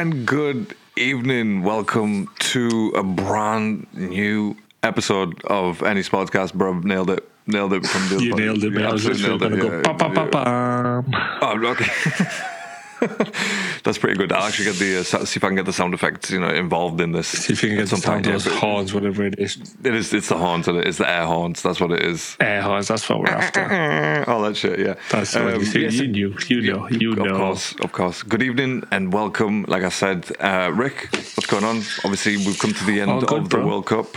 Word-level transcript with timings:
and 0.00 0.24
good 0.24 0.74
evening. 0.96 1.62
Welcome 1.62 2.28
to 2.38 2.90
a 2.96 3.02
brand 3.02 3.86
new 3.92 4.56
episode 4.82 5.44
of 5.44 5.80
NESportscast. 5.80 6.54
Bro, 6.54 6.80
nailed 6.80 7.10
it. 7.10 7.28
Nailed 7.46 7.74
it 7.74 7.86
from 7.86 8.08
the 8.08 8.24
You 8.24 8.34
nailed 8.34 8.64
it, 8.64 8.70
man. 8.70 8.86
I 8.86 8.92
was 8.94 9.04
literally 9.04 9.38
going 9.38 9.52
to 9.52 9.58
go 9.58 9.82
pa 9.82 9.92
pa 9.92 10.08
pa 10.08 10.24
pa. 10.26 11.02
Oh, 11.42 11.66
okay. 11.66 11.84
That's 13.84 13.98
pretty 13.98 14.16
good. 14.18 14.32
I'll 14.32 14.44
actually 14.46 14.66
get 14.66 14.76
the 14.76 14.98
uh, 15.00 15.02
see 15.24 15.38
if 15.38 15.44
I 15.44 15.48
can 15.48 15.56
get 15.56 15.64
the 15.66 15.72
sound 15.72 15.94
effects, 15.94 16.30
you 16.30 16.38
know, 16.40 16.50
involved 16.50 17.00
in 17.00 17.12
this. 17.12 17.28
See 17.28 17.52
if 17.52 17.62
you 17.62 17.70
can 17.70 17.78
get 17.78 17.88
some 17.88 17.98
sound 18.00 18.24
those 18.24 18.44
but 18.44 18.54
horns, 18.54 18.92
whatever 18.92 19.24
it 19.24 19.38
is. 19.38 19.56
It 19.84 19.94
is. 19.94 20.12
It's 20.12 20.28
the 20.28 20.36
horns. 20.36 20.68
and 20.68 20.78
It's 20.78 20.98
the 20.98 21.08
air 21.08 21.26
horns. 21.26 21.62
That's 21.62 21.80
what 21.80 21.92
it 21.92 22.02
is. 22.02 22.36
Air 22.40 22.62
horns, 22.62 22.88
that's 22.88 23.08
what 23.08 23.20
we're 23.20 23.26
after. 23.28 24.24
All 24.30 24.42
that 24.42 24.56
shit. 24.56 24.78
Yeah. 24.78 24.94
That's 25.10 25.34
what 25.34 25.54
Um, 25.54 25.60
you 25.60 25.66
see. 25.66 25.82
yes, 25.82 25.94
You 25.94 26.08
knew, 26.08 26.34
you 26.48 26.72
know, 26.72 26.88
you 26.90 27.12
of 27.12 27.18
know. 27.18 27.36
course, 27.36 27.74
of 27.80 27.92
course. 27.92 28.22
Good 28.22 28.42
evening 28.42 28.84
and 28.90 29.12
welcome. 29.12 29.64
Like 29.66 29.82
I 29.82 29.88
said, 29.88 30.26
uh, 30.40 30.70
Rick, 30.74 31.08
what's 31.12 31.46
going 31.46 31.64
on? 31.64 31.78
Obviously, 32.04 32.36
we've 32.36 32.58
come 32.58 32.72
to 32.74 32.84
the 32.84 33.00
end 33.00 33.20
good, 33.26 33.38
of 33.38 33.50
the 33.50 33.56
bro. 33.56 33.66
World 33.66 33.86
Cup. 33.86 34.14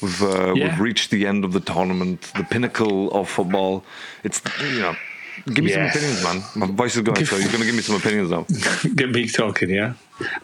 We've 0.00 0.22
uh, 0.22 0.54
Yeah. 0.54 0.64
we've 0.70 0.80
reached 0.80 1.10
the 1.10 1.26
end 1.26 1.44
of 1.44 1.52
the 1.52 1.60
tournament, 1.60 2.32
the 2.36 2.44
pinnacle 2.44 3.10
of 3.12 3.28
football. 3.28 3.84
It's 4.24 4.40
you 4.60 4.80
know, 4.80 4.96
give 5.46 5.64
me 5.64 5.70
Yes. 5.70 5.94
some 5.94 6.02
opinions, 6.02 6.24
man. 6.24 6.68
My 6.68 6.74
voice 6.74 6.96
is 6.96 7.02
going, 7.02 7.16
Give- 7.16 7.28
so 7.28 7.36
you're 7.36 7.48
going 7.48 7.60
to 7.60 7.66
give 7.66 7.74
me 7.74 7.82
some 7.82 7.96
opinions 7.96 8.30
now. 8.30 8.46
Get 8.94 9.10
me 9.10 9.28
talking, 9.28 9.70
yeah. 9.70 9.94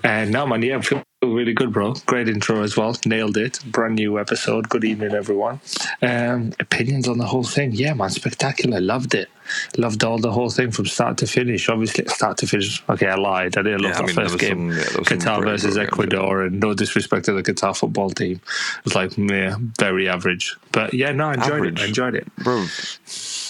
And 0.03 0.31
now, 0.33 0.45
man, 0.47 0.63
yeah, 0.63 0.79
I 0.79 0.81
feel 0.81 1.03
really 1.23 1.53
good, 1.53 1.73
bro. 1.73 1.95
Great 2.07 2.29
intro 2.29 2.63
as 2.63 2.77
well. 2.77 2.97
Nailed 3.07 3.37
it. 3.37 3.61
Brand 3.67 3.95
new 3.97 4.19
episode. 4.19 4.69
Good 4.69 4.85
evening, 4.85 5.13
everyone. 5.15 5.61
Um, 6.03 6.53
opinions 6.59 7.07
on 7.09 7.19
the 7.19 7.27
whole 7.27 7.45
thing. 7.45 7.73
Yeah, 7.73 7.95
man, 7.95 8.11
spectacular. 8.11 8.81
Loved 8.81 9.15
it. 9.15 9.29
Loved 9.77 10.05
all 10.05 10.19
the 10.19 10.33
whole 10.33 10.51
thing 10.51 10.71
from 10.71 10.87
start 10.87 11.19
to 11.19 11.27
finish. 11.27 11.69
Obviously, 11.69 12.05
start 12.07 12.37
to 12.39 12.47
finish. 12.47 12.83
Okay, 12.89 13.07
I 13.09 13.17
lied. 13.17 13.57
I 13.57 13.63
didn't 13.63 13.81
love 13.83 13.93
Yeah, 13.93 13.99
I 13.99 14.01
that 14.01 14.07
mean, 14.07 14.17
first 14.17 14.39
game. 14.39 14.51
some- 14.51 14.69
yeah, 14.71 14.75
there 14.85 14.99
was 14.99 15.09
some 15.09 15.19
Qatar 15.19 15.45
versus 15.45 15.77
games, 15.77 15.89
Ecuador, 15.89 16.43
and 16.43 16.61
no 16.61 16.75
disrespect 16.75 17.25
to 17.27 17.33
the 17.33 17.43
Qatar 17.43 17.77
football 17.77 18.11
team. 18.11 18.41
It 18.79 18.85
was 18.85 18.95
like, 18.95 19.17
yeah, 19.19 19.57
very 19.79 20.09
average. 20.09 20.57
But 20.73 20.95
yeah, 20.95 21.13
no, 21.13 21.29
I 21.31 21.35
enjoyed 21.35 21.53
Average. 21.53 21.81
it. 21.81 21.83
I 21.83 21.87
enjoyed 21.87 22.15
it. 22.15 22.37
Bro, 22.37 22.67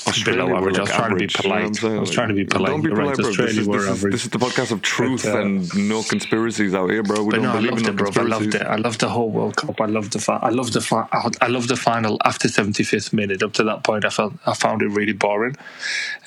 Australia 0.07 0.45
Below 0.45 0.57
average. 0.57 0.79
I 0.79 0.81
was 0.83 0.91
trying 0.91 1.11
to 1.11 1.17
be 1.17 1.25
average, 1.25 1.43
you 1.45 1.49
know 1.51 1.55
polite. 1.57 1.85
I 1.97 2.01
was 2.01 2.11
trying 2.11 2.29
to 2.29 2.35
be 2.35 2.45
polite. 2.45 2.71
Don't 2.71 2.81
be 2.83 2.89
You're 2.89 2.97
right, 2.97 3.15
polite, 3.17 3.37
bro. 3.37 3.47
This 3.47 3.57
is, 3.59 3.67
this, 3.67 3.77
is, 3.77 3.89
average. 3.89 4.13
this 4.13 4.25
is 4.25 4.31
the 4.31 4.39
podcast 4.39 4.71
of 4.73 4.81
truth 4.83 5.25
But, 5.25 5.35
uh, 5.35 5.41
and 5.43 5.89
no 5.89 6.03
conspiracies 6.03 6.75
out 6.75 6.91
here, 6.91 7.03
bro. 7.03 7.23
We 7.25 7.33
don't 7.35 7.43
no, 7.43 7.51
I 7.51 7.57
believe 7.57 7.71
loved 7.73 7.83
in 7.83 7.89
it, 7.89 7.97
bro. 7.97 8.11
I 8.15 8.23
loved 8.27 8.55
it. 8.55 8.63
I 8.63 8.77
loved 8.77 9.01
the 9.01 9.09
whole 9.09 9.31
World 9.31 9.57
Cup. 9.57 9.81
I 9.81 9.87
loved 9.87 10.13
the 10.13 10.19
fi- 10.21 10.39
I 10.41 10.49
loved 10.51 10.73
the 10.73 10.81
fi- 10.81 11.09
I 11.41 11.49
loved 11.49 11.69
the 11.69 11.77
final 11.77 12.19
after 12.25 12.49
75th 12.49 13.13
minute. 13.13 13.43
Up 13.43 13.53
to 13.55 13.65
that 13.65 13.85
point, 13.85 14.05
I 14.07 14.11
felt 14.11 14.33
I 14.47 14.55
found 14.55 14.81
it 14.83 14.89
really 14.89 15.13
boring. 15.13 15.57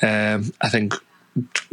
Um, 0.01 0.53
I 0.61 0.69
think 0.69 0.93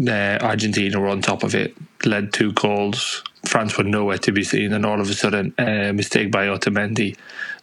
uh, 0.07 0.39
Argentina 0.41 1.01
were 1.01 1.09
on 1.09 1.21
top 1.21 1.43
of 1.43 1.55
it, 1.55 1.75
led 2.05 2.33
two 2.33 2.53
goals. 2.53 3.23
France 3.47 3.77
were 3.79 3.85
nowhere 3.85 4.19
to 4.19 4.33
be 4.33 4.45
seen, 4.45 4.73
and 4.73 4.85
all 4.85 5.01
of 5.01 5.09
a 5.09 5.15
sudden, 5.15 5.55
a 5.59 5.93
mistake 5.93 6.31
by 6.31 6.47
Otamendi, 6.47 7.17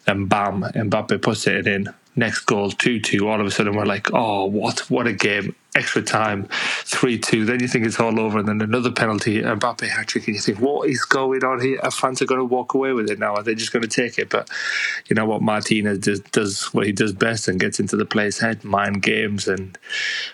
then 0.06 0.26
bam, 0.26 0.62
Mbappe 0.62 1.22
puts 1.22 1.48
it 1.48 1.68
in. 1.68 1.88
Next 2.16 2.42
goal, 2.42 2.72
two 2.72 3.00
two. 3.00 3.28
All 3.28 3.42
of 3.42 3.48
a 3.48 3.52
sudden, 3.52 3.76
we're 3.76 3.86
like, 3.86 4.12
oh, 4.14 4.46
what, 4.46 4.80
what 4.90 5.06
a 5.06 5.14
game! 5.14 5.54
Extra 5.76 6.02
time, 6.02 6.48
three 6.86 7.20
two. 7.20 7.44
Then 7.44 7.60
you 7.60 7.68
think 7.68 7.86
it's 7.86 8.00
all 8.00 8.18
over, 8.18 8.40
and 8.40 8.48
then 8.48 8.62
another 8.62 8.92
penalty, 8.92 9.42
Mbappe 9.42 9.86
hat 9.90 10.08
trick, 10.08 10.26
and 10.28 10.36
you 10.36 10.42
think, 10.42 10.60
what 10.62 10.90
is 10.90 11.04
going 11.04 11.44
on 11.44 11.60
here? 11.60 11.80
Are 11.84 11.92
France 11.92 12.22
are 12.22 12.26
going 12.26 12.40
to 12.40 12.46
walk 12.46 12.74
away 12.74 12.94
with 12.94 13.10
it 13.10 13.20
now? 13.20 13.36
Are 13.36 13.44
they 13.44 13.56
just 13.56 13.74
going 13.74 13.84
to 13.84 13.90
take 13.90 14.18
it? 14.18 14.30
But 14.30 14.50
you 15.10 15.16
know 15.16 15.26
what, 15.26 15.42
Martinez 15.42 16.00
does, 16.00 16.22
does 16.22 16.74
what 16.74 16.86
he 16.86 16.94
does 16.94 17.12
best 17.12 17.50
and 17.50 17.60
gets 17.60 17.78
into 17.82 17.98
the 17.98 18.06
player's 18.06 18.40
head, 18.40 18.64
mind 18.64 19.04
games, 19.04 19.50
and 19.50 19.78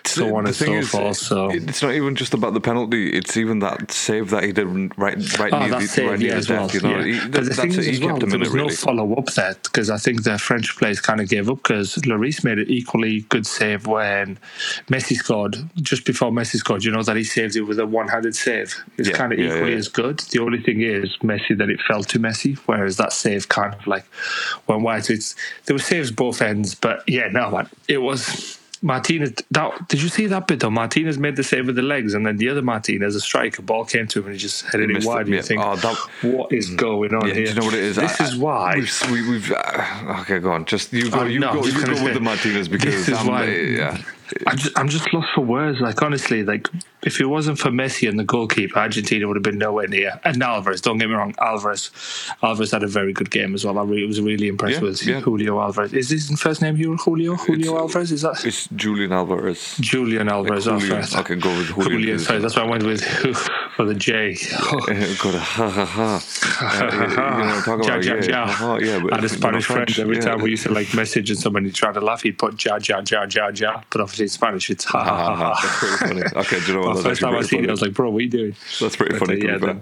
so 0.04 0.36
on 0.36 0.44
The 0.44 0.48
and 0.50 0.56
so 0.56 0.72
is, 0.74 0.88
forth. 0.88 1.16
So 1.16 1.50
it's 1.50 1.82
not 1.82 1.92
even 1.94 2.14
just 2.14 2.34
about 2.34 2.54
the 2.54 2.60
penalty. 2.60 3.10
It's 3.12 3.36
even 3.36 3.58
that 3.58 3.90
save 3.90 4.30
that 4.30 4.44
he 4.44 4.52
did 4.52 4.96
right, 4.96 5.38
right 5.40 5.52
Oh, 5.52 5.58
near 5.66 5.80
the, 5.80 5.86
save, 5.88 6.08
right 6.10 6.18
near 6.20 6.28
yeah, 6.28 6.34
the 6.34 6.38
as 6.38 6.50
well. 6.50 6.66
death. 6.68 6.74
You 6.74 6.80
know, 6.82 6.98
yeah. 7.00 7.20
He- 7.24 7.28
but 7.30 7.44
the 7.46 7.54
thing 7.54 7.70
is, 7.70 7.78
as 7.88 8.00
well, 8.00 8.16
there 8.16 8.38
was 8.38 8.54
no 8.54 8.68
follow 8.68 9.12
up 9.14 9.26
there 9.34 9.56
because 9.64 9.90
I 9.90 9.96
think 9.96 10.22
the 10.22 10.38
French 10.38 10.76
players 10.76 11.00
kind 11.00 11.20
of 11.20 11.28
gave 11.28 11.50
up 11.50 11.56
because 11.64 11.96
Lloris 11.96 12.44
made 12.44 12.60
an 12.60 12.68
equally 12.68 13.22
good 13.22 13.44
save 13.44 13.88
when 13.88 14.38
Messi 14.88 15.16
scored. 15.16 15.31
Just 15.76 16.04
before 16.04 16.30
Messi 16.30 16.56
scored, 16.56 16.84
you 16.84 16.90
know 16.92 17.02
that 17.02 17.16
he 17.16 17.24
saved 17.24 17.56
it 17.56 17.62
with 17.62 17.78
a 17.78 17.86
one 17.86 18.08
handed 18.08 18.34
save. 18.36 18.74
It's 18.98 19.08
Yeah, 19.08 19.16
kind 19.16 19.32
of 19.32 19.38
yeah, 19.38 19.46
equally 19.54 19.72
yeah. 19.72 19.78
as 19.78 19.88
good. 19.88 20.18
The 20.20 20.38
only 20.40 20.60
thing 20.60 20.80
is, 20.82 21.16
Messi, 21.22 21.56
that 21.58 21.70
it 21.70 21.80
fell 21.88 22.02
to 22.04 22.18
Messi, 22.18 22.56
whereas 22.66 22.96
that 22.98 23.12
save 23.12 23.48
kind 23.48 23.74
of 23.74 23.86
like 23.86 24.04
went 24.66 24.82
wide. 24.82 25.08
It's, 25.10 25.34
there 25.66 25.74
were 25.74 25.80
saves 25.80 26.10
both 26.10 26.42
ends, 26.42 26.74
but 26.74 27.02
yeah, 27.08 27.28
no, 27.28 27.50
man, 27.50 27.68
it 27.88 27.98
was. 27.98 28.58
Martinez, 28.84 29.32
that, 29.52 29.86
did 29.88 30.02
you 30.02 30.08
see 30.08 30.26
that 30.26 30.48
bit 30.48 30.58
though? 30.58 30.68
Martinez 30.68 31.16
made 31.16 31.36
the 31.36 31.44
save 31.44 31.68
with 31.68 31.76
the 31.76 31.82
legs, 31.82 32.14
and 32.14 32.26
then 32.26 32.36
the 32.36 32.48
other 32.48 32.62
Martinez, 32.62 33.14
a 33.14 33.20
striker, 33.20 33.62
ball 33.62 33.84
came 33.84 34.08
to 34.08 34.18
him 34.18 34.24
and 34.24 34.32
he 34.34 34.38
just 34.40 34.64
headed 34.66 34.90
He 34.90 34.96
it 34.96 35.04
wide. 35.04 35.18
it, 35.18 35.20
And 35.20 35.28
you 35.28 35.34
yeah. 35.36 35.42
think, 35.42 35.60
Oh, 35.64 35.76
that- 35.76 36.34
what 36.34 36.52
is 36.52 36.68
going 36.70 37.14
on 37.14 37.28
Yeah, 37.28 37.34
here? 37.34 37.44
do 37.44 37.50
you 37.50 37.60
know 37.60 37.64
what 37.66 37.74
it 37.74 37.84
is? 37.84 37.94
This 37.94 38.20
I- 38.20 38.24
is 38.24 38.36
why. 38.36 38.74
We've, 38.74 39.10
we, 39.12 39.30
we've 39.30 39.52
uh, 39.52 40.16
okay, 40.22 40.40
go 40.40 40.50
on. 40.50 40.64
Just 40.64 40.92
you 40.92 41.08
go, 41.10 41.20
Oh, 41.20 41.24
you 41.26 41.38
no, 41.38 41.52
go, 41.54 41.64
you 41.64 41.84
go 41.86 42.02
with 42.02 42.14
the 42.14 42.20
Martinez 42.20 42.66
because 42.66 43.06
this 43.06 43.20
is 43.20 43.24
why- 43.24 43.44
yeah. 43.46 43.98
I'm 44.46 44.56
just, 44.56 44.78
I'm 44.78 44.88
just 44.88 45.12
lost 45.12 45.28
for 45.34 45.42
words. 45.42 45.80
Like 45.80 46.02
honestly, 46.02 46.42
like 46.44 46.68
if 47.02 47.20
it 47.20 47.26
wasn't 47.26 47.58
for 47.58 47.70
Messi 47.70 48.08
and 48.08 48.18
the 48.18 48.24
goalkeeper, 48.24 48.78
Argentina 48.78 49.26
would 49.26 49.36
have 49.36 49.42
been 49.42 49.58
nowhere 49.58 49.88
near. 49.88 50.20
And 50.24 50.42
Alvarez, 50.42 50.80
don't 50.80 50.98
get 50.98 51.08
me 51.08 51.14
wrong, 51.14 51.34
Alvarez, 51.40 51.90
Alvarez 52.42 52.70
had 52.70 52.82
a 52.82 52.86
very 52.86 53.12
good 53.12 53.30
game 53.30 53.54
as 53.54 53.64
well. 53.64 53.78
I 53.78 53.82
really, 53.82 54.06
was 54.06 54.20
really 54.20 54.48
impressed 54.48 54.76
Yeah, 54.76 54.82
with 54.82 55.06
yeah. 55.06 55.20
Julio 55.20 55.60
Alvarez. 55.60 55.92
Is 55.92 56.10
his 56.10 56.30
first 56.40 56.62
name 56.62 56.76
Julio? 56.76 56.96
Julio, 56.96 57.34
Julio 57.36 57.76
Alvarez? 57.78 58.12
Is 58.12 58.22
that 58.22 58.44
It's 58.44 58.68
Julian 58.68 59.12
Alvarez. 59.12 59.76
Julian 59.80 60.28
Alvarez? 60.28 60.66
Like 60.66 60.76
oh, 60.76 60.80
Julian. 60.80 61.02
sorry. 61.04 61.22
Okay, 61.24 61.34
go 61.36 61.56
with 61.58 61.66
Julian. 61.68 61.90
Julian. 61.90 62.18
Sorry, 62.20 62.38
that's 62.38 62.56
why 62.56 62.62
I 62.62 62.66
went 62.66 62.84
with 62.84 63.04
for 63.76 63.84
the 63.84 63.94
J. 63.94 64.34
Got 64.34 65.34
a 65.34 65.40
ha 65.40 65.68
ha 65.68 65.84
ha. 65.84 66.22
Uh, 66.62 67.38
you 67.38 67.44
know, 67.44 67.60
talk 67.60 67.84
Ja, 67.84 67.94
about 67.94 68.04
ja, 68.04 68.14
yeah, 68.14 68.60
ja. 68.60 68.76
yeah, 68.78 68.98
but 69.00 69.12
I 69.12 69.16
had 69.16 69.24
a 69.24 69.28
Spanish 69.28 69.66
friend. 69.66 69.88
Every 69.98 70.16
yeah. 70.16 70.22
time 70.22 70.42
we 70.42 70.50
used 70.50 70.62
to 70.64 70.72
like 70.72 70.94
message 70.94 71.30
and 71.30 71.38
somebody 71.38 71.70
tried 71.70 71.94
to 71.94 72.00
laugh, 72.00 72.22
he'd 72.22 72.38
put 72.38 72.64
ja 72.64 72.78
ja 72.88 73.02
ja 73.10 73.26
ja 73.28 73.50
ja. 73.54 73.82
But 73.90 74.00
obviously 74.00 74.21
in 74.22 74.28
Spanish, 74.28 74.70
it's 74.70 74.84
ha 74.84 75.02
ha 75.04 75.16
ha 75.16 75.34
ha. 75.36 75.60
That's 75.62 75.78
pretty 75.78 75.96
funny. 76.22 76.42
Okay, 76.44 76.60
do 76.60 76.66
you 76.66 76.72
know 76.74 76.86
what? 76.86 76.94
Well, 76.94 77.02
first 77.04 77.20
time 77.20 77.34
I 77.36 77.42
seen 77.42 77.64
it, 77.64 77.68
I 77.68 77.72
was 77.72 77.82
like, 77.82 77.92
"Bro, 77.94 78.10
what 78.10 78.18
are 78.18 78.22
you 78.22 78.30
doing?" 78.30 78.54
That's 78.80 78.96
pretty 78.96 79.18
But, 79.18 79.26
funny. 79.26 79.42
uh, 79.48 79.58
yeah, 79.58 79.74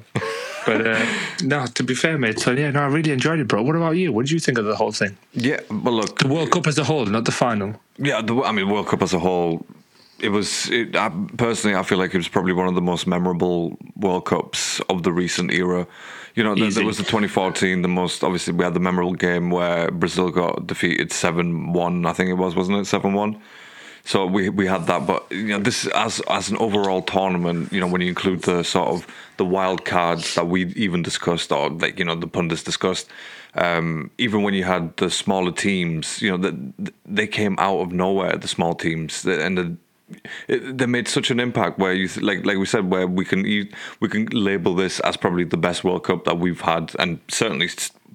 but 0.66 0.86
uh, 0.86 1.06
no, 1.42 1.66
to 1.66 1.82
be 1.82 1.94
fair, 1.94 2.18
mate. 2.18 2.38
So 2.38 2.50
yeah, 2.52 2.70
no, 2.70 2.80
I 2.82 2.86
really 2.86 3.12
enjoyed 3.12 3.38
it, 3.40 3.48
bro. 3.48 3.62
What 3.62 3.76
about 3.76 3.92
you? 3.92 4.12
What 4.12 4.26
did 4.26 4.32
you 4.32 4.40
think 4.40 4.58
of 4.58 4.64
the 4.66 4.76
whole 4.76 4.92
thing? 4.92 5.16
Yeah, 5.32 5.60
but 5.70 5.90
look, 5.92 6.18
The 6.18 6.28
World 6.28 6.50
Cup 6.50 6.66
as 6.66 6.78
a 6.78 6.84
whole, 6.84 7.06
not 7.06 7.24
the 7.24 7.32
final. 7.32 7.74
Yeah, 7.98 8.20
the, 8.22 8.42
I 8.42 8.52
mean, 8.52 8.68
World 8.68 8.86
Cup 8.88 9.02
as 9.02 9.14
a 9.14 9.18
whole, 9.18 9.64
it 10.18 10.28
was 10.28 10.68
it, 10.70 10.94
I, 10.96 11.10
personally, 11.38 11.76
I 11.76 11.82
feel 11.82 11.98
like 11.98 12.12
it 12.14 12.18
was 12.18 12.28
probably 12.28 12.52
one 12.52 12.68
of 12.68 12.74
the 12.74 12.82
most 12.82 13.06
memorable 13.06 13.78
World 13.96 14.26
Cups 14.26 14.80
of 14.90 15.02
the 15.02 15.12
recent 15.12 15.50
era. 15.52 15.86
You 16.36 16.44
know, 16.44 16.54
there, 16.54 16.70
there 16.70 16.84
was 16.86 16.96
the 16.98 17.02
2014, 17.04 17.82
the 17.82 17.88
most 17.88 18.22
obviously 18.22 18.52
we 18.52 18.62
had 18.64 18.74
the 18.74 18.80
memorable 18.80 19.14
game 19.14 19.50
where 19.50 19.90
Brazil 19.90 20.30
got 20.30 20.66
defeated 20.66 21.10
7 21.12 21.72
1, 21.72 22.06
I 22.06 22.12
think 22.12 22.30
it 22.30 22.34
was, 22.34 22.54
wasn't 22.54 22.78
it? 22.78 22.84
7 22.84 23.12
1. 23.14 23.42
So 24.04 24.26
we 24.26 24.48
we 24.48 24.66
had 24.66 24.86
that, 24.86 25.06
but 25.06 25.26
you 25.30 25.48
know, 25.48 25.58
this 25.58 25.86
as 25.88 26.20
as 26.28 26.50
an 26.50 26.56
overall 26.56 27.02
tournament, 27.02 27.72
you 27.72 27.80
know, 27.80 27.86
when 27.86 28.00
you 28.00 28.08
include 28.08 28.42
the 28.42 28.62
sort 28.62 28.88
of 28.88 29.06
the 29.36 29.44
wild 29.44 29.84
cards 29.84 30.34
that 30.34 30.46
we 30.46 30.66
even 30.74 31.02
discussed, 31.02 31.52
or 31.52 31.70
like 31.70 31.98
you 31.98 32.04
know 32.04 32.14
the 32.14 32.26
pundits 32.26 32.62
discussed, 32.62 33.08
um, 33.54 34.10
even 34.18 34.42
when 34.42 34.54
you 34.54 34.64
had 34.64 34.96
the 34.96 35.10
smaller 35.10 35.52
teams, 35.52 36.22
you 36.22 36.30
know, 36.30 36.38
that 36.38 36.92
they 37.04 37.26
came 37.26 37.56
out 37.58 37.80
of 37.80 37.92
nowhere, 37.92 38.36
the 38.36 38.48
small 38.48 38.74
teams, 38.74 39.24
and 39.24 39.58
the, 39.58 39.76
it, 40.48 40.78
they 40.78 40.86
made 40.86 41.06
such 41.06 41.30
an 41.30 41.38
impact. 41.38 41.78
Where 41.78 41.92
you 41.92 42.08
th- 42.08 42.24
like 42.24 42.44
like 42.46 42.56
we 42.56 42.66
said, 42.66 42.90
where 42.90 43.06
we 43.06 43.24
can 43.24 43.42
we 43.42 44.08
can 44.08 44.26
label 44.26 44.74
this 44.74 45.00
as 45.00 45.16
probably 45.16 45.44
the 45.44 45.56
best 45.56 45.84
World 45.84 46.04
Cup 46.04 46.24
that 46.24 46.38
we've 46.38 46.60
had, 46.60 46.92
and 46.98 47.20
certainly. 47.28 47.68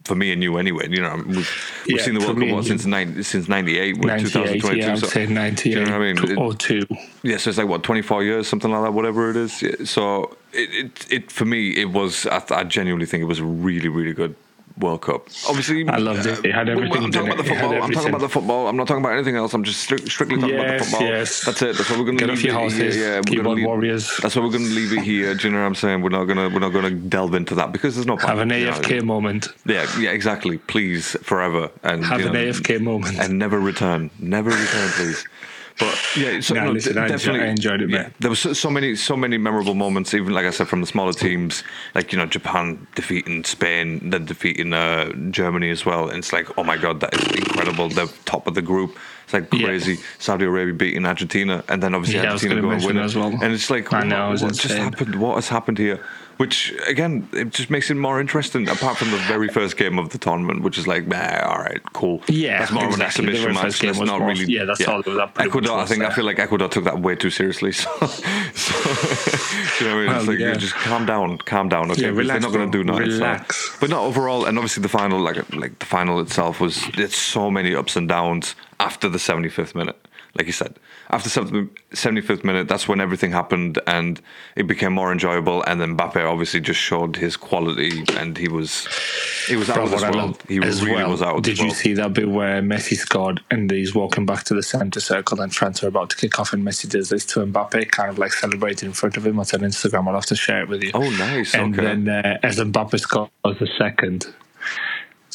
For 0.06 0.14
me 0.14 0.32
and 0.32 0.44
you, 0.44 0.58
anyway, 0.60 0.88
you 0.90 1.02
know, 1.02 1.16
we've, 1.26 1.36
we've 1.36 1.98
Yeah, 1.98 2.04
seen 2.04 2.14
the 2.14 2.20
World 2.20 2.38
Cup 2.40 2.50
what, 2.50 2.66
since 2.66 2.86
nine, 2.86 3.24
since 3.24 3.48
'98, 3.50 3.98
we're 3.98 4.08
98, 4.08 4.32
2022. 4.62 4.78
yeah, 4.78 4.88
I 4.88 4.92
would 4.92 5.00
so- 5.00 5.08
say 5.08 5.26
98 5.26 5.74
do 5.74 5.80
you 5.80 5.86
know 5.88 5.96
I 5.96 6.14
mean? 6.14 6.38
or 6.38 6.54
two. 6.54 6.86
yeah, 7.24 7.38
so 7.38 7.50
it's 7.50 7.58
like 7.58 7.68
what 7.68 7.82
twenty 7.82 8.04
four 8.04 8.24
years, 8.24 8.48
something 8.48 8.70
like 8.70 8.84
that, 8.84 8.94
whatever 8.94 9.32
it 9.32 9.36
is. 9.36 9.64
Yeah, 9.64 9.72
So 9.84 10.38
it, 10.54 10.70
it, 10.86 11.12
it 11.12 11.32
for 11.32 11.46
me, 11.46 11.72
it 11.72 11.90
was. 11.92 12.28
I, 12.28 12.44
I 12.52 12.64
genuinely 12.66 13.08
think 13.08 13.22
it 13.22 13.26
was 13.26 13.40
a 13.40 13.44
really, 13.46 13.90
really 13.90 14.14
good 14.14 14.36
World 14.78 15.02
Cup. 15.02 15.28
Obviously, 15.48 15.88
I 15.88 15.98
loved 15.98 16.26
it. 16.26 16.44
It 16.46 16.54
had 16.54 16.68
everything 16.68 17.04
I'm 17.04 17.12
talking 17.12 17.32
about 17.32 17.44
the 17.44 17.50
it. 17.52 17.56
It 17.56 17.58
had 17.58 17.62
football. 17.70 17.84
I'm 17.84 17.92
talking 17.92 18.10
about 18.10 18.22
the 18.22 18.30
football. 18.30 18.68
I'm 18.68 18.76
not 18.76 18.88
talking 18.88 19.04
about 19.04 19.14
anything 19.14 19.36
else. 19.38 19.54
I'm 19.54 19.64
just 19.64 19.80
strict, 19.82 20.08
strictly 20.10 20.38
talking 20.40 20.56
about 20.60 20.80
the 20.80 20.84
football. 20.86 21.08
yes. 21.08 21.46
That's 21.46 21.62
it. 21.62 21.78
That's 21.78 21.90
what 21.90 22.00
we're 22.00 22.06
going 22.06 22.18
to 22.18 22.26
Get 22.26 22.30
leave 22.36 22.56
off 22.56 22.74
your 22.74 22.88
it 22.88 22.94
here. 22.94 23.16
Yeah, 23.16 23.22
keyboard 23.22 23.58
leave- 23.58 23.66
warriors. 23.66 24.18
That's 24.22 24.36
what 24.36 24.44
we're 24.44 24.52
going 24.52 24.66
to 24.66 24.72
leave 24.72 24.92
it 24.92 25.04
here. 25.04 25.34
Do 25.34 25.48
you 25.48 25.54
know 25.54 25.62
what 25.62 25.68
I'm 25.68 25.76
saying? 25.76 26.02
We're 26.02 26.10
not 26.10 26.26
going 26.26 26.38
to. 26.38 26.50
We're 26.54 26.60
not 26.60 26.74
going 26.74 26.86
to 26.86 26.96
delve 27.10 27.36
into 27.36 27.56
that 27.56 27.72
because 27.72 27.96
there's 27.96 28.08
no 28.08 28.18
point. 28.18 28.28
Have 28.30 28.40
an 28.40 28.50
know. 28.50 28.56
AFK 28.56 29.04
moment. 29.04 29.48
Yeah, 29.66 29.88
yeah, 30.00 30.12
exactly. 30.12 30.58
Please, 30.58 31.12
forever, 31.24 31.72
and 31.84 32.04
Have 32.06 32.20
you 32.22 32.28
an 32.28 32.34
AFK 32.34 32.82
moment. 32.82 33.18
and 33.20 33.40
never 33.40 33.60
return. 33.60 34.12
Never 34.20 34.50
return, 34.50 34.90
please. 34.90 35.26
But 35.78 36.00
yeah, 36.16 36.40
so, 36.40 36.54
No, 36.54 36.66
no, 36.66 36.72
listen, 36.72 36.94
de- 36.96 37.02
I 37.02 37.04
enjoy- 37.04 37.18
definitely 37.18 37.42
I 37.42 37.50
enjoyed 37.52 37.82
it, 37.82 37.90
yeah. 37.90 38.10
There 38.20 38.30
was 38.30 38.40
so, 38.40 38.54
so 38.54 38.70
many, 38.70 38.96
so 38.96 39.18
many 39.18 39.38
memorable 39.38 39.74
moments. 39.76 40.14
Even 40.14 40.34
like 40.34 40.46
I 40.46 40.52
said, 40.52 40.70
from 40.70 40.80
the 40.80 40.88
smaller 40.88 41.12
teams, 41.12 41.64
like 41.94 42.14
you 42.14 42.18
know, 42.18 42.26
Japan 42.26 42.88
defeating 42.96 43.44
Spain, 43.44 44.10
then 44.10 44.24
defeating 44.26 44.72
uh, 44.72 45.12
Germany 45.32 45.70
as 45.72 45.86
well. 45.86 46.08
And 46.10 46.20
it's 46.20 46.32
like, 46.32 46.58
oh 46.58 46.64
my 46.64 46.78
god, 46.78 47.02
that 47.02 47.14
is 47.14 47.28
incredible. 47.36 47.90
They're 47.90 48.08
top 48.24 48.48
of 48.48 48.54
the 48.56 48.62
group. 48.62 48.98
It's 49.26 49.34
like 49.34 49.52
Yeah. 49.54 49.66
crazy. 49.66 49.98
Saudi 50.20 50.46
Arabia 50.46 50.74
beating 50.74 51.06
Argentina, 51.06 51.62
and 51.68 51.84
then 51.84 51.94
obviously 51.94 52.22
Yeah, 52.22 52.32
Argentina 52.32 52.62
going 52.62 52.72
mention 52.72 52.88
winning. 52.88 53.04
as 53.04 53.16
well. 53.16 53.38
And 53.42 53.52
it's 53.54 53.70
like, 53.70 53.92
I 53.92 54.04
know, 54.04 54.30
what, 54.30 54.42
what 54.44 54.54
just 54.56 54.76
happened? 54.78 55.16
What 55.16 55.36
has 55.36 55.50
happened 55.50 55.78
here? 55.78 56.00
Which 56.38 56.74
again 56.88 57.28
it 57.34 57.52
just 57.52 57.70
makes 57.70 57.90
it 57.90 57.96
more 57.96 58.20
interesting. 58.20 58.68
Apart 58.70 58.98
from 58.98 59.12
the 59.12 59.18
very 59.20 59.48
first 59.48 59.78
game 59.78 59.98
of 60.00 60.10
the 60.10 60.18
tournament, 60.18 60.62
which 60.64 60.78
is 60.78 60.88
like, 60.88 61.08
nah, 61.08 61.40
all 61.50 61.60
right, 61.60 61.82
cool. 61.94 62.22
Yeah, 62.28 62.60
that's 62.60 62.72
more 62.72 62.86
exactly. 62.86 63.24
of 63.26 63.30
an 63.30 63.36
exhibition 63.36 63.54
match. 63.54 63.80
That's 63.80 64.00
not 64.00 64.20
more- 64.20 64.28
really. 64.30 64.46
yeah, 64.46 64.66
that's 64.66 64.88
all 64.88 65.02
that 65.04 65.32
Ecuador, 65.40 65.78
I 65.80 65.86
think 65.86 66.04
I 66.04 66.10
feel 66.12 66.26
like 66.26 66.40
Ecuador 66.40 66.68
took 66.70 66.84
that 66.86 67.00
way 67.00 67.16
too 67.16 67.30
seriously. 67.30 67.72
So, 67.86 67.90
so 68.08 69.86
you 69.86 69.90
know 69.92 69.98
what 69.98 70.08
I 70.08 70.08
mean? 70.08 70.16
It's 70.18 70.28
Well, 70.28 70.36
like 70.36 70.40
yeah. 70.40 70.54
just 70.56 70.74
calm 70.76 71.06
down, 71.06 71.38
calm 71.40 71.70
down. 71.70 71.92
Okay, 71.92 72.04
Yeah, 72.04 72.12
because 72.12 72.28
they're 72.28 72.40
not 72.40 72.52
going 72.54 72.72
to 72.72 72.78
do 72.78 72.84
nothing. 72.84 73.12
so- 73.12 73.18
Relax. 73.18 73.78
but 73.80 73.90
not 73.90 74.02
overall, 74.02 74.46
and 74.46 74.58
obviously 74.58 74.82
the 74.82 74.90
final, 74.90 75.20
like 75.20 75.38
like 75.54 75.80
the 75.80 75.86
final 75.86 76.20
itself 76.20 76.60
was 76.60 76.84
it's 76.98 77.18
so 77.18 77.52
many 77.52 77.76
ups 77.76 77.96
and 77.96 78.08
downs 78.08 78.56
after 78.80 79.10
the 79.10 79.18
75th 79.18 79.76
minute. 79.76 79.98
Like 80.38 80.48
you 80.48 80.54
said, 80.54 80.76
after 81.10 81.30
75th 81.30 82.44
minute, 82.44 82.68
that's 82.68 82.88
when 82.88 83.00
everything 83.00 83.32
happened 83.32 83.80
and 83.86 84.22
it 84.56 84.68
became 84.68 84.94
more 84.94 85.12
enjoyable. 85.12 85.64
And 85.64 85.80
then 85.80 85.98
Mbappe 85.98 86.30
obviously 86.30 86.60
just 86.62 86.80
showed 86.80 87.16
his 87.18 87.38
quality, 87.38 88.04
and 88.18 88.38
he 88.38 88.48
was 88.48 88.88
he 89.48 89.56
was 89.56 89.70
out 89.70 89.76
Bro, 89.76 89.84
of 89.86 89.92
this 89.92 90.02
world. 90.02 90.44
He 90.48 90.58
as 90.58 90.84
really 90.84 91.04
well, 91.04 91.12
was 91.12 91.22
out 91.22 91.38
of 91.38 91.44
Did 91.44 91.60
you 91.60 91.66
world. 91.66 91.78
see 91.78 91.94
that 91.94 92.14
bit 92.14 92.30
where 92.30 92.62
Messi 92.62 92.96
scored 92.96 93.42
and 93.52 93.70
he's 93.70 93.94
walking 93.94 94.26
back 94.26 94.44
to 94.46 94.54
the 94.54 94.64
centre 94.64 95.00
circle 95.00 95.42
and 95.42 95.54
France 95.54 95.84
are 95.84 95.88
about 95.88 96.10
to 96.12 96.18
kick 96.18 96.40
off 96.40 96.54
and 96.54 96.64
Messi 96.64 96.90
does 96.90 97.10
this 97.10 97.26
to 97.28 97.46
Mbappe, 97.46 97.92
kind 97.92 98.10
of 98.10 98.18
like 98.18 98.34
celebrating 98.34 98.88
in 98.88 98.94
front 98.94 99.18
of 99.18 99.26
him. 99.26 99.40
It's 99.40 99.54
on 99.54 99.62
Instagram. 99.62 100.08
I'll 100.08 100.16
have 100.16 100.26
to 100.28 100.36
share 100.36 100.62
it 100.62 100.70
with 100.70 100.84
you. 100.84 100.92
Oh, 100.94 101.10
nice. 101.12 101.54
And 101.54 101.78
okay. 101.78 101.86
then 101.86 102.10
uh, 102.10 102.40
as 102.44 102.58
Mbappe 102.58 103.00
scores 103.00 103.30
the 103.44 103.70
second, 103.78 104.34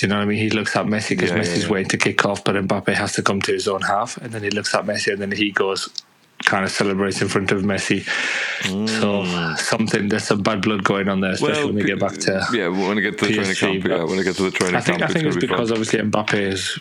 do 0.00 0.06
you 0.06 0.10
know 0.10 0.16
what 0.16 0.22
I 0.22 0.24
mean? 0.24 0.38
He 0.38 0.48
looks 0.48 0.74
at 0.76 0.86
Messi 0.86 1.10
because 1.10 1.30
Yeah, 1.30 1.40
Messi's 1.40 1.64
yeah. 1.64 1.72
waiting 1.72 1.90
to 1.90 1.98
kick 1.98 2.24
off, 2.24 2.42
but 2.42 2.54
Mbappe 2.54 2.94
has 2.94 3.12
to 3.12 3.22
come 3.22 3.42
to 3.42 3.52
his 3.52 3.68
own 3.68 3.82
half, 3.82 4.16
and 4.16 4.32
then 4.32 4.42
he 4.42 4.48
looks 4.48 4.74
at 4.74 4.86
Messi, 4.86 5.12
and 5.12 5.20
then 5.20 5.30
he 5.30 5.50
goes, 5.50 5.90
kind 6.46 6.64
of 6.64 6.70
celebrates 6.70 7.20
in 7.20 7.28
front 7.28 7.52
of 7.52 7.60
Messi. 7.60 8.02
So 8.62 9.24
mm. 9.24 9.58
something 9.58 10.08
there's 10.08 10.24
some 10.24 10.42
bad 10.42 10.62
blood 10.62 10.84
going 10.84 11.10
on 11.10 11.20
there, 11.20 11.32
especially 11.32 11.66
when 11.66 11.74
we 11.74 11.84
get 11.84 12.00
back 12.00 12.14
to 12.14 12.46
yeah, 12.54 12.68
when 12.68 12.96
we 12.96 13.02
get 13.02 13.18
to 13.18 13.26
the 13.26 13.34
training 13.34 13.54
camp, 13.54 13.84
yeah, 13.84 14.04
when 14.04 14.16
we 14.16 14.24
get 14.24 14.36
to 14.36 14.44
the 14.44 14.50
training 14.50 14.76
I 14.76 14.80
think 14.80 15.00
camp, 15.00 15.10
I 15.10 15.12
think 15.12 15.26
it's 15.26 15.36
be 15.36 15.46
because 15.46 15.68
fun. 15.68 15.78
obviously 15.78 16.00
Mbappe 16.00 16.40
is 16.40 16.78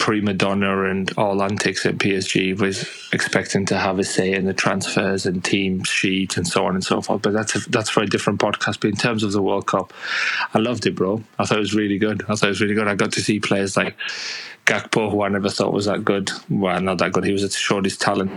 prima 0.00 0.32
donna 0.32 0.84
and 0.84 1.12
all 1.18 1.42
antics 1.42 1.84
at 1.84 1.98
PSG 1.98 2.58
was 2.58 2.88
expecting 3.12 3.66
to 3.66 3.78
have 3.78 3.98
a 3.98 4.04
say 4.04 4.32
in 4.32 4.46
the 4.46 4.54
transfers 4.54 5.26
and 5.26 5.44
team 5.44 5.84
sheet 5.84 6.38
and 6.38 6.48
so 6.48 6.64
on 6.64 6.74
and 6.74 6.82
so 6.82 7.02
forth. 7.02 7.20
But 7.22 7.34
that's 7.34 7.54
a, 7.54 7.70
that's 7.70 7.90
for 7.90 8.02
a 8.02 8.06
different 8.06 8.40
podcast. 8.40 8.80
But 8.80 8.88
in 8.88 8.96
terms 8.96 9.22
of 9.22 9.32
the 9.32 9.42
World 9.42 9.66
Cup, 9.66 9.92
I 10.54 10.58
loved 10.58 10.86
it, 10.86 10.96
bro. 10.96 11.22
I 11.38 11.44
thought 11.44 11.58
it 11.58 11.60
was 11.60 11.74
really 11.74 11.98
good. 11.98 12.22
I 12.22 12.34
thought 12.34 12.46
it 12.46 12.48
was 12.48 12.62
really 12.62 12.74
good. 12.74 12.88
I 12.88 12.94
got 12.94 13.12
to 13.12 13.20
see 13.20 13.38
players 13.40 13.76
like 13.76 13.94
Gakpo, 14.64 15.10
who 15.10 15.22
I 15.22 15.28
never 15.28 15.50
thought 15.50 15.72
was 15.72 15.84
that 15.84 16.02
good. 16.02 16.30
Well, 16.48 16.80
not 16.80 16.98
that 16.98 17.12
good. 17.12 17.24
He 17.24 17.32
was 17.32 17.54
showed 17.54 17.84
his 17.84 17.98
talent. 17.98 18.30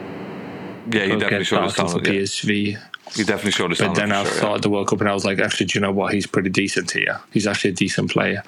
yeah, 0.94 1.06
he 1.06 1.12
definitely 1.13 1.45
showed 1.45 1.63
his 1.63 1.74
started 1.74 1.94
for 1.94 2.06
talent. 2.06 2.07
Yeah. 2.07 2.13
PSV. 2.13 3.15
He 3.15 3.24
definitely 3.24 3.51
showed 3.51 3.71
his 3.71 3.80
talent. 3.80 3.95
But 3.95 4.01
then 4.01 4.12
I 4.12 4.24
sure, 4.25 4.33
saw 4.33 4.51
yeah. 4.56 4.57
the 4.57 4.69
World 4.69 4.89
Cup 4.89 5.00
and 5.00 5.10
I 5.10 5.13
was 5.13 5.24
like, 5.24 5.39
actually, 5.39 5.68
do 5.68 5.80
you 5.80 5.81
know 5.81 5.94
what? 5.94 6.13
He's 6.13 6.27
pretty 6.27 6.50
decent 6.50 6.92
here. 6.92 7.21
He's 7.31 7.48
actually 7.48 7.71
a 7.71 7.75
decent 7.75 8.12
player. 8.12 8.44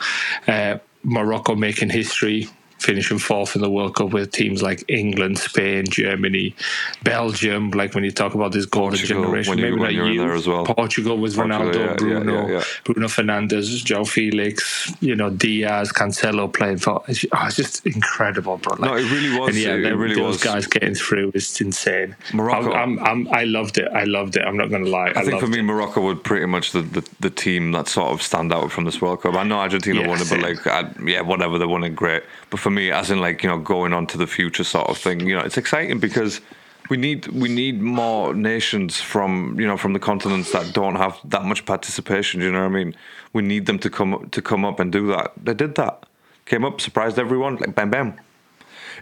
Uh, 0.47 0.79
Morocco 1.03 1.55
making 1.55 1.91
history, 1.91 2.49
finishing 2.79 3.17
fourth 3.17 3.55
in 3.55 3.61
the 3.61 3.69
World 3.69 3.95
Cup 3.95 4.11
with 4.11 4.31
teams 4.31 4.61
like 4.61 4.83
England, 4.87 5.39
Spain, 5.39 5.85
Germany, 5.89 6.55
Belgium. 7.03 7.71
Like 7.71 7.95
when 7.95 8.03
you 8.03 8.11
talk 8.11 8.33
about 8.35 8.51
this 8.51 8.65
golden 8.65 8.97
Portugal, 8.99 9.23
generation, 9.23 9.57
you- 9.57 9.63
maybe 9.63 9.73
when 9.77 9.81
not 9.83 9.93
you're 9.93 10.07
in 10.11 10.17
there 10.17 10.33
as 10.33 10.47
well. 10.47 10.65
Portugal 10.65 11.17
with 11.17 11.35
Portugal, 11.35 11.59
Ronaldo, 11.71 11.75
yeah, 11.75 11.85
yeah, 11.89 11.95
Bruno, 11.95 12.47
yeah, 12.47 12.53
yeah. 12.57 12.63
Bruno 12.83 13.07
Fernandes, 13.07 13.83
Joe 13.83 14.05
Felix, 14.05 14.93
you 15.01 15.15
know 15.15 15.29
Dias, 15.29 15.91
Cancelo 15.91 16.51
playing 16.51 16.77
for. 16.77 17.01
It's, 17.07 17.25
oh, 17.31 17.45
it's 17.47 17.55
just 17.55 17.85
incredible, 17.85 18.57
bro. 18.57 18.73
Like, 18.75 18.81
No, 18.91 18.95
it 18.97 19.11
really 19.11 19.39
was. 19.39 19.49
And 19.49 19.57
yeah, 19.57 19.73
It 19.75 19.81
them- 19.81 19.97
really 19.99 20.15
those 20.15 20.35
was. 20.35 20.43
guys 20.43 20.67
getting 20.67 20.95
through 20.95 21.31
is 21.33 21.59
insane. 21.61 22.15
Morocco- 22.33 22.73
I'm, 22.73 22.99
I'm, 22.99 23.27
I'm, 23.27 23.33
I 23.33 23.43
loved 23.45 23.77
it. 23.77 23.87
I 23.93 24.03
loved 24.03 24.35
it. 24.37 24.43
I'm 24.45 24.57
not 24.57 24.69
going 24.69 24.83
to 24.85 24.89
lie. 24.89 25.11
I 25.15 25.23
think 25.23 25.39
for 25.39 25.47
me, 25.47 25.61
Morocco 25.61 26.01
would 26.01 26.23
pretty 26.23 26.45
much 26.45 26.71
the, 26.71 26.81
the, 26.81 27.07
the 27.19 27.29
team 27.29 27.71
that 27.71 27.87
sort 27.87 28.11
of 28.11 28.21
stand 28.21 28.53
out 28.53 28.71
from 28.71 28.85
this 28.85 29.01
World 29.01 29.21
Cup. 29.21 29.35
I 29.35 29.43
know 29.43 29.57
Argentina 29.59 30.07
won 30.07 30.21
it, 30.21 30.29
but 30.29 30.39
like, 30.41 30.67
I, 30.67 30.91
yeah, 31.03 31.21
whatever, 31.21 31.57
they 31.57 31.65
won 31.65 31.83
it, 31.83 31.95
great. 31.95 32.23
But 32.49 32.59
for 32.59 32.69
me, 32.75 32.91
as 32.91 33.09
in 33.09 33.19
like 33.19 33.43
you 33.43 33.49
know, 33.49 33.57
going 33.57 33.93
on 33.93 34.05
to 34.07 34.17
the 34.17 34.27
future 34.27 34.63
sort 34.63 34.89
of 34.89 34.97
thing, 34.97 35.21
you 35.27 35.35
know, 35.35 35.41
it's 35.41 35.57
exciting 35.57 35.99
because 35.99 36.41
we 36.89 36.97
need 36.97 37.27
we 37.27 37.49
need 37.49 37.81
more 37.81 38.33
nations 38.33 39.01
from 39.01 39.59
you 39.59 39.65
know 39.65 39.77
from 39.77 39.93
the 39.93 39.99
continents 39.99 40.51
that 40.51 40.73
don't 40.73 40.95
have 40.95 41.17
that 41.25 41.43
much 41.45 41.65
participation. 41.65 42.41
You 42.41 42.51
know 42.51 42.59
what 42.59 42.75
I 42.75 42.83
mean? 42.83 42.95
We 43.33 43.41
need 43.41 43.65
them 43.65 43.79
to 43.79 43.89
come 43.89 44.29
to 44.29 44.41
come 44.41 44.65
up 44.65 44.79
and 44.79 44.91
do 44.91 45.07
that. 45.07 45.33
They 45.41 45.53
did 45.53 45.75
that. 45.75 46.05
Came 46.45 46.63
up, 46.63 46.79
surprised 46.79 47.17
everyone, 47.17 47.55
like 47.55 47.73
bam 47.73 47.89
bam. 47.89 48.19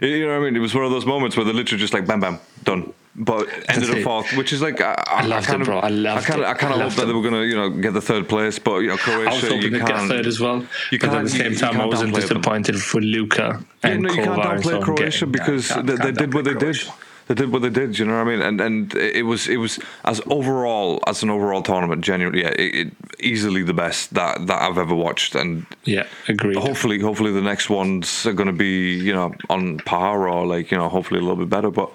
You 0.00 0.26
know 0.26 0.38
what 0.38 0.42
I 0.42 0.44
mean? 0.50 0.56
It 0.56 0.60
was 0.60 0.74
one 0.74 0.84
of 0.84 0.90
those 0.90 1.06
moments 1.06 1.36
where 1.36 1.44
they 1.44 1.52
literally 1.52 1.80
just 1.80 1.92
like 1.94 2.06
bam 2.06 2.20
bam 2.20 2.38
done. 2.64 2.92
But 3.16 3.46
ended 3.68 3.90
up 3.90 3.98
fourth, 3.98 4.36
which 4.36 4.52
is 4.52 4.60
like 4.60 4.80
I, 4.80 5.00
I, 5.06 5.24
loved 5.24 5.46
kind 5.46 5.60
it, 5.60 5.62
of, 5.62 5.66
bro. 5.68 5.78
I 5.78 5.88
loved 5.88 6.26
kind 6.26 6.40
of, 6.40 6.46
it. 6.46 6.50
I 6.50 6.54
kind 6.54 6.72
of 6.72 6.80
loved 6.80 6.96
hope 6.96 7.00
that 7.02 7.06
they 7.06 7.12
were 7.12 7.22
gonna, 7.22 7.44
you 7.44 7.54
know, 7.54 7.70
get 7.70 7.94
the 7.94 8.00
third 8.00 8.28
place. 8.28 8.58
But 8.58 8.78
you 8.78 8.88
know, 8.88 8.96
Croatia, 8.96 9.30
I 9.30 9.34
was 9.34 9.42
hoping 9.42 9.62
you 9.62 9.70
get 9.70 9.86
can't. 9.86 10.08
third 10.08 10.26
as 10.26 10.40
well. 10.40 10.66
you 10.90 10.98
but 10.98 11.10
at 11.10 11.22
the 11.22 11.28
same 11.30 11.44
you- 11.46 11.50
you 11.52 11.58
time, 11.58 11.80
I 11.80 11.84
wasn't 11.84 12.10
downplay 12.10 12.12
them. 12.28 12.40
disappointed 12.40 12.82
for 12.82 13.00
Luca 13.00 13.64
Yeah, 13.84 13.90
and 13.90 14.02
no, 14.02 14.08
you 14.10 14.16
can't 14.16 14.28
Kovar 14.30 14.54
and 14.56 14.64
so 14.64 14.80
Croatia 14.82 15.26
getting- 15.26 15.30
because 15.30 15.70
yeah, 15.70 15.82
they, 15.82 15.94
they 15.94 16.10
did 16.10 16.34
what 16.34 16.44
they 16.44 16.54
downplay 16.54 16.82
did. 16.82 16.92
They 17.26 17.34
did 17.34 17.52
what 17.52 17.62
they 17.62 17.70
did. 17.70 17.98
You 17.98 18.04
know 18.04 18.18
what 18.18 18.28
I 18.28 18.30
mean? 18.36 18.42
And 18.42 18.60
and 18.60 18.94
it 18.94 19.24
was 19.24 19.48
it 19.48 19.56
was 19.56 19.78
as 20.04 20.20
overall 20.26 21.02
as 21.06 21.22
an 21.22 21.30
overall 21.30 21.62
tournament, 21.62 22.04
genuinely, 22.04 22.42
yeah, 22.42 22.50
it, 22.58 22.74
it, 22.74 22.92
easily 23.20 23.62
the 23.62 23.72
best 23.74 24.12
that 24.14 24.46
that 24.46 24.62
I've 24.62 24.78
ever 24.78 24.94
watched. 24.94 25.34
And 25.34 25.66
Yeah, 25.84 26.06
agreed. 26.28 26.56
hopefully, 26.56 27.00
hopefully 27.00 27.32
the 27.32 27.40
next 27.42 27.70
ones 27.70 28.26
are 28.26 28.34
going 28.34 28.48
to 28.48 28.52
be 28.52 28.94
you 28.94 29.12
know 29.12 29.34
on 29.48 29.78
par 29.78 30.28
or 30.28 30.46
like 30.46 30.70
you 30.70 30.78
know 30.78 30.88
hopefully 30.88 31.18
a 31.18 31.22
little 31.22 31.36
bit 31.36 31.48
better. 31.48 31.70
But 31.70 31.90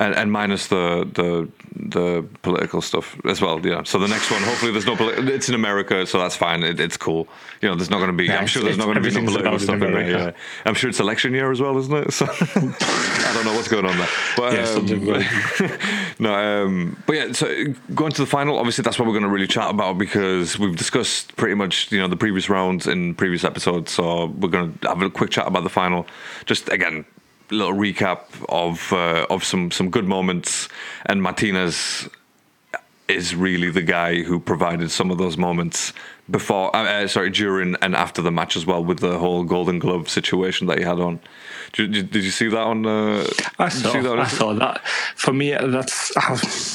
and, 0.00 0.14
and 0.14 0.32
minus 0.32 0.66
the 0.68 1.08
the 1.12 1.48
the 1.72 2.26
political 2.42 2.80
stuff 2.80 3.16
as 3.26 3.40
well. 3.40 3.64
Yeah. 3.64 3.82
So 3.84 3.98
the 3.98 4.08
next 4.08 4.30
one, 4.30 4.42
hopefully, 4.42 4.72
there's 4.72 4.86
no. 4.86 4.96
Poli- 4.96 5.32
it's 5.32 5.48
in 5.48 5.54
America, 5.54 6.06
so 6.06 6.18
that's 6.18 6.34
fine. 6.34 6.62
It, 6.62 6.80
it's 6.80 6.96
cool. 6.96 7.28
You 7.60 7.68
know, 7.68 7.74
there's 7.74 7.90
not 7.90 7.98
going 7.98 8.10
to 8.10 8.16
be. 8.16 8.24
Yeah, 8.24 8.38
I'm 8.38 8.46
sure 8.46 8.62
there's 8.64 8.78
not 8.78 8.86
going 8.86 9.00
to 9.00 9.02
be 9.02 9.14
no 9.14 9.24
political 9.26 9.58
stuff 9.58 9.74
in 9.74 9.80
there. 9.80 9.88
America. 9.90 10.34
Yeah. 10.34 10.42
I'm 10.64 10.74
sure 10.74 10.88
it's 10.88 11.00
election 11.00 11.34
year 11.34 11.52
as 11.52 11.60
well, 11.60 11.76
isn't 11.78 11.94
it? 11.94 12.10
So 12.20 12.26
I 12.26 13.32
don't 13.34 13.44
know 13.44 13.54
what's 13.54 13.68
going 13.68 13.86
on 13.86 13.96
there. 13.96 14.08
But 14.36 14.52
Yeah, 14.52 14.64
something 14.64 15.08
um, 15.14 15.78
no, 16.18 16.34
um, 16.34 17.02
but 17.06 17.16
yeah. 17.16 17.32
So 17.32 17.46
going 17.94 18.12
to 18.12 18.22
the 18.22 18.26
final, 18.26 18.58
obviously 18.58 18.82
that's 18.82 18.98
what 18.98 19.06
we're 19.06 19.14
going 19.14 19.22
to 19.24 19.30
really 19.30 19.46
chat 19.46 19.70
about 19.70 19.96
because 19.96 20.58
we've 20.58 20.76
discussed 20.76 21.36
pretty 21.36 21.54
much 21.54 21.92
you 21.92 21.98
know 21.98 22.08
the 22.08 22.16
previous 22.16 22.48
rounds 22.48 22.86
in 22.86 23.14
previous 23.14 23.44
episodes. 23.44 23.92
So 23.92 24.26
we're 24.26 24.48
going 24.48 24.78
to 24.78 24.88
have 24.88 25.02
a 25.02 25.10
quick 25.10 25.30
chat 25.30 25.46
about 25.46 25.62
the 25.62 25.70
final. 25.70 26.06
Just 26.46 26.68
again, 26.68 27.04
little 27.50 27.74
recap 27.74 28.20
of 28.48 28.92
uh, 28.92 29.26
of 29.30 29.44
some 29.44 29.70
some 29.70 29.90
good 29.90 30.06
moments. 30.06 30.68
And 31.06 31.22
Martinez 31.22 32.08
is 33.08 33.34
really 33.34 33.70
the 33.70 33.82
guy 33.82 34.22
who 34.22 34.38
provided 34.38 34.90
some 34.90 35.10
of 35.10 35.18
those 35.18 35.36
moments 35.36 35.92
before, 36.30 36.74
uh, 36.74 36.84
uh, 37.04 37.06
sorry, 37.08 37.30
during 37.30 37.76
and 37.82 37.94
after 37.94 38.22
the 38.22 38.30
match 38.30 38.56
as 38.56 38.66
well, 38.66 38.82
with 38.84 39.00
the 39.00 39.18
whole 39.18 39.44
Golden 39.44 39.78
Glove 39.78 40.08
situation 40.08 40.66
that 40.68 40.78
he 40.78 40.84
had 40.84 40.98
on. 41.00 41.20
Did, 41.72 41.92
did, 41.92 42.10
did 42.10 42.24
you 42.24 42.30
see 42.30 42.48
that 42.48 42.58
on? 42.58 42.84
Uh, 42.84 43.24
I 43.58 43.68
saw, 43.68 43.92
that 43.92 44.06
on 44.06 44.18
I 44.18 44.26
saw 44.26 44.52
that. 44.54 44.86
For 45.14 45.32
me, 45.32 45.50
that's 45.52 46.14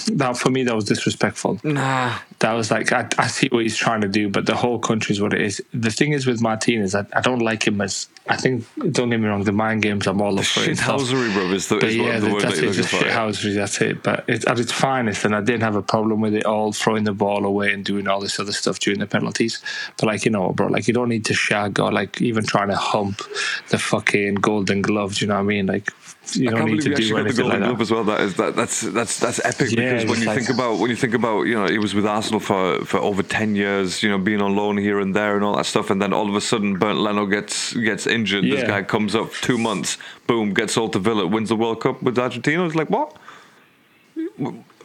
that. 0.09 0.37
For 0.37 0.49
me, 0.49 0.63
that 0.63 0.75
was 0.75 0.85
disrespectful. 0.85 1.59
Nah, 1.63 2.17
That 2.39 2.53
was 2.53 2.71
like 2.71 2.91
I, 2.93 3.07
I 3.17 3.27
see 3.27 3.47
what 3.51 3.63
he's 3.63 3.75
trying 3.75 4.01
to 4.01 4.07
do, 4.07 4.29
but 4.29 4.45
the 4.45 4.55
whole 4.55 4.79
country 4.79 5.13
is 5.13 5.21
what 5.21 5.33
it 5.33 5.41
is. 5.41 5.61
The 5.73 5.91
thing 5.91 6.13
is 6.13 6.25
with 6.25 6.41
Martinez, 6.41 6.95
I, 6.95 7.05
I 7.13 7.21
don't 7.21 7.39
like 7.39 7.67
him 7.67 7.81
as. 7.81 8.07
I 8.27 8.37
think 8.37 8.65
don't 8.91 9.09
get 9.11 9.19
me 9.19 9.27
wrong, 9.27 9.43
the 9.43 9.51
mind 9.51 9.83
games 9.83 10.07
I'm 10.07 10.21
all 10.21 10.39
up 10.39 10.45
for. 10.45 10.61
it 10.61 10.69
and 10.69 10.77
stuff. 10.77 11.01
shithousery, 11.01 11.33
bro, 11.33 11.51
is 11.51 11.67
the, 11.67 11.75
But 11.75 11.89
is 11.89 11.95
yeah, 11.97 12.19
the 12.19 12.27
that 12.29 12.41
that's 12.41 12.61
you're 12.61 12.71
it. 12.71 12.73
Just 12.73 12.93
shithousery. 12.93 13.53
That's 13.55 13.81
it. 13.81 14.01
But 14.01 14.23
it's 14.27 14.47
at 14.47 14.59
its 14.59 14.71
finest, 14.71 15.25
and 15.25 15.35
I 15.35 15.41
didn't 15.41 15.61
have 15.61 15.75
a 15.75 15.83
problem 15.83 16.21
with 16.21 16.33
it 16.33 16.45
all, 16.45 16.71
throwing 16.71 17.03
the 17.03 17.13
ball 17.13 17.45
away 17.45 17.71
and 17.73 17.83
doing 17.85 18.07
all 18.07 18.19
this 18.21 18.39
other 18.39 18.53
stuff 18.53 18.79
during 18.79 18.99
the 18.99 19.05
penalties. 19.45 19.93
But 19.97 20.07
like 20.07 20.25
you 20.25 20.31
know, 20.31 20.51
bro, 20.51 20.67
like 20.67 20.87
you 20.87 20.93
don't 20.93 21.09
need 21.09 21.25
to 21.25 21.33
shag 21.33 21.79
or 21.79 21.91
like 21.91 22.21
even 22.21 22.45
trying 22.45 22.69
to 22.69 22.75
hump 22.75 23.21
the 23.69 23.77
fucking 23.77 24.35
golden 24.35 24.81
glove. 24.81 25.15
Do 25.15 25.25
you 25.25 25.29
know 25.29 25.35
what 25.35 25.41
I 25.41 25.43
mean? 25.43 25.67
Like 25.67 25.91
you 26.33 26.49
don't 26.49 26.65
need 26.65 26.81
to 26.81 26.95
do 26.95 27.09
got 27.09 27.15
the 27.15 27.19
anything 27.19 27.43
Golden 27.43 27.61
like 27.61 27.69
Glove 27.69 27.81
as 27.81 27.91
well. 27.91 28.03
That 28.03 28.21
is 28.21 28.35
that, 28.35 28.55
that's 28.55 28.81
that's 28.81 29.19
that's 29.19 29.39
epic 29.45 29.71
Yeah, 29.71 29.93
because 29.93 30.09
when 30.09 30.19
you 30.21 30.25
like- 30.25 30.37
think 30.37 30.49
about 30.49 30.79
when 30.79 30.89
you 30.89 30.95
think 30.95 31.13
about 31.13 31.43
you 31.43 31.55
know 31.55 31.67
he 31.67 31.77
was 31.77 31.93
with 31.93 32.05
Arsenal 32.05 32.39
for 32.39 32.83
for 32.85 32.99
over 32.99 33.23
ten 33.23 33.55
years, 33.55 34.01
you 34.01 34.09
know 34.09 34.17
being 34.17 34.41
on 34.41 34.55
loan 34.55 34.77
here 34.77 34.99
and 34.99 35.15
there 35.15 35.35
and 35.35 35.43
all 35.43 35.55
that 35.55 35.65
stuff, 35.65 35.89
and 35.89 36.01
then 36.01 36.13
all 36.13 36.27
of 36.27 36.35
a 36.35 36.41
sudden 36.41 36.77
Bernd 36.79 36.99
Leno 36.99 37.25
gets 37.25 37.73
gets 37.73 38.07
injured. 38.07 38.43
This 38.45 38.63
guy 38.63 38.83
comes 38.83 39.15
up 39.15 39.31
two 39.41 39.57
months, 39.57 39.97
boom, 40.27 40.53
gets 40.53 40.73
sold 40.73 40.93
to 40.93 40.99
Villa, 40.99 41.27
wins 41.27 41.49
the 41.49 41.55
World 41.55 41.81
Cup 41.81 42.01
with 42.01 42.17
Argentina. 42.17 42.65
It's 42.65 42.75
like 42.75 42.89
what? 42.89 43.15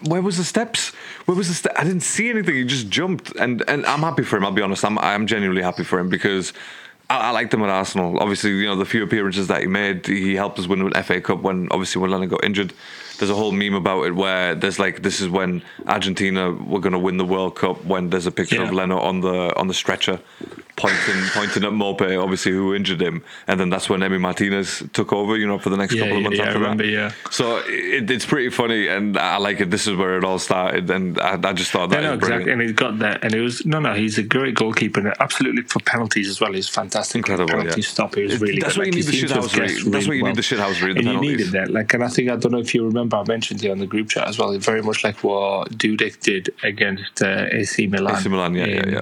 Where 0.05 0.23
was 0.23 0.37
the 0.39 0.45
steps? 0.45 0.89
Where 1.27 1.37
was 1.37 1.49
the 1.49 1.55
step? 1.55 1.73
I 1.77 1.85
didn't 1.85 2.01
see 2.03 2.31
anything. 2.31 2.55
He 2.55 2.65
just 2.65 2.89
jumped, 2.89 3.37
and 3.37 3.63
and 3.69 3.85
I'm 3.87 4.01
happy 4.01 4.23
for 4.23 4.37
him. 4.37 4.45
I'll 4.45 4.53
be 4.53 4.63
honest. 4.63 4.85
I'm 4.85 4.99
I'm 4.99 5.27
genuinely 5.27 5.63
happy 5.63 5.85
for 5.85 5.99
him 5.99 6.09
because 6.09 6.53
I, 7.11 7.29
I 7.29 7.31
liked 7.31 7.53
him 7.53 7.63
at 7.63 7.69
Arsenal. 7.69 8.19
Obviously, 8.19 8.51
you 8.51 8.67
know 8.67 8.77
the 8.77 8.87
few 8.87 9.03
appearances 9.03 9.49
that 9.49 9.61
he 9.61 9.67
made, 9.67 10.07
he 10.07 10.35
helped 10.35 10.59
us 10.59 10.67
win 10.67 10.81
an 10.81 11.03
FA 11.03 11.21
Cup 11.21 11.41
when 11.43 11.69
obviously 11.71 12.01
when 12.01 12.11
Leno 12.11 12.27
got 12.27 12.45
injured. 12.45 12.73
There's 13.19 13.31
a 13.31 13.35
whole 13.35 13.53
meme 13.53 13.75
about 13.75 14.05
it 14.05 14.15
where 14.15 14.55
there's 14.55 14.79
like 14.79 15.03
this 15.03 15.21
is 15.21 15.29
when 15.29 15.63
Argentina 15.87 16.51
were 16.53 16.81
going 16.81 16.95
to 16.95 16.99
win 16.99 17.19
the 17.19 17.25
World 17.27 17.55
Cup 17.57 17.85
when 17.85 18.09
there's 18.09 18.27
a 18.27 18.31
picture 18.31 18.63
of 18.63 18.69
Yeah. 18.73 18.79
Leno 18.79 18.99
on 18.99 19.21
the 19.21 19.55
on 19.57 19.67
the 19.69 19.75
stretcher, 19.75 20.19
pointing 20.81 21.23
pointing 21.35 21.65
at 21.65 21.73
Maupay, 21.73 22.21
obviously 22.23 22.53
who 22.53 22.75
injured 22.75 23.01
him, 23.03 23.23
and 23.47 23.61
then 23.61 23.69
that's 23.71 23.89
when 23.91 24.01
Emi 24.01 24.19
Martinez 24.21 24.83
took 24.93 25.13
over, 25.13 25.37
you 25.37 25.47
know, 25.47 25.59
for 25.59 25.69
the 25.71 25.77
next 25.77 25.95
Yeah, 25.95 26.03
couple 26.05 26.17
of 26.19 26.23
months 26.25 26.39
yeah, 26.39 26.45
I 26.45 26.47
after 26.49 26.59
remember, 26.59 26.85
that. 26.85 26.91
yeah. 26.91 27.13
So 27.31 27.59
it, 27.67 28.11
it's 28.11 28.25
pretty 28.25 28.51
funny, 28.51 28.89
and 28.89 29.19
I 29.19 29.37
like 29.37 29.61
it. 29.61 29.71
This 29.71 29.87
is 29.87 29.95
where 29.97 30.17
it 30.17 30.25
all 30.25 30.39
started, 30.39 30.91
and 30.91 31.21
I, 31.21 31.39
I 31.43 31.53
just 31.53 31.71
thought 31.71 31.91
that 31.91 32.03
Yeah, 32.03 32.09
no, 32.11 32.15
exactly. 32.15 32.51
And 32.53 32.63
he 32.63 32.73
got 32.73 32.99
that, 33.01 33.23
and 33.25 33.35
it 33.35 33.41
was 33.41 33.65
no, 33.67 33.79
no. 33.81 33.95
He's 33.95 34.17
a 34.19 34.23
great 34.23 34.55
goalkeeper, 34.55 35.01
and 35.01 35.15
absolutely 35.21 35.63
for 35.63 35.81
penalties 35.81 36.29
as 36.29 36.41
well. 36.41 36.53
He's 36.53 36.69
fantastic. 36.69 37.17
Incredible, 37.17 37.49
penalty 37.51 37.81
yeah. 37.83 37.87
stop. 37.87 38.15
He 38.15 38.23
was 38.23 38.41
really 38.41 38.59
that's 38.61 38.75
good. 38.75 38.81
why 38.81 38.85
you 38.87 38.93
need 38.93 39.05
the 39.05 39.13
seemed 39.13 39.29
to 39.29 39.35
have 39.35 39.45
shithousery. 39.45 39.93
That's 39.93 40.09
why 40.09 40.15
you 40.15 40.25
need 40.25 40.37
the 40.37 40.43
shithousery, 40.43 40.95
the 40.95 41.01
And 41.01 41.09
you 41.09 41.21
needed 41.21 41.49
that. 41.53 41.71
Like, 41.71 41.93
and 41.95 42.03
I 42.03 42.09
think 42.09 42.31
I 42.31 42.37
don't 42.37 42.53
know 42.53 42.59
if 42.59 42.75
you 42.75 42.85
remember, 42.87 43.17
I 43.19 43.25
mentioned 43.25 43.63
it 43.65 43.71
on 43.71 43.79
the 43.79 43.87
group 43.87 44.09
chat 44.09 44.27
as 44.27 44.39
well. 44.39 44.57
Very 44.59 44.83
much 44.83 45.05
like 45.05 45.23
what 45.23 45.71
Dudek 45.71 46.21
did 46.21 46.51
against 46.63 47.23
uh, 47.23 47.47
AC 47.51 47.87
Milan. 47.87 48.17
AC 48.17 48.29
Milan, 48.29 48.55
yeah, 48.55 48.67
yeah, 48.67 48.87
yeah. 48.89 49.01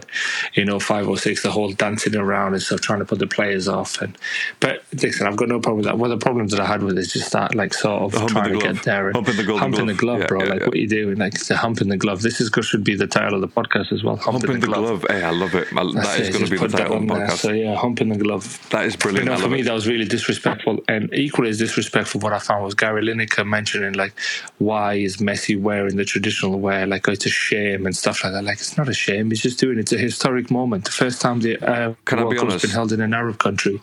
You 0.54 0.64
know, 0.64 0.80
five 0.80 1.08
or 1.08 1.16
six, 1.18 1.42
the 1.42 1.50
whole 1.50 1.67
dancing 1.74 2.16
around 2.16 2.54
and 2.54 2.62
stuff, 2.62 2.80
trying 2.80 2.98
to 3.00 3.04
put 3.04 3.18
the 3.18 3.26
players 3.26 3.68
off. 3.68 4.00
And 4.00 4.16
but 4.60 4.82
listen, 5.02 5.26
I've 5.26 5.36
got 5.36 5.48
no 5.48 5.60
problem 5.60 5.78
with 5.78 5.86
that. 5.86 5.98
One 5.98 6.10
of 6.10 6.18
the 6.18 6.24
problems 6.24 6.52
that 6.52 6.60
I 6.60 6.66
had 6.66 6.82
with 6.82 6.96
it 6.96 7.00
is 7.00 7.12
just 7.12 7.32
that, 7.32 7.54
like, 7.54 7.74
sort 7.74 8.02
of 8.02 8.12
Hump 8.14 8.28
in 8.30 8.34
trying 8.34 8.52
the 8.52 8.58
to 8.58 8.64
glove. 8.64 8.74
get 8.76 8.84
there 8.84 9.06
and 9.08 9.16
Hump 9.16 9.28
in 9.28 9.36
the 9.36 9.56
hump 9.58 9.78
in 9.78 9.86
the 9.86 9.94
glove. 9.94 10.18
glove, 10.18 10.20
Yeah, 10.20 10.26
bro. 10.26 10.42
yeah, 10.42 10.48
like, 10.50 10.60
yeah. 10.60 10.66
what 10.66 10.74
are 10.74 10.78
you 10.78 10.88
doing? 10.88 11.16
Like, 11.16 11.34
the 11.46 11.56
hump 11.56 11.80
in 11.80 11.88
the 11.88 11.96
glove. 11.96 12.22
This 12.22 12.40
is 12.40 12.50
should 12.62 12.84
be 12.84 12.94
the 12.96 13.06
title 13.06 13.34
of 13.34 13.40
the 13.40 13.48
podcast 13.48 13.92
as 13.92 14.02
well. 14.02 14.16
Hump, 14.16 14.42
Hump 14.42 14.44
in 14.54 14.60
the 14.60 14.66
glove. 14.66 15.04
Hey, 15.08 15.22
I 15.22 15.30
love 15.30 15.54
it. 15.54 15.68
I, 15.76 15.84
that 16.02 16.20
is 16.20 16.30
going 16.30 16.44
to 16.44 16.50
be 16.50 16.56
the 16.58 16.68
title 16.68 16.96
of 16.96 17.06
the 17.06 17.12
on 17.12 17.18
there. 17.18 17.28
podcast. 17.28 17.36
So 17.38 17.52
yeah, 17.52 17.74
hump 17.76 18.00
in 18.00 18.08
the 18.08 18.16
glove. 18.16 18.68
That 18.70 18.84
is 18.84 18.96
brilliant. 18.96 19.26
You 19.26 19.34
know, 19.34 19.40
for 19.40 19.48
me, 19.48 19.60
it. 19.60 19.64
that 19.64 19.72
was 19.74 19.86
really 19.86 20.04
disrespectful, 20.04 20.82
and 20.88 21.12
equally 21.14 21.50
as 21.50 21.58
disrespectful. 21.58 22.20
What 22.20 22.32
I 22.32 22.38
found 22.40 22.64
was 22.64 22.74
Gary 22.74 23.02
Lineker 23.04 23.46
mentioning 23.46 23.92
like, 23.94 24.12
"Why 24.58 24.94
is 24.94 25.18
Messi 25.18 25.60
wearing 25.60 25.96
the 25.96 26.04
traditional 26.04 26.58
wear? 26.58 26.86
Like, 26.86 27.08
oh, 27.08 27.12
it's 27.12 27.26
a 27.26 27.30
shame 27.30 27.86
and 27.86 27.96
stuff 27.96 28.24
like 28.24 28.32
that." 28.32 28.44
Like, 28.44 28.58
it's 28.58 28.76
not 28.76 28.88
a 28.88 28.94
shame. 28.94 29.30
He's 29.30 29.42
just 29.42 29.58
doing 29.60 29.78
it. 29.78 29.82
It's 29.82 29.92
a 29.92 29.98
historic 29.98 30.50
moment. 30.50 30.84
The 30.84 30.90
first 30.90 31.20
time 31.20 31.40
the 31.40 31.47
uh, 31.56 31.94
Can 32.04 32.18
I 32.18 32.22
World 32.22 32.34
be 32.34 32.36
Cup's 32.36 32.52
honest? 32.52 32.62
been 32.62 32.70
held 32.70 32.92
in 32.92 33.00
an 33.00 33.14
Arab 33.14 33.38
country, 33.38 33.80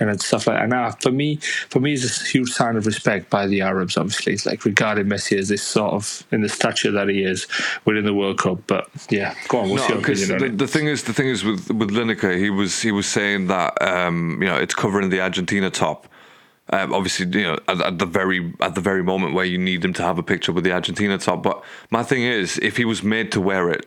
and 0.00 0.10
it's 0.10 0.26
stuff 0.26 0.46
like. 0.46 0.56
that. 0.56 0.64
And 0.64 0.72
uh, 0.74 0.92
for 1.00 1.10
me, 1.12 1.36
for 1.68 1.80
me, 1.80 1.92
it's 1.94 2.22
a 2.22 2.24
huge 2.26 2.50
sign 2.50 2.76
of 2.76 2.86
respect 2.86 3.30
by 3.30 3.46
the 3.46 3.60
Arabs. 3.62 3.96
Obviously, 3.96 4.32
it's 4.34 4.46
like 4.46 4.64
regarding 4.64 5.06
Messi 5.06 5.38
as 5.38 5.48
this 5.48 5.62
sort 5.62 5.92
of 5.94 6.24
in 6.32 6.40
the 6.42 6.48
stature 6.48 6.90
that 6.92 7.08
he 7.08 7.22
is 7.24 7.46
within 7.84 8.04
the 8.04 8.14
World 8.14 8.38
Cup. 8.38 8.60
But 8.66 8.88
yeah, 9.10 9.34
go 9.48 9.60
on. 9.60 9.70
What's 9.70 9.88
No, 9.88 9.88
your 9.88 9.98
because 9.98 10.28
opinion 10.28 10.38
the, 10.38 10.44
it? 10.46 10.58
the 10.58 10.66
thing 10.68 10.86
is, 10.86 11.04
the 11.04 11.12
thing 11.14 11.28
is 11.28 11.44
with 11.44 11.70
with 11.70 11.90
Lineker, 11.90 12.38
he 12.38 12.50
was 12.50 12.82
he 12.82 12.92
was 12.92 13.06
saying 13.06 13.48
that 13.48 13.80
um, 13.82 14.40
you 14.42 14.48
know 14.48 14.56
it's 14.56 14.74
covering 14.74 15.10
the 15.10 15.20
Argentina 15.20 15.70
top. 15.70 16.08
Um, 16.70 16.94
obviously, 16.94 17.26
you 17.26 17.46
know 17.46 17.58
at, 17.68 17.80
at 17.80 17.98
the 17.98 18.06
very 18.06 18.52
at 18.60 18.74
the 18.74 18.80
very 18.82 19.04
moment 19.04 19.34
where 19.34 19.44
you 19.44 19.58
need 19.58 19.84
him 19.84 19.92
to 19.94 20.02
have 20.02 20.18
a 20.18 20.22
picture 20.24 20.52
with 20.52 20.64
the 20.64 20.72
Argentina 20.72 21.18
top. 21.18 21.42
But 21.42 21.64
my 21.90 22.02
thing 22.02 22.22
is, 22.24 22.58
if 22.58 22.76
he 22.78 22.84
was 22.86 23.02
made 23.04 23.32
to 23.32 23.40
wear 23.40 23.70
it, 23.70 23.86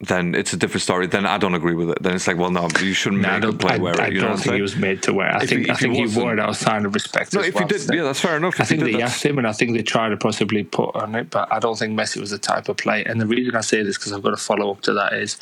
then 0.00 0.34
it's 0.34 0.52
a 0.52 0.58
different 0.58 0.82
story. 0.82 1.06
Then 1.06 1.24
I 1.24 1.38
don't 1.38 1.54
agree 1.54 1.72
with 1.74 1.88
it. 1.88 2.02
Then 2.02 2.14
it's 2.14 2.26
like, 2.26 2.36
well, 2.36 2.50
no, 2.50 2.68
you 2.82 2.92
shouldn't 2.92 3.22
No, 3.22 3.30
I 3.30 3.38
make 3.40 3.48
a 3.48 3.56
player 3.56 3.74
I, 3.76 3.78
wear 3.78 3.92
it. 3.94 4.00
I 4.00 4.06
You 4.08 4.20
don't 4.20 4.36
think 4.36 4.56
he 4.56 4.60
was 4.60 4.76
made 4.76 5.02
to 5.04 5.14
wear. 5.14 5.34
I 5.34 5.42
If 5.42 5.48
think 5.48 5.64
he- 5.64 5.70
I 5.70 5.74
he 5.74 5.80
think 5.80 5.94
he, 5.94 6.00
wasn't- 6.02 6.22
wore 6.22 6.32
it 6.34 6.38
out 6.40 6.50
of 6.50 6.56
sign 6.58 6.84
of 6.84 6.92
respect. 6.92 7.32
No, 7.32 7.40
if 7.40 7.54
well. 7.54 7.66
he 7.66 7.68
did, 7.78 7.94
yeah, 7.94 8.02
that's 8.02 8.20
fair 8.20 8.36
enough. 8.36 8.60
I 8.60 8.64
If 8.64 8.68
think 8.68 8.84
did, 8.84 8.94
they 8.94 9.00
asked 9.02 9.24
him, 9.24 9.38
and 9.38 9.46
I 9.46 9.52
think 9.52 9.72
they 9.74 9.82
tried 9.82 10.10
to 10.10 10.18
possibly 10.18 10.64
put 10.64 10.94
on 10.94 11.14
it, 11.14 11.30
but 11.30 11.50
I 11.50 11.60
don't 11.60 11.78
think 11.78 11.98
Messi 11.98 12.20
was 12.20 12.30
the 12.30 12.36
type 12.38 12.68
of 12.68 12.76
player. 12.76 13.04
And 13.06 13.18
the 13.18 13.26
reason 13.26 13.56
I 13.56 13.62
say 13.62 13.82
this 13.82 13.96
because 13.96 14.12
I've 14.12 14.22
got 14.22 14.30
to 14.32 14.36
follow 14.36 14.70
up 14.70 14.82
to 14.82 14.92
that 14.92 15.14
is, 15.14 15.38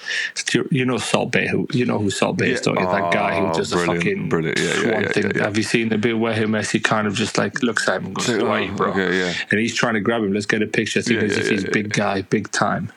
you 0.70 0.84
know, 0.84 0.98
Salt 0.98 1.32
Bae, 1.32 1.46
who 1.48 1.66
you 1.72 1.84
know 1.84 1.98
who 1.98 2.10
Salt 2.10 2.38
Bae 2.38 2.44
is, 2.44 2.60
Yeah. 2.60 2.72
don't 2.72 2.78
you? 2.78 2.86
That 2.86 3.12
guy 3.12 3.40
who 3.40 3.46
Oh, 3.48 3.54
does 3.54 3.72
brilliant, 3.72 4.04
the 4.04 4.10
fucking 4.10 4.28
brilliant. 4.28 4.58
Yeah, 4.60 4.80
yeah, 4.82 4.94
one 4.94 5.08
thing. 5.08 5.34
Have 5.40 5.56
you 5.56 5.64
seen 5.64 5.88
the 5.88 5.98
bit 5.98 6.16
where 6.16 6.32
him 6.32 6.52
Messi 6.52 6.80
kind 6.82 7.08
of 7.08 7.14
just 7.16 7.38
like 7.38 7.60
looks 7.64 7.88
at 7.88 7.96
him 7.96 8.06
and 8.06 8.14
goes, 8.14 8.26
"Who 8.28 8.46
are 8.46 8.56
oh, 8.58 8.62
you, 8.62 8.70
bro?" 8.72 8.92
And 8.92 9.58
he's 9.58 9.74
trying 9.74 9.94
to 9.94 10.00
grab 10.00 10.22
him. 10.22 10.32
Let's 10.32 10.46
get 10.46 10.62
a 10.62 10.66
picture. 10.68 11.02
Think 11.02 11.22
yeah, 11.22 11.26
if 11.38 11.48
he's 11.50 11.64
big 11.64 11.92
guy, 11.92 12.22
big 12.22 12.52
time. 12.52 12.92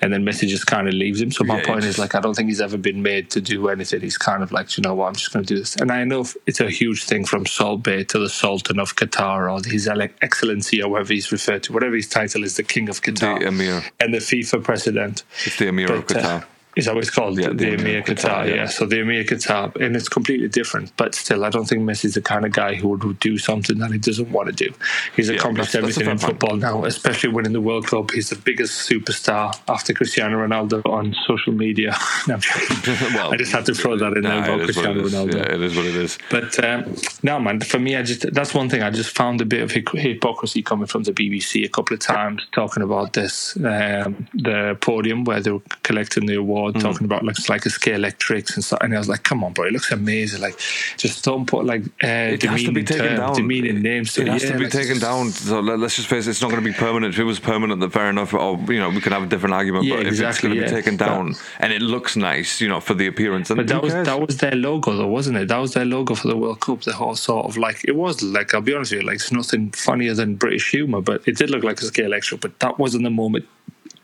And 0.00 0.10
then 0.10 0.24
Messi 0.24 0.48
just 0.48 0.66
kind 0.66 0.88
of 0.88 0.94
leaves 1.02 1.20
him. 1.20 1.30
So 1.30 1.44
my 1.44 1.58
Yeah, 1.58 1.66
point 1.70 1.84
is 1.84 1.98
like 1.98 2.14
I 2.14 2.20
don't 2.20 2.34
think 2.36 2.48
he's 2.48 2.60
ever 2.68 2.78
been 2.78 3.02
made 3.02 3.24
to 3.34 3.40
do 3.40 3.68
anything. 3.68 4.00
He's 4.00 4.18
kind 4.18 4.42
of 4.42 4.50
like, 4.52 4.76
you 4.76 4.82
know 4.82 4.94
what, 4.94 5.06
I'm 5.08 5.14
just 5.22 5.32
going 5.32 5.44
to 5.44 5.54
do 5.54 5.58
this. 5.58 5.76
And 5.76 5.90
I 5.90 6.04
know 6.04 6.24
it's 6.46 6.60
a 6.60 6.70
huge 6.70 7.04
thing 7.04 7.24
from 7.24 7.46
Salt 7.46 7.82
Bae 7.82 8.04
to 8.12 8.18
the 8.18 8.28
Sultan 8.28 8.78
of 8.78 8.96
Qatar 8.96 9.38
or 9.52 9.60
His 9.76 9.88
Excellency 10.22 10.82
or 10.82 10.88
whatever 10.90 11.12
he's 11.12 11.30
referred 11.32 11.62
to, 11.64 11.72
whatever 11.72 11.94
his 11.96 12.08
title 12.08 12.44
is, 12.44 12.56
the 12.56 12.62
King 12.74 12.88
of 12.88 13.02
Qatar 13.02 13.40
The 13.40 13.48
Emir. 13.48 13.82
and 14.00 14.14
the 14.14 14.18
FIFA 14.18 14.62
president. 14.64 15.22
It's 15.44 15.56
the 15.58 15.68
Emir 15.68 15.92
of 15.92 16.06
But, 16.06 16.16
uh, 16.16 16.20
Qatar. 16.40 16.44
Is 16.76 16.86
that 16.86 16.94
what 16.94 17.02
it's 17.04 17.10
called? 17.10 17.38
Yeah, 17.38 17.48
the, 17.48 17.54
the 17.54 17.72
Emir 17.74 18.02
Qatar, 18.02 18.14
Qatar, 18.44 18.48
yeah. 18.48 18.54
yeah. 18.54 18.66
So 18.66 18.86
the 18.86 19.00
Emir 19.00 19.24
Qatar, 19.24 19.74
and 19.76 19.94
it's 19.94 20.08
completely 20.08 20.48
different. 20.48 20.96
But 20.96 21.14
still, 21.14 21.44
I 21.44 21.50
don't 21.50 21.66
think 21.66 21.82
Messi's 21.82 22.14
the 22.14 22.22
kind 22.22 22.44
of 22.44 22.52
guy 22.52 22.74
who 22.74 22.88
would 22.88 23.20
do 23.20 23.36
something 23.38 23.78
that 23.78 23.90
he 23.92 23.98
doesn't 23.98 24.30
want 24.32 24.48
to 24.48 24.54
do. 24.68 24.72
He's 25.16 25.28
accomplished 25.28 25.72
that's- 25.72 25.96
that's 25.96 25.98
everything 25.98 26.10
in 26.12 26.18
fair 26.18 26.30
point. 26.30 26.40
football 26.40 26.56
now, 26.56 26.84
especially 26.84 27.30
winning 27.30 27.52
the 27.52 27.60
World 27.60 27.86
Cup. 27.86 28.10
He's 28.12 28.30
the 28.30 28.36
biggest 28.36 28.88
superstar 28.88 29.54
after 29.68 29.92
Cristiano 29.92 30.38
Ronaldo 30.46 30.82
on 30.88 31.14
social 31.26 31.52
media. 31.52 31.96
No. 32.28 32.38
Well, 33.14 33.32
I 33.32 33.36
just 33.36 33.52
had 33.52 33.66
to 33.66 33.74
throw 33.74 33.96
that 33.98 34.12
in 34.16 34.22
Nah, 34.22 34.30
there 34.42 34.54
about 34.54 34.60
it 34.60 34.70
is 34.70 34.76
what 34.76 34.86
it 34.86 35.00
Cristiano. 35.00 35.26
Ronaldo. 35.26 35.34
Yeah, 35.34 35.54
it 35.54 35.60
is 35.60 35.76
what 35.76 35.86
it 35.86 35.94
is. 35.96 36.18
But 36.30 36.64
um, 36.64 36.94
no, 37.22 37.38
man. 37.40 37.60
For 37.60 37.78
me, 37.78 37.96
I 37.96 38.02
just 38.02 38.32
that's 38.32 38.54
one 38.54 38.68
thing 38.68 38.82
I 38.82 38.90
just 38.90 39.14
found 39.16 39.40
a 39.40 39.44
bit 39.44 39.60
of 39.62 39.70
hypocrisy 39.72 40.62
coming 40.62 40.86
from 40.86 41.02
the 41.02 41.12
BBC 41.12 41.64
a 41.64 41.68
couple 41.68 41.94
of 41.94 42.00
times 42.00 42.46
talking 42.52 42.82
about 42.82 43.12
this 43.14 43.56
um, 43.56 44.26
the 44.34 44.76
podium 44.80 45.24
where 45.24 45.40
they 45.40 45.50
were 45.50 45.62
collecting 45.82 46.26
the 46.26 46.36
award, 46.36 46.61
Hmm. 46.70 46.78
talking 46.78 47.04
about 47.04 47.24
like 47.24 47.36
like 47.48 47.66
a 47.66 47.68
Scalextrics 47.68 48.54
and 48.54 48.64
stuff. 48.64 48.78
And 48.82 48.94
I 48.94 48.98
was 48.98 49.08
like, 49.08 49.22
come 49.24 49.42
on, 49.44 49.52
bro, 49.52 49.66
it 49.66 49.72
looks 49.72 49.90
amazing. 49.90 50.40
Like, 50.40 50.58
just 50.96 51.24
don't 51.24 51.46
put 51.46 51.64
like 51.64 51.82
uh, 52.02 52.34
It 52.34 52.42
has 52.42 52.62
to 52.64 52.72
be 52.72 52.84
taken 52.84 53.06
terms, 53.06 53.18
down. 53.18 53.34
demeaning 53.34 53.82
names. 53.82 54.16
It 54.16 54.24
to 54.24 54.32
has 54.32 54.44
yeah, 54.44 54.52
to 54.52 54.58
be 54.58 54.64
like, 54.64 54.72
taken 54.72 54.98
down. 54.98 55.30
So 55.30 55.60
let, 55.60 55.80
us 55.80 55.96
just 55.96 56.08
face 56.08 56.26
it, 56.26 56.30
it's 56.30 56.42
not 56.42 56.50
going 56.50 56.62
to 56.62 56.68
be 56.68 56.74
permanent. 56.76 57.14
If 57.14 57.20
it 57.20 57.24
was 57.24 57.40
permanent, 57.40 57.80
then 57.80 57.90
fair 57.90 58.08
enough. 58.08 58.32
Or 58.34 58.58
you 58.72 58.78
know, 58.78 58.90
we 58.90 59.00
can 59.00 59.12
have 59.12 59.24
a 59.24 59.26
different 59.26 59.54
argument. 59.54 59.84
Yeah, 59.84 59.96
but 59.96 60.06
if 60.06 60.12
it's 60.12 60.20
exactly, 60.20 60.50
going 60.50 60.60
to 60.60 60.66
be 60.66 60.70
taken 60.70 60.96
down 60.96 61.34
and 61.58 61.72
it 61.72 61.82
looks 61.82 62.16
nice, 62.16 62.60
you 62.60 62.68
know, 62.68 62.80
for 62.80 62.94
the 62.94 63.06
appearance, 63.06 63.48
then 63.48 63.56
But 63.56 63.68
that 63.68 63.82
was 63.82 63.92
cares? 63.92 64.06
that 64.06 64.20
was 64.20 64.36
their 64.38 64.54
logo, 64.54 64.96
though, 64.96 65.08
wasn't 65.08 65.38
it? 65.38 65.48
That 65.48 65.58
was 65.58 65.74
their 65.74 65.84
logo 65.84 66.14
for 66.14 66.28
the 66.28 66.36
World 66.36 66.60
Cup. 66.60 66.82
The 66.82 66.92
whole 66.92 67.16
sort 67.16 67.46
of 67.46 67.56
like 67.56 67.84
it 67.84 67.96
was 67.96 68.22
like 68.22 68.54
I'll 68.54 68.60
be 68.60 68.74
honest 68.74 68.92
with 68.92 69.02
you, 69.02 69.06
like 69.06 69.16
it's 69.16 69.32
nothing 69.32 69.70
funnier 69.72 70.14
than 70.14 70.36
British 70.36 70.70
humour, 70.70 71.00
but 71.00 71.26
it 71.26 71.36
did 71.36 71.50
look 71.50 71.64
like 71.64 71.80
a 71.80 71.84
Scalextric. 71.84 72.40
But 72.40 72.58
that 72.60 72.78
wasn't 72.78 73.04
the 73.04 73.10
moment 73.10 73.46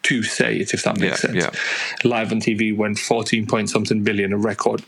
to 0.04 0.22
say 0.22 0.56
it, 0.58 0.72
if 0.74 0.82
that 0.84 0.98
makes 0.98 1.24
Yeah, 1.24 1.40
sense. 1.50 1.56
Live 2.04 2.32
on 2.32 2.40
TV 2.40 2.74
went 2.76 2.98
fourteen 2.98 3.46
point 3.46 3.70
something 3.70 4.02
billion, 4.02 4.32
a 4.32 4.38
record 4.38 4.82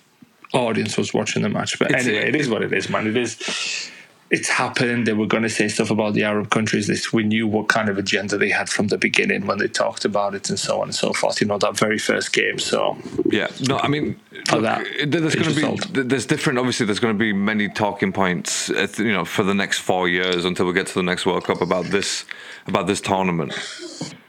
audience 0.53 0.97
was 0.97 1.15
watching 1.15 1.43
the 1.43 1.49
match. 1.49 1.79
But 1.79 1.91
It's- 1.91 2.07
anyway, 2.07 2.29
it 2.29 2.35
is 2.35 2.49
what 2.49 2.63
it 2.63 2.73
is, 2.73 2.89
man. 2.89 3.07
It 3.07 3.17
is. 3.17 3.91
It's 4.33 4.49
happened. 4.49 5.09
They 5.09 5.13
were 5.13 5.27
going 5.27 5.43
to 5.43 5.49
say 5.51 5.67
stuff 5.67 5.91
about 5.91 6.15
the 6.15 6.23
Arab 6.23 6.51
countries. 6.51 6.87
This 6.87 7.13
we 7.13 7.25
knew 7.25 7.49
what 7.49 7.67
kind 7.67 7.89
of 7.89 7.99
agenda 7.99 8.39
they 8.39 8.51
had 8.51 8.69
from 8.69 8.87
the 8.87 8.97
beginning 8.97 9.45
when 9.45 9.59
they 9.59 9.67
talked 9.67 10.05
about 10.05 10.37
it 10.37 10.49
and 10.49 10.57
so 10.59 10.77
on 10.81 10.85
and 10.85 10.95
so 10.95 11.13
forth. 11.13 11.41
You 11.41 11.49
know 11.49 11.59
that 11.59 11.77
very 11.77 11.99
first 11.99 12.33
game. 12.33 12.61
So 12.61 12.97
Yeah, 13.29 13.49
no, 13.69 13.79
I 13.79 13.89
mean, 13.89 14.21
look, 14.53 14.63
that 14.63 14.87
there's 15.09 15.35
going 15.35 15.77
to 15.79 15.93
be 15.93 16.03
there's 16.05 16.27
different. 16.27 16.61
Obviously, 16.61 16.87
there's 16.87 17.01
going 17.01 17.13
to 17.15 17.19
be 17.19 17.33
many 17.33 17.69
talking 17.69 18.13
points, 18.13 18.71
uh, 18.71 18.87
you 18.99 19.13
know, 19.13 19.25
for 19.25 19.43
the 19.43 19.55
next 19.55 19.81
four 19.81 20.09
years 20.09 20.45
until 20.45 20.67
we 20.67 20.75
get 20.75 20.87
to 20.87 20.95
the 20.95 21.03
next 21.03 21.27
World 21.27 21.43
Cup 21.43 21.61
about 21.61 21.87
this 21.87 22.25
about 22.69 22.87
this 22.87 23.01
tournament. 23.01 23.53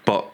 But 0.05 0.25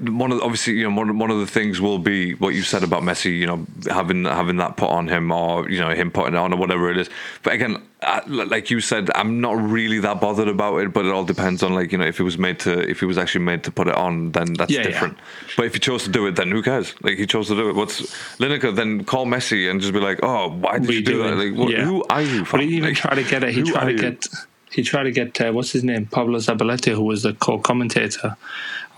one 0.00 0.32
of 0.32 0.38
the, 0.38 0.44
obviously, 0.44 0.74
you 0.74 0.88
know, 0.88 0.96
one, 0.96 1.18
one 1.18 1.30
of 1.30 1.38
the 1.38 1.46
things 1.46 1.80
will 1.80 1.98
be 1.98 2.34
what 2.34 2.54
you 2.54 2.62
said 2.62 2.82
about 2.82 3.02
Messi, 3.02 3.38
you 3.38 3.46
know, 3.46 3.66
having 3.88 4.24
having 4.24 4.56
that 4.56 4.76
put 4.76 4.90
on 4.90 5.08
him, 5.08 5.30
or 5.30 5.68
you 5.68 5.78
know, 5.78 5.90
him 5.90 6.10
putting 6.10 6.34
it 6.34 6.38
on, 6.38 6.52
or 6.52 6.56
whatever 6.56 6.90
it 6.90 6.96
is. 6.96 7.08
But 7.42 7.52
again, 7.54 7.82
I, 8.02 8.22
like 8.26 8.70
you 8.70 8.80
said, 8.80 9.10
I'm 9.14 9.40
not 9.40 9.56
really 9.60 9.98
that 10.00 10.20
bothered 10.20 10.48
about 10.48 10.78
it. 10.78 10.92
But 10.92 11.04
it 11.06 11.12
all 11.12 11.24
depends 11.24 11.62
on 11.62 11.74
like 11.74 11.92
you 11.92 11.98
know, 11.98 12.06
if 12.06 12.18
it 12.18 12.22
was 12.22 12.38
made 12.38 12.58
to, 12.60 12.80
if 12.88 13.00
he 13.00 13.06
was 13.06 13.18
actually 13.18 13.44
made 13.44 13.62
to 13.64 13.70
put 13.70 13.88
it 13.88 13.94
on, 13.94 14.32
then 14.32 14.54
that's 14.54 14.70
Yeah, 14.72 14.80
yeah. 14.80 14.86
different. 14.88 15.18
But 15.56 15.66
if 15.66 15.74
he 15.74 15.80
chose 15.80 16.04
to 16.04 16.10
do 16.10 16.26
it, 16.26 16.36
then 16.36 16.50
who 16.50 16.62
cares? 16.62 16.94
Like 17.02 17.18
he 17.18 17.26
chose 17.26 17.48
to 17.48 17.54
do 17.54 17.68
it. 17.70 17.74
What's 17.76 18.00
Lineker? 18.38 18.74
Then 18.74 19.04
call 19.04 19.26
Messi 19.26 19.70
and 19.70 19.80
just 19.80 19.92
be 19.92 20.00
like, 20.00 20.20
"Oh, 20.22 20.48
why 20.50 20.78
did 20.78 20.90
you 20.90 21.02
do 21.02 21.22
that? 21.22 21.36
Like, 21.36 21.54
what, 21.58 21.70
Yeah. 21.70 21.84
who 21.84 22.04
are 22.10 22.22
you?" 22.22 22.44
But 22.50 22.60
he 22.60 22.68
even 22.76 22.90
Like, 22.90 22.96
tried 22.98 23.16
to 23.16 23.24
get 23.24 23.44
it. 23.44 23.54
He 23.54 23.62
tried 23.62 23.84
to 23.86 23.92
you? 23.92 23.98
get. 23.98 24.26
He 24.72 24.82
tried 24.84 25.02
to 25.02 25.10
get 25.10 25.40
uh, 25.40 25.50
what's 25.50 25.72
his 25.72 25.82
name, 25.82 26.06
Pablo 26.06 26.38
Zabaleta, 26.38 26.94
who 26.94 27.02
was 27.02 27.24
the 27.24 27.32
co-commentator 27.34 28.36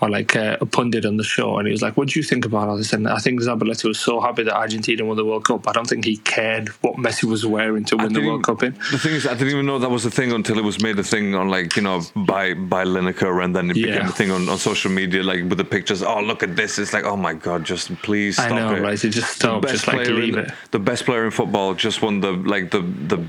or 0.01 0.09
like 0.09 0.35
uh, 0.35 0.57
a 0.59 0.65
pundit 0.65 1.05
on 1.05 1.17
the 1.17 1.23
show, 1.23 1.57
and 1.57 1.67
he 1.67 1.71
was 1.71 1.81
like, 1.81 1.95
"What 1.95 2.09
do 2.09 2.19
you 2.19 2.23
think 2.23 2.45
about 2.45 2.67
all 2.67 2.77
this?" 2.77 2.93
And 2.93 3.07
I 3.07 3.19
think 3.19 3.41
Zabaleta 3.41 3.85
was 3.85 3.99
so 3.99 4.19
happy 4.19 4.43
that 4.43 4.55
Argentina 4.55 5.05
won 5.05 5.17
the 5.17 5.25
World 5.25 5.45
Cup. 5.45 5.67
I 5.67 5.71
don't 5.71 5.87
think 5.87 6.05
he 6.05 6.17
cared 6.17 6.69
what 6.81 6.95
Messi 6.95 7.23
was 7.23 7.45
wearing 7.45 7.85
to 7.85 7.97
win 7.97 8.13
the 8.13 8.25
World 8.25 8.43
Cup 8.43 8.63
in. 8.63 8.73
The 8.91 8.99
thing 8.99 9.13
is, 9.13 9.25
I 9.25 9.33
didn't 9.33 9.49
even 9.49 9.65
know 9.65 9.79
that 9.79 9.89
was 9.89 10.05
a 10.05 10.11
thing 10.11 10.31
until 10.31 10.57
it 10.57 10.63
was 10.63 10.81
made 10.81 10.99
a 10.99 11.03
thing 11.03 11.35
on, 11.35 11.49
like, 11.49 11.75
you 11.75 11.81
know, 11.81 12.01
by 12.15 12.53
by 12.53 12.83
Lineker, 12.83 13.43
and 13.43 13.55
then 13.55 13.71
it 13.71 13.75
became 13.75 14.07
a 14.07 14.11
thing 14.11 14.31
on, 14.31 14.49
on 14.49 14.57
social 14.57 14.91
media, 14.91 15.23
like 15.23 15.43
with 15.49 15.57
the 15.57 15.65
pictures. 15.65 16.03
Oh, 16.03 16.21
look 16.21 16.43
at 16.43 16.55
this! 16.55 16.79
It's 16.79 16.93
like, 16.93 17.05
oh 17.05 17.15
my 17.15 17.33
god, 17.33 17.63
just 17.63 17.93
please 18.01 18.39
I 18.39 18.49
know, 18.49 18.75
it. 18.75 18.81
right? 18.81 18.97
Just 18.97 19.35
stop, 19.35 19.65
just 19.67 19.87
like 19.87 20.07
leave 20.07 20.35
in, 20.35 20.45
it. 20.45 20.51
The 20.71 20.79
best 20.79 21.05
player 21.05 21.25
in 21.25 21.31
football 21.31 21.73
just 21.73 22.01
won 22.01 22.19
the 22.19 22.31
like 22.31 22.71
the 22.71 22.81
the. 22.81 23.25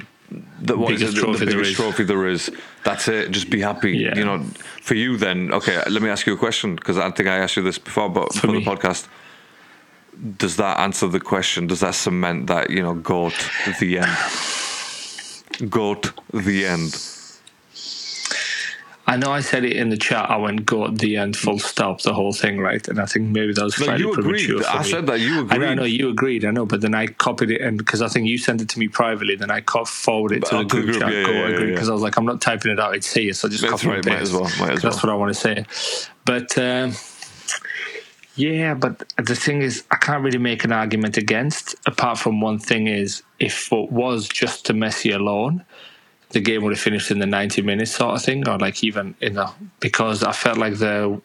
The, 0.61 0.77
what 0.77 0.93
is 0.93 1.01
Biggest 1.01 1.17
it? 1.19 1.21
The- 1.21 1.23
trophy 1.27 1.39
the 1.41 1.45
there 1.47 1.55
biggest 1.57 1.71
is. 1.71 1.77
trophy 1.77 2.05
there 2.05 2.27
is. 2.29 2.51
That's 2.85 3.09
it. 3.09 3.31
Just 3.31 3.51
be 3.51 3.61
happy. 3.61 3.97
Yeah. 3.97 4.17
You 4.17 4.25
know, 4.25 4.43
for 4.83 4.95
you 4.95 5.17
then. 5.17 5.53
Okay, 5.53 5.83
let 5.89 6.03
me 6.03 6.09
ask 6.09 6.27
you 6.27 6.33
a 6.35 6.37
question 6.37 6.75
because 6.77 6.99
I 6.99 7.11
think 7.11 7.29
I 7.29 7.39
asked 7.39 7.57
you 7.57 7.63
this 7.63 7.79
before, 7.79 8.09
but 8.09 8.33
for, 8.35 8.49
me. 8.49 8.65
the 8.65 8.71
podcast, 8.71 9.07
does 10.39 10.57
that 10.57 10.81
answer 10.81 11.07
the 11.09 11.21
question? 11.21 11.67
Does 11.67 11.81
that 11.81 11.95
cement 11.95 12.47
that 12.49 12.71
you 12.71 12.83
know, 12.83 12.95
goat 12.95 13.35
the 13.81 13.99
end? 13.99 15.71
Goat 15.71 16.13
the 16.33 16.67
end. 16.67 16.97
I 19.15 19.17
I 19.17 19.19
know 19.19 19.31
I 19.31 19.43
said 19.43 19.65
it 19.65 19.77
in 19.77 19.91
the 19.91 19.97
chat. 19.97 20.29
I 20.29 20.37
went 20.39 20.67
go 20.67 20.87
at 20.87 20.99
the 20.99 21.17
end, 21.17 21.37
full 21.37 21.61
stop, 21.61 22.03
the 22.03 22.13
whole 22.13 22.33
thing, 22.33 22.59
right? 22.59 22.87
And 22.89 22.99
I 22.99 23.07
think 23.07 23.29
maybe 23.29 23.53
that 23.53 23.63
was 23.63 23.77
slightly 23.77 24.13
premature. 24.13 24.61
for 24.61 24.69
I 24.69 24.83
me. 24.83 24.91
said 24.91 25.07
that 25.07 25.21
you 25.21 25.39
I 25.39 25.43
agreed. 25.43 25.61
know, 25.61 25.67
I 25.69 25.75
know 25.75 25.85
you 25.85 26.09
agreed. 26.09 26.45
I 26.45 26.51
know, 26.51 26.67
but 26.67 26.81
then 26.81 26.95
I 26.97 27.07
copied 27.07 27.53
it, 27.53 27.61
and 27.61 27.79
because 27.79 28.03
I 28.03 28.09
think 28.09 28.27
you 28.27 28.39
sent 28.39 28.61
it 28.61 28.69
to 28.71 28.79
me 28.81 28.89
privately, 28.89 29.37
then 29.37 29.53
I 29.53 29.61
co- 29.61 29.85
forwarded 29.85 30.39
it 30.39 30.47
to 30.47 30.57
the 30.57 30.63
to 30.65 30.65
the 30.65 30.69
group, 30.69 30.85
group, 30.87 30.99
chat. 31.01 31.13
yeah, 31.13 31.23
go 31.27 31.31
yeah, 31.33 31.39
yeah, 31.39 31.55
agree 31.55 31.67
yeah. 31.69 31.75
because 31.75 31.89
I 31.89 31.93
was 31.93 32.03
like, 32.03 32.17
I'm 32.17 32.25
not 32.27 32.41
typing 32.41 32.73
it 32.73 32.81
out; 32.81 32.97
it's 32.97 33.15
here, 33.15 33.33
so 33.35 33.49
just 33.49 33.63
That's 33.63 33.75
copy 33.75 33.87
right, 33.87 33.99
and 33.99 34.07
might 34.07 34.21
as 34.23 34.33
well, 34.33 34.51
might 34.59 34.73
as 34.73 34.83
That's 34.83 35.01
what 35.01 35.11
I 35.13 35.15
want 35.15 35.33
to 35.33 35.41
say. 35.41 35.65
But 36.25 36.59
um, 36.59 36.93
yeah, 38.35 38.75
but 38.75 39.13
the 39.17 39.37
thing 39.37 39.63
is, 39.63 39.85
I 39.93 39.97
can't 39.97 40.25
really 40.25 40.39
make 40.39 40.65
an 40.65 40.73
argument 40.73 41.17
against. 41.19 41.77
Apart 41.87 42.19
from 42.19 42.41
one 42.41 42.59
thing 42.59 42.89
is, 42.89 43.23
if 43.39 43.73
it 43.73 43.93
was 43.93 44.29
just 44.29 44.67
to 44.67 44.73
Messi 44.75 45.15
alone, 45.15 45.65
the 46.35 46.41
game 46.41 46.63
would 46.63 46.73
have 46.73 46.81
finished 46.81 47.11
in 47.11 47.19
the 47.19 47.27
90 47.27 47.63
minutes 47.63 47.93
sort 47.93 48.15
of 48.15 48.23
thing, 48.23 48.47
or 48.47 48.59
like 48.59 48.85
even 48.85 49.15
in 49.21 49.35
the 49.35 49.51
because 49.81 50.23
I 50.23 50.33
felt 50.33 50.59
like 50.59 50.79
the 50.79 51.21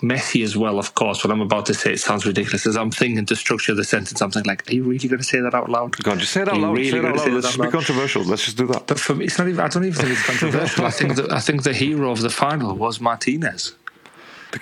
Messi 0.00 0.44
as 0.44 0.56
well. 0.56 0.78
Of 0.78 0.94
course, 0.94 1.24
what 1.24 1.30
I'm 1.30 1.40
about 1.40 1.66
to 1.66 1.74
say 1.74 1.92
it 1.92 2.00
sounds 2.00 2.26
ridiculous. 2.26 2.66
As 2.66 2.76
I'm 2.76 2.90
thinking 2.90 3.26
to 3.26 3.36
structure 3.36 3.74
the 3.74 3.84
sentence, 3.84 4.20
I'm 4.20 4.30
thinking 4.30 4.48
like, 4.48 4.68
are 4.70 4.74
you 4.74 4.84
really 4.84 5.08
going 5.08 5.18
to 5.18 5.24
say 5.24 5.40
that 5.40 5.54
out 5.54 5.68
loud? 5.68 5.96
God, 6.02 6.18
just 6.18 6.32
say 6.32 6.42
it 6.42 6.48
out 6.48 6.58
loud. 6.58 6.76
really 6.76 6.90
say 6.90 6.98
it 6.98 7.04
out 7.04 7.16
loud. 7.16 7.28
Let's 7.28 7.56
be 7.56 7.68
controversial. 7.68 8.22
Let's 8.22 8.44
just 8.44 8.56
do 8.56 8.66
that. 8.68 8.86
But 8.86 9.00
for 9.00 9.14
me, 9.14 9.26
it's 9.26 9.38
not 9.38 9.48
even. 9.48 9.60
I 9.60 9.68
don't 9.68 9.84
even 9.84 9.94
think 9.94 10.10
it's 10.10 10.26
controversial. 10.26 10.84
I 10.84 10.90
think 10.90 11.16
the, 11.16 11.28
I 11.34 11.40
think 11.40 11.62
the 11.62 11.72
hero 11.72 12.10
of 12.10 12.20
the 12.20 12.30
final 12.30 12.76
was 12.76 13.00
Martinez. 13.00 13.74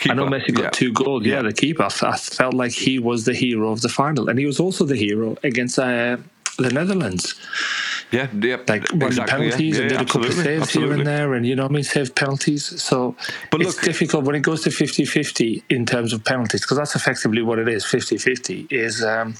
I 0.08 0.14
know 0.14 0.26
Messi 0.26 0.52
got 0.52 0.62
yeah. 0.64 0.70
two 0.70 0.92
goals. 0.92 1.24
Yeah, 1.24 1.36
Yeah. 1.36 1.42
the 1.42 1.52
keeper. 1.52 1.84
I 1.84 2.16
felt 2.16 2.54
like 2.54 2.72
he 2.72 2.98
was 2.98 3.24
the 3.24 3.34
hero 3.34 3.70
of 3.70 3.80
the 3.80 3.88
final, 3.88 4.28
and 4.28 4.38
he 4.38 4.46
was 4.46 4.58
also 4.58 4.84
the 4.84 4.96
hero 4.96 5.36
against 5.42 5.78
uh, 5.78 6.16
the 6.58 6.70
Netherlands. 6.70 7.34
Yeah, 8.14 8.28
yeah, 8.40 8.56
Like 8.68 8.84
won 8.92 9.02
exactly. 9.08 9.32
penalties 9.32 9.76
yeah, 9.76 9.82
and 9.82 9.90
yeah, 9.90 9.98
did 9.98 10.06
a 10.06 10.10
couple 10.10 10.20
of 10.22 10.26
absolutely, 10.30 10.58
saves 10.60 10.70
here 10.72 10.92
and 10.92 11.06
there, 11.06 11.34
and 11.34 11.46
you 11.46 11.56
know 11.56 11.64
what 11.64 11.72
I 11.72 11.74
mean, 11.74 11.84
saved 11.84 12.14
penalties. 12.14 12.62
So 12.82 13.16
But 13.50 13.60
it's 13.62 13.76
look- 13.76 13.84
difficult 13.84 14.24
when 14.24 14.36
it 14.36 14.40
goes 14.42 14.62
to 14.62 14.70
50-50 14.70 15.62
in 15.68 15.84
terms 15.86 16.12
of 16.12 16.24
penalties, 16.24 16.60
because 16.62 16.78
that's 16.78 16.94
effectively 16.94 17.42
what 17.42 17.58
it 17.58 17.68
is. 17.68 17.84
50-50 17.84 18.66
is. 18.70 19.02
Um, 19.02 19.34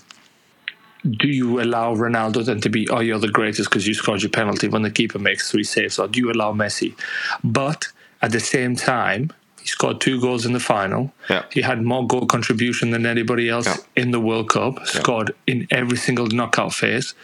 do 1.22 1.28
you 1.28 1.60
allow 1.60 1.94
Ronaldo 1.94 2.44
then 2.44 2.60
to 2.62 2.70
be, 2.70 2.88
oh, 2.88 3.00
you're 3.00 3.18
the 3.18 3.28
greatest 3.28 3.68
because 3.68 3.86
you 3.86 3.92
scored 3.94 4.22
your 4.22 4.30
penalty 4.30 4.68
when 4.68 4.82
the 4.82 4.90
keeper 4.90 5.18
makes 5.18 5.50
three 5.50 5.64
saves, 5.64 5.98
or 5.98 6.08
do 6.08 6.18
you 6.18 6.30
allow 6.32 6.52
Messi? 6.52 6.94
But 7.44 7.88
at 8.22 8.32
the 8.32 8.40
same 8.40 8.74
time, 8.74 9.30
he 9.60 9.66
scored 9.66 10.00
two 10.00 10.18
goals 10.20 10.46
in 10.46 10.52
the 10.54 10.60
final. 10.60 11.12
Yeah. 11.28 11.44
He 11.52 11.60
had 11.60 11.82
more 11.82 12.06
goal 12.06 12.26
contribution 12.26 12.90
than 12.90 13.04
anybody 13.06 13.48
else 13.50 13.66
Yeah. 13.66 14.02
in 14.02 14.10
the 14.12 14.20
World 14.20 14.48
Cup, 14.48 14.86
scored 14.86 15.32
in 15.46 15.66
every 15.70 15.98
single 15.98 16.26
knockout 16.26 16.72
phase. 16.74 17.14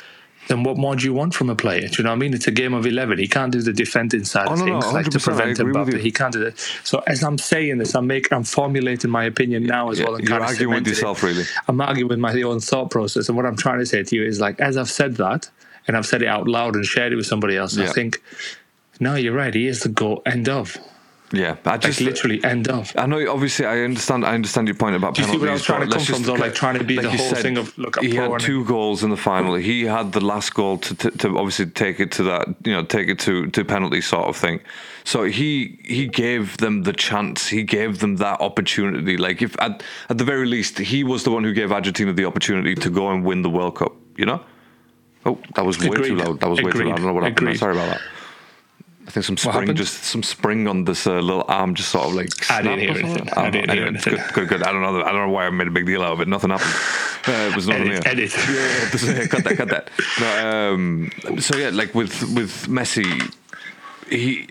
Then 0.48 0.64
what 0.64 0.76
more 0.78 0.96
do 0.96 1.04
you 1.04 1.12
want 1.14 1.34
from 1.34 1.48
a 1.48 1.54
player? 1.54 1.86
Do 1.86 1.96
you 1.98 2.04
know 2.04 2.10
what 2.10 2.16
I 2.16 2.18
mean? 2.18 2.34
It's 2.34 2.48
a 2.48 2.50
game 2.50 2.74
of 2.74 2.84
11. 2.86 3.18
He 3.18 3.28
can't 3.28 3.52
do 3.52 3.60
the 3.62 3.72
defending 3.72 4.24
side 4.24 4.48
Oh, 4.48 4.54
of 4.54 4.58
no, 4.60 4.66
no, 4.66 4.80
things, 4.80 4.92
like 4.94 5.08
to 5.10 5.20
prevent 5.20 5.58
Mbappe. 5.58 6.00
He 6.00 6.10
can't 6.10 6.32
do 6.32 6.40
that. 6.40 6.58
So 6.82 7.02
as 7.06 7.22
I'm 7.22 7.38
saying 7.38 7.78
this, 7.78 7.94
I'm 7.94 8.06
making, 8.08 8.36
I'm 8.36 8.42
formulating 8.44 9.10
my 9.10 9.24
opinion 9.24 9.64
now 9.64 9.90
as 9.90 9.98
Yeah, 10.00 10.06
well. 10.06 10.16
And 10.16 10.28
you're 10.28 10.40
arguing 10.40 10.70
with 10.70 10.78
cemented 10.78 10.86
it. 10.86 10.90
yourself, 10.94 11.22
really. 11.22 11.44
I'm 11.68 11.80
arguing 11.80 12.08
with 12.08 12.18
my 12.18 12.42
own 12.42 12.58
thought 12.60 12.90
process. 12.90 13.28
And 13.28 13.36
what 13.36 13.46
I'm 13.46 13.56
trying 13.56 13.78
to 13.78 13.86
say 13.86 14.02
to 14.02 14.16
you 14.16 14.24
is 14.24 14.40
like, 14.40 14.58
as 14.60 14.76
I've 14.76 14.90
said 14.90 15.16
that, 15.16 15.48
and 15.86 15.96
I've 15.96 16.06
said 16.06 16.22
it 16.22 16.28
out 16.28 16.48
loud 16.48 16.74
and 16.74 16.84
shared 16.84 17.12
it 17.12 17.16
with 17.16 17.26
somebody 17.26 17.56
else, 17.56 17.78
I 17.78 17.86
think, 17.86 18.20
no, 18.98 19.14
you're 19.14 19.34
right. 19.34 19.54
He 19.54 19.66
is 19.66 19.80
the 19.80 19.88
goal 19.88 20.20
end 20.26 20.48
of. 20.48 20.76
Yeah, 21.32 21.56
I 21.64 21.70
Like 21.70 21.80
just 21.82 22.00
literally 22.00 22.42
end 22.42 22.68
of. 22.68 22.92
I 22.96 23.06
know. 23.06 23.32
Obviously, 23.32 23.64
I 23.64 23.80
understand. 23.80 24.24
I 24.24 24.34
understand 24.34 24.66
your 24.66 24.74
point 24.74 24.96
about 24.96 25.14
Do 25.14 25.22
you 25.22 25.28
see 25.28 25.38
penalties. 25.38 25.48
I 25.48 25.52
was 25.52 25.62
trying 25.64 25.88
to 25.88 25.96
come 25.96 26.04
from, 26.04 26.22
though? 26.24 26.34
Like, 26.34 26.54
trying 26.54 26.78
to 26.78 26.84
be 26.84 26.96
the 26.96 27.02
you 27.02 27.18
whole 27.18 27.34
thing 27.34 27.56
of, 27.56 27.76
look, 27.78 27.98
I'm 27.98 28.04
he 28.04 28.16
had 28.16 28.40
two 28.40 28.64
goals 28.64 29.04
in 29.04 29.10
the 29.10 29.16
final. 29.16 29.54
He 29.54 29.84
had 29.84 30.10
the 30.10 30.20
last 30.20 30.54
goal 30.54 30.78
to, 30.78 30.94
to 30.96 31.10
to 31.12 31.38
obviously 31.38 31.66
take 31.66 32.00
it 32.00 32.10
to 32.12 32.24
that 32.24 32.48
you 32.64 32.72
know 32.72 32.82
take 32.82 33.08
it 33.08 33.20
to 33.20 33.46
to 33.46 33.64
penalty 33.64 34.00
sort 34.00 34.26
of 34.26 34.36
thing. 34.36 34.60
So 35.04 35.24
he 35.24 35.78
he 35.84 36.08
gave 36.08 36.56
them 36.56 36.82
the 36.82 36.92
chance. 36.92 37.46
He 37.46 37.62
gave 37.62 38.00
them 38.00 38.16
that 38.16 38.40
opportunity. 38.40 39.16
Like 39.16 39.40
if 39.40 39.54
at 39.60 39.84
at 40.08 40.18
the 40.18 40.24
very 40.24 40.46
least, 40.46 40.78
he 40.78 41.04
was 41.04 41.22
the 41.22 41.30
one 41.30 41.44
who 41.44 41.52
gave 41.52 41.70
Argentina 41.70 42.12
the 42.12 42.24
opportunity 42.24 42.74
to 42.74 42.90
go 42.90 43.08
and 43.08 43.24
win 43.24 43.42
the 43.42 43.50
World 43.50 43.76
Cup. 43.76 43.92
You 44.16 44.26
know. 44.26 44.40
Oh, 45.24 45.38
that 45.54 45.64
was 45.64 45.78
way 45.78 45.90
too 45.90 46.16
loud. 46.16 46.40
That 46.40 46.48
was 46.48 46.60
way 46.60 46.72
too 46.72 46.84
loud. 46.84 46.94
I 46.94 46.96
don't 46.96 47.06
know 47.06 47.12
what 47.12 47.22
happened. 47.22 47.48
Agreed. 47.48 47.58
Sorry 47.58 47.76
about 47.76 47.90
that. 47.92 48.00
I 49.10 49.12
think 49.12 49.26
some 49.26 49.36
spring, 49.36 49.74
just 49.74 50.04
some 50.04 50.22
spring 50.22 50.68
on 50.68 50.84
this 50.84 51.04
uh, 51.04 51.18
little 51.18 51.44
arm, 51.48 51.74
just 51.74 51.88
sort 51.88 52.06
of 52.06 52.14
like. 52.14 52.28
I 52.48 52.62
didn't 52.62 52.78
hear 52.78 52.90
anything. 52.90 53.28
I 53.30 53.42
don't 53.42 53.44
know. 53.44 53.50
didn't 53.50 53.70
hear 53.70 53.86
anything. 53.86 54.14
Good, 54.14 54.32
good, 54.34 54.48
good. 54.48 54.62
I 54.62 54.70
don't 54.70 54.82
know. 54.82 55.02
I 55.02 55.10
don't 55.10 55.26
know 55.26 55.32
why 55.32 55.46
I 55.46 55.50
made 55.50 55.66
a 55.66 55.72
big 55.72 55.84
deal 55.84 56.00
out 56.00 56.12
of 56.12 56.20
it. 56.20 56.28
Nothing 56.28 56.50
happened. 56.50 56.70
Uh, 57.26 57.50
it 57.50 57.56
was 57.56 57.66
nothing 57.66 57.90
Edit, 57.90 58.06
edit. 58.06 58.32
Yeah, 58.36 59.26
cut 59.26 59.42
that. 59.42 59.56
Cut 59.56 59.68
that. 59.68 59.90
No, 60.20 60.72
um, 60.74 61.10
so 61.40 61.56
yeah, 61.56 61.70
like 61.70 61.92
with 61.92 62.22
with 62.34 62.68
Messi, 62.68 63.34
he, 64.10 64.46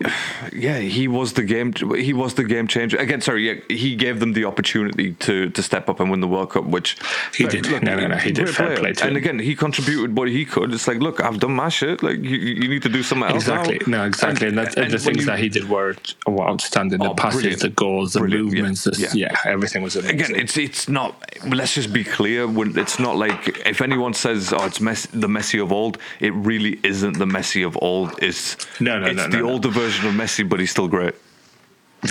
yeah, 0.52 0.78
he 0.78 1.06
was 1.08 1.34
the 1.34 1.42
game. 1.42 1.72
He 1.96 2.12
was 2.12 2.34
the 2.34 2.44
game 2.44 2.66
changer. 2.66 2.96
Again, 2.96 3.20
sorry, 3.20 3.46
yeah, 3.48 3.60
he 3.68 3.94
gave 3.96 4.18
them 4.20 4.32
the 4.32 4.44
opportunity 4.44 5.12
to 5.26 5.50
to 5.50 5.62
step 5.62 5.88
up 5.88 6.00
and 6.00 6.10
win 6.10 6.20
the 6.20 6.28
World 6.28 6.50
Cup, 6.50 6.64
which 6.64 6.96
He 7.36 7.46
did. 7.46 7.70
No, 7.82 7.94
no, 7.96 8.06
no, 8.08 8.16
he 8.16 8.32
did. 8.32 8.48
Fair 8.50 8.76
play 8.76 8.90
And 8.90 8.98
him. 9.00 9.16
again, 9.16 9.38
he 9.38 9.54
contributed 9.54 10.16
what 10.16 10.28
he 10.28 10.44
could. 10.44 10.72
It's 10.72 10.88
like, 10.88 10.98
look, 10.98 11.20
I've 11.22 11.38
done 11.38 11.54
my 11.54 11.68
shit. 11.68 12.02
Like 12.02 12.18
you, 12.18 12.36
you 12.60 12.68
need 12.68 12.82
to 12.82 12.88
do 12.88 13.02
something 13.02 13.28
else 13.30 13.46
now. 13.46 13.60
Exactly. 13.60 13.78
No, 13.92 14.04
exactly. 14.04 14.48
And, 14.48 14.58
that, 14.58 14.76
and, 14.76 14.90
the 14.92 14.98
things 14.98 15.18
you- 15.20 15.26
that 15.26 15.38
he 15.38 15.48
did 15.48 15.68
were, 15.68 15.94
were 16.26 16.48
outstanding. 16.48 16.98
The 17.00 17.10
Oh, 17.10 17.14
passes, 17.14 17.40
brilliant. 17.42 17.62
the 17.62 17.68
goals, 17.70 18.12
the 18.14 18.20
Brilliant, 18.20 18.46
yeah, 18.52 18.54
movements. 18.54 18.84
the- 18.84 18.96
yeah. 18.98 19.12
Yeah. 19.14 19.36
everything 19.54 19.82
was 19.82 19.96
amazing. 19.96 20.20
again, 20.20 20.34
it's 20.36 20.56
it's 20.56 20.88
not. 20.88 21.10
Let's 21.46 21.74
just 21.74 21.92
be 21.92 22.04
clear. 22.04 22.46
When 22.46 22.78
it's 22.78 22.98
not 22.98 23.16
like 23.16 23.48
if 23.66 23.80
anyone 23.82 24.14
says, 24.14 24.52
"Oh, 24.52 24.64
it's 24.66 24.78
Messi, 24.78 25.08
the 25.12 25.28
Messi 25.28 25.62
of 25.62 25.72
old," 25.72 25.98
it 26.20 26.32
really 26.34 26.78
isn't 26.82 27.18
the 27.18 27.26
Messi 27.26 27.66
of 27.66 27.76
old. 27.82 28.10
It's 28.22 28.56
No, 28.80 28.98
no, 28.98 29.06
it's 29.06 29.22
the 29.22 29.28
no, 29.28 29.38
no. 29.46 29.49
Older 29.50 29.68
version 29.68 30.06
of 30.08 30.14
Messi, 30.14 30.48
but 30.48 30.60
he's 30.60 30.70
still 30.70 30.88
great. 30.88 31.14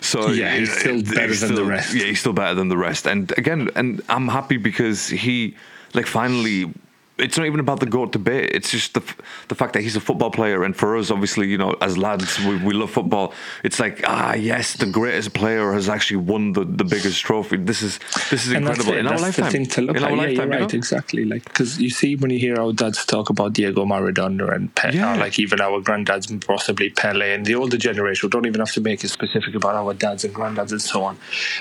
so 0.00 0.28
Yeah, 0.28 0.54
he's 0.56 0.76
still 0.76 1.02
better 1.02 1.28
he's 1.28 1.40
than 1.40 1.54
the 1.54 1.64
rest. 1.64 1.94
Yeah, 1.94 2.06
he's 2.06 2.20
still 2.20 2.32
better 2.32 2.54
than 2.54 2.68
the 2.68 2.76
rest. 2.76 3.06
And 3.06 3.32
again, 3.38 3.70
and 3.74 4.02
I'm 4.08 4.28
happy 4.28 4.56
because 4.56 5.08
he, 5.08 5.56
like, 5.94 6.06
finally. 6.06 6.72
It's 7.16 7.36
not 7.38 7.46
even 7.46 7.60
about 7.60 7.78
the 7.78 7.86
goat 7.86 8.10
debate. 8.10 8.50
It's 8.52 8.72
just 8.72 8.94
the 8.94 9.02
the 9.46 9.54
fact 9.54 9.74
that 9.74 9.82
he's 9.82 9.94
a 9.94 10.00
football 10.00 10.30
player, 10.32 10.64
and 10.64 10.76
for 10.76 10.96
us, 10.96 11.12
obviously, 11.12 11.46
you 11.48 11.56
know, 11.56 11.76
as 11.80 11.96
lads, 11.96 12.40
we, 12.40 12.56
we 12.56 12.74
love 12.74 12.90
football. 12.90 13.32
It's 13.62 13.78
like, 13.78 14.02
ah, 14.04 14.34
yes, 14.34 14.74
the 14.74 14.86
greatest 14.86 15.32
player 15.32 15.72
has 15.74 15.88
actually 15.88 16.16
won 16.16 16.52
the, 16.54 16.64
the 16.64 16.82
biggest 16.84 17.20
trophy. 17.22 17.56
This 17.58 17.82
is 17.82 18.00
this 18.30 18.46
is 18.46 18.52
And 18.52 18.66
incredible 18.66 18.94
in 18.94 19.06
our 19.06 19.16
lifetime. 19.18 19.44
the 19.44 19.50
thing 19.52 19.66
to 19.66 19.82
look 19.82 19.96
in 19.96 20.02
at. 20.02 20.10
Yeah, 20.10 20.16
lifetime, 20.16 20.34
you're 20.34 20.44
you 20.44 20.50
right. 20.64 20.72
know? 20.72 20.76
Exactly. 20.76 21.24
Like 21.24 21.44
because 21.44 21.80
you 21.80 21.88
see 21.90 22.16
when 22.16 22.30
you 22.32 22.38
hear 22.40 22.58
our 22.60 22.72
dads 22.72 23.06
talk 23.06 23.30
about 23.30 23.52
Diego 23.52 23.84
Maradona 23.84 24.52
and 24.52 24.74
Pe- 24.74 24.94
Yeah. 24.96 25.14
like 25.14 25.38
even 25.38 25.60
our 25.60 25.80
granddads 25.80 26.28
and 26.30 26.44
possibly 26.44 26.90
Pele 26.90 27.32
and 27.32 27.46
the 27.46 27.54
older 27.54 27.76
generation. 27.76 28.26
We 28.26 28.30
don't 28.30 28.46
even 28.46 28.58
have 28.58 28.72
to 28.72 28.80
make 28.80 29.04
it 29.04 29.08
specific 29.10 29.54
about 29.54 29.76
our 29.76 29.94
dads 29.94 30.24
and 30.24 30.34
granddads 30.34 30.72
and 30.72 30.82
so 30.82 31.04
on. 31.04 31.16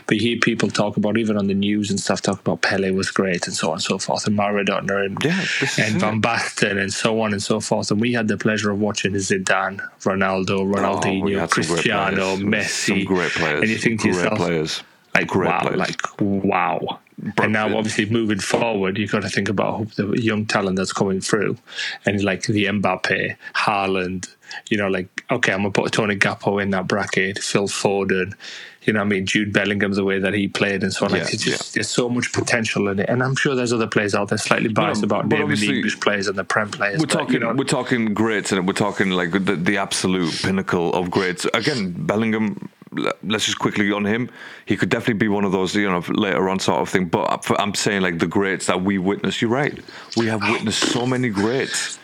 But 0.08 0.18
you 0.18 0.30
hear 0.30 0.40
people 0.40 0.70
talk 0.70 0.98
about 0.98 1.16
even 1.20 1.38
on 1.38 1.46
the 1.46 1.54
news 1.54 1.92
and 1.92 2.00
stuff 2.00 2.22
talk 2.24 2.40
about 2.40 2.62
Pele 2.64 2.90
was 2.90 3.12
great 3.12 3.46
and 3.46 3.56
so 3.56 3.68
on 3.68 3.74
and 3.74 3.84
so 3.84 4.00
forth 4.00 4.26
and 4.26 4.36
Maradona 4.36 5.06
and 5.06 5.18
Yeah, 5.24 5.43
and. 5.80 6.00
Van 6.00 6.22
Basten 6.22 6.78
and 6.82 6.92
so 6.94 7.22
on 7.22 7.32
and 7.34 7.42
so 7.42 7.60
forth. 7.60 7.92
And 7.92 8.00
we 8.02 8.14
had 8.14 8.28
the 8.28 8.38
pleasure 8.38 8.72
of 8.72 8.80
watching 8.80 9.14
Zidane, 9.14 9.80
Ronaldo, 10.02 10.60
Oh, 10.60 10.66
Ronaldinho, 10.66 11.24
great 11.50 11.50
Cristiano. 11.50 12.36
Messi, 12.38 12.88
some 12.88 13.04
great 13.06 13.32
players, 13.32 13.62
and 13.62 13.70
you 13.70 13.78
think 13.78 14.02
to 14.02 14.08
yourself, 14.10 14.38
players, 14.38 14.84
like 15.16 15.28
great 15.28 15.50
wow, 15.50 15.60
players. 15.62 15.78
like 15.78 16.02
wow. 16.20 17.00
Bro- 17.18 17.44
and 17.46 17.54
now, 17.54 17.78
obviously, 17.78 18.06
moving 18.10 18.40
forward, 18.40 18.98
you've 18.98 19.12
got 19.12 19.22
to 19.22 19.30
think 19.30 19.48
about 19.48 19.88
the 19.96 20.08
young 20.20 20.46
talent 20.48 20.78
that's 20.78 20.92
coming 20.92 21.22
through, 21.22 21.58
and 22.06 22.24
like 22.24 22.44
the 22.44 22.66
Mbappe, 22.66 23.36
Haaland. 23.56 24.28
You 24.70 24.78
know, 24.78 24.88
like 24.88 25.24
okay, 25.32 25.52
I'm 25.54 25.60
gonna 25.60 25.72
put 25.72 25.92
Tony 25.92 26.16
Gakpo 26.16 26.62
in 26.62 26.72
that 26.72 26.88
bracket, 26.88 27.40
Phil 27.40 27.68
Foden. 27.68 28.34
You 28.86 28.94
know, 28.94 29.02
I 29.02 29.04
mean, 29.04 29.26
Jude 29.26 29.54
Bellingham, 29.54 29.94
the 29.94 30.04
way 30.04 30.20
that 30.20 30.34
he 30.34 30.48
played, 30.48 30.84
and 30.84 30.94
so 30.94 31.06
on. 31.06 31.12
Like, 31.12 31.22
Yeah, 31.22 31.28
it's 31.32 31.44
just 31.44 31.74
there's 31.74 31.90
so 31.90 32.10
much 32.10 32.34
potential 32.34 32.88
in 32.90 33.00
it, 33.00 33.10
and 33.10 33.24
I'm 33.24 33.36
sure 33.36 33.56
there's 33.56 33.74
other 33.74 33.88
players 33.88 34.14
out 34.16 34.30
there 34.30 34.38
slightly 34.38 34.70
biased 34.70 35.04
about 35.04 35.30
but 35.30 35.40
naming 35.40 35.60
the 35.60 35.76
English 35.76 36.00
players 36.00 36.28
and 36.28 36.38
the 36.38 36.44
Prem 36.44 36.70
players. 36.70 37.00
We're 37.00 37.08
but, 37.08 37.14
talking, 37.14 37.34
you 37.34 37.40
know, 37.40 37.54
we're 37.54 37.64
talking 37.64 38.14
greats, 38.14 38.52
and 38.52 38.68
we're 38.68 38.74
talking 38.74 39.12
like 39.12 39.32
the, 39.32 39.56
the 39.56 39.78
absolute 39.78 40.34
pinnacle 40.42 40.94
of 40.94 41.10
greats. 41.10 41.46
Again, 41.54 41.94
Bellingham. 41.98 42.70
Let's 43.24 43.46
just 43.46 43.58
quickly 43.58 43.92
on 43.92 44.06
him. 44.06 44.30
He 44.68 44.78
could 44.78 44.90
definitely 44.90 45.16
be 45.16 45.28
one 45.28 45.46
of 45.46 45.52
those, 45.52 45.74
you 45.74 45.90
know, 45.90 46.04
later 46.10 46.48
on 46.48 46.60
sort 46.60 46.80
of 46.80 46.90
thing. 46.90 47.06
But 47.06 47.44
I'm 47.60 47.74
saying 47.74 48.04
like 48.04 48.20
the 48.20 48.28
greats 48.28 48.68
that 48.68 48.84
we 48.84 49.00
witness. 49.00 49.42
You're 49.42 49.50
right. 49.50 49.80
We 50.16 50.28
have 50.28 50.42
witnessed 50.44 50.92
so 50.92 51.08
many 51.08 51.30
greats. 51.30 51.98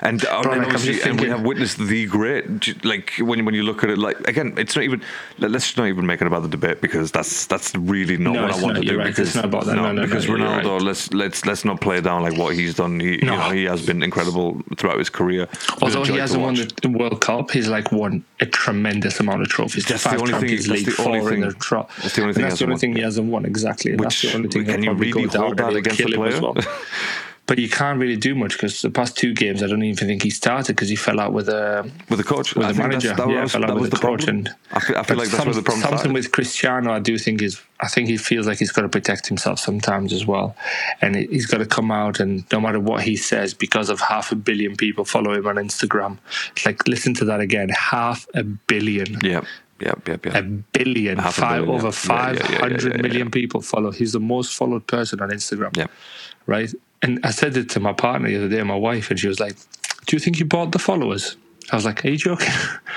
And, 0.00 0.24
uh, 0.26 0.42
Bro, 0.42 0.52
and 0.52 0.60
like, 0.62 0.68
I'm 0.68 0.74
obviously, 0.76 0.94
just 0.94 1.06
and 1.06 1.20
we 1.20 1.28
have 1.28 1.42
witnessed 1.42 1.78
the 1.78 2.06
great. 2.06 2.84
Like 2.84 3.14
when 3.18 3.44
when 3.44 3.54
you 3.54 3.62
look 3.64 3.82
at 3.82 3.90
it, 3.90 3.98
like 3.98 4.18
again, 4.28 4.54
it's 4.56 4.76
not 4.76 4.84
even. 4.84 5.02
let- 5.38 5.50
Let's 5.50 5.76
not 5.76 5.86
even 5.88 6.06
make 6.06 6.20
it 6.20 6.26
about 6.26 6.42
the 6.42 6.48
debate 6.48 6.80
because 6.80 7.10
that's 7.10 7.46
that's 7.46 7.74
really 7.74 8.16
not 8.16 8.34
No, 8.34 8.42
what 8.42 8.52
I 8.54 8.62
want 8.62 8.76
to 8.76 8.82
do. 8.82 8.96
right, 8.98 9.06
Because 9.08 9.34
not 9.34 9.44
about 9.46 9.64
that. 9.66 9.74
No, 9.76 9.82
no, 9.84 9.92
no, 9.92 10.02
because 10.04 10.26
Ronaldo, 10.26 10.74
right. 10.74 10.82
let's 10.82 11.12
let's 11.12 11.44
let's 11.46 11.64
not 11.64 11.80
play 11.80 12.00
down 12.00 12.22
like 12.22 12.36
what 12.38 12.54
he's 12.54 12.74
done. 12.74 13.00
He 13.00 13.16
you 13.16 13.22
know 13.22 13.50
he 13.50 13.64
has 13.64 13.84
been 13.84 14.02
incredible 14.02 14.62
throughout 14.76 14.98
his 14.98 15.08
career. 15.10 15.48
Although 15.82 16.04
he 16.04 16.16
hasn't 16.16 16.42
won 16.42 16.54
the 16.54 16.88
World 16.90 17.20
Cup, 17.20 17.50
he's 17.50 17.66
like 17.68 17.90
won 17.90 18.22
a 18.40 18.46
tremendous 18.46 19.18
amount 19.20 19.42
of 19.42 19.48
trophies. 19.48 19.84
That's 19.86 20.04
the 20.04 20.16
only 20.16 20.32
thing- 20.34 20.56
that's 20.56 20.66
the 20.96 21.02
only 21.02 21.20
thing- 21.30 21.40
the 21.40 21.86
that's 22.02 22.14
the 22.14 22.22
only 22.22 22.34
thing 22.34 22.44
he 22.44 22.48
that's 22.48 22.58
the 22.58 22.62
hasn't 22.62 22.62
only 22.62 22.72
won. 22.72 22.78
thing 22.78 22.96
he 22.96 23.02
hasn't 23.02 23.26
won 23.32 23.44
exactly. 23.46 23.96
that's 23.96 24.22
Which 24.22 24.30
the 24.32 24.36
only 24.36 24.48
thing 24.48 24.64
can 24.64 24.82
you 24.82 24.92
really 24.92 25.24
hold 25.24 25.56
that 25.56 25.74
against 25.74 26.00
a 26.00 26.04
kill 26.04 26.22
him 26.22 26.28
as 26.32 26.38
player? 26.40 26.54
but 27.48 27.58
you 27.58 27.68
can't 27.68 27.98
really 27.98 28.14
do 28.16 28.34
much 28.34 28.52
because 28.52 28.82
the 28.82 28.90
past 28.90 29.16
two 29.16 29.32
games, 29.32 29.62
I 29.62 29.66
don't 29.68 29.82
even 29.82 30.06
think 30.06 30.22
he 30.22 30.28
started 30.28 30.76
because 30.76 30.90
he 30.90 30.96
fell 30.96 31.18
out 31.18 31.32
with 31.32 31.48
a 31.48 31.90
with 32.10 32.18
the 32.18 32.24
coach, 32.24 32.54
with 32.54 32.66
I 32.66 32.72
the 32.72 32.78
manager. 32.78 33.14
That 33.14 33.28
yeah, 33.30 33.42
was, 33.42 33.52
fell 33.52 33.64
out 33.64 33.80
with 33.80 33.90
the, 33.90 33.96
coach. 33.96 34.24
problem. 34.26 34.28
And 34.28 34.54
I 34.70 34.80
feel, 34.80 34.96
I 34.98 35.02
feel 35.02 35.16
like 35.16 35.30
that's 35.30 35.46
where 35.46 35.54
the 35.54 35.62
problem 35.62 35.80
something 35.82 35.98
started. 35.98 36.12
with 36.12 36.30
Cristiano, 36.30 36.92
I 36.92 36.98
do 37.00 37.16
think 37.16 37.40
is. 37.40 37.60
I 37.80 37.88
think 37.88 38.08
he 38.08 38.18
feels 38.18 38.46
like 38.46 38.58
he's 38.58 38.70
got 38.70 38.82
to 38.82 38.88
protect 38.88 39.28
himself 39.28 39.58
sometimes 39.60 40.12
as 40.12 40.26
well, 40.26 40.54
and 41.00 41.16
he- 41.16 41.26
he's 41.28 41.46
got 41.46 41.58
to 41.58 41.66
come 41.66 41.90
out 41.90 42.20
and 42.20 42.44
no 42.52 42.60
matter 42.60 42.78
what 42.80 43.02
he 43.04 43.16
says, 43.16 43.54
because 43.54 43.88
of 43.88 43.98
half 44.00 44.30
a 44.30 44.36
billion 44.36 44.76
people 44.76 45.04
follow 45.06 45.32
him 45.32 45.46
on 45.46 45.56
Instagram. 45.56 46.18
Like 46.66 46.86
listen 46.86 47.14
to 47.14 47.24
that 47.24 47.40
again, 47.40 47.70
half 47.70 48.26
a 48.34 48.42
billion. 48.42 49.20
Yep, 49.22 49.46
yep, 49.80 50.06
yep, 50.06 50.26
A 50.26 50.42
billion, 50.42 51.16
Half 51.18 51.38
a 51.38 51.40
five, 51.40 51.64
billion, 51.64 51.86
over 51.86 51.88
yeah. 51.88 52.32
Yeah, 52.32 52.32
yeah, 52.32 52.32
yeah, 52.34 52.50
yeah, 52.52 52.58
500 52.58 52.92
yeah, 52.96 53.02
million 53.02 53.26
yeah. 53.28 53.30
people 53.30 53.60
follow. 53.62 53.90
He's 53.90 54.12
the 54.12 54.20
most 54.20 54.54
followed 54.54 54.86
person 54.86 55.22
on 55.22 55.30
Instagram 55.30 55.74
Yep. 55.76 55.90
right? 56.46 56.74
And 57.02 57.20
I 57.24 57.30
said 57.30 57.56
it 57.56 57.68
to 57.70 57.80
my 57.80 57.92
partner 57.92 58.28
the 58.28 58.36
other 58.36 58.48
day, 58.48 58.62
my 58.62 58.74
wife, 58.74 59.10
and 59.10 59.18
she 59.20 59.28
was 59.28 59.38
like, 59.40 59.54
"Do 60.06 60.16
you 60.16 60.20
think 60.20 60.38
you 60.38 60.44
bought 60.44 60.72
the 60.72 60.78
followers?" 60.78 61.36
I 61.70 61.76
was 61.76 61.84
like, 61.84 62.04
"Are 62.04 62.08
you 62.10 62.16
joking?" 62.16 62.48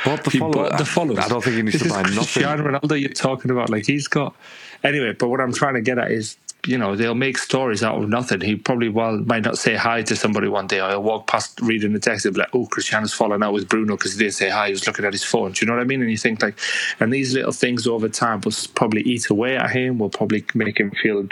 Bought 0.05 0.23
the 0.23 0.29
He 0.35 0.39
follower- 0.39 0.69
bought 0.69 0.77
the 0.77 0.85
followers. 0.85 1.19
I 1.19 1.27
don't 1.27 1.43
think 1.43 1.55
he 1.57 1.61
needs 1.61 1.73
this 1.79 1.83
to 1.83 1.89
buy 1.89 2.01
nothing. 2.03 2.15
Cristiano 2.17 2.63
Ronaldo, 2.79 2.99
you're 2.99 3.09
talking 3.09 3.51
about 3.51 3.69
like 3.69 3.85
he's 3.85 4.07
got. 4.07 4.35
Anyway, 4.83 5.13
but 5.13 5.27
what 5.27 5.39
I'm 5.39 5.53
trying 5.53 5.75
to 5.75 5.81
get 5.81 5.97
at 5.99 6.09
is, 6.11 6.37
you 6.67 6.77
know, 6.77 6.95
they'll 6.95 7.15
make 7.15 7.37
stories 7.37 7.83
out 7.83 8.01
of 8.01 8.09
nothing. 8.09 8.41
He 8.41 8.55
probably 8.55 8.89
well 8.89 9.17
might 9.17 9.43
not 9.43 9.57
say 9.57 9.75
hi 9.75 10.03
to 10.03 10.15
somebody 10.15 10.47
one 10.47 10.67
day, 10.67 10.79
or 10.79 10.89
he'll 10.89 11.03
walk 11.03 11.27
past 11.27 11.59
reading 11.61 11.93
the 11.93 11.99
text 11.99 12.25
and 12.25 12.35
be 12.35 12.41
like, 12.41 12.53
"Oh, 12.53 12.65
Cristiano's 12.65 13.13
fallen 13.13 13.43
out 13.43 13.53
with 13.53 13.67
Bruno 13.69 13.97
because 13.97 14.13
he 14.13 14.19
didn't 14.19 14.35
say 14.35 14.49
hi. 14.49 14.67
He 14.67 14.73
was 14.73 14.85
looking 14.85 15.05
at 15.05 15.13
his 15.13 15.23
phone." 15.23 15.51
Do 15.51 15.65
you 15.65 15.67
know 15.69 15.75
what 15.77 15.81
I 15.81 15.85
mean? 15.85 16.01
And 16.01 16.11
you 16.11 16.17
think 16.17 16.41
like, 16.41 16.57
and 16.99 17.11
these 17.11 17.33
little 17.33 17.51
things 17.51 17.87
over 17.87 18.09
time 18.09 18.41
will 18.43 18.53
probably 18.75 19.01
eat 19.01 19.29
away 19.29 19.57
at 19.57 19.71
him. 19.71 19.97
Will 19.97 20.09
probably 20.09 20.45
make 20.53 20.79
him 20.79 20.91
feel 20.91 21.25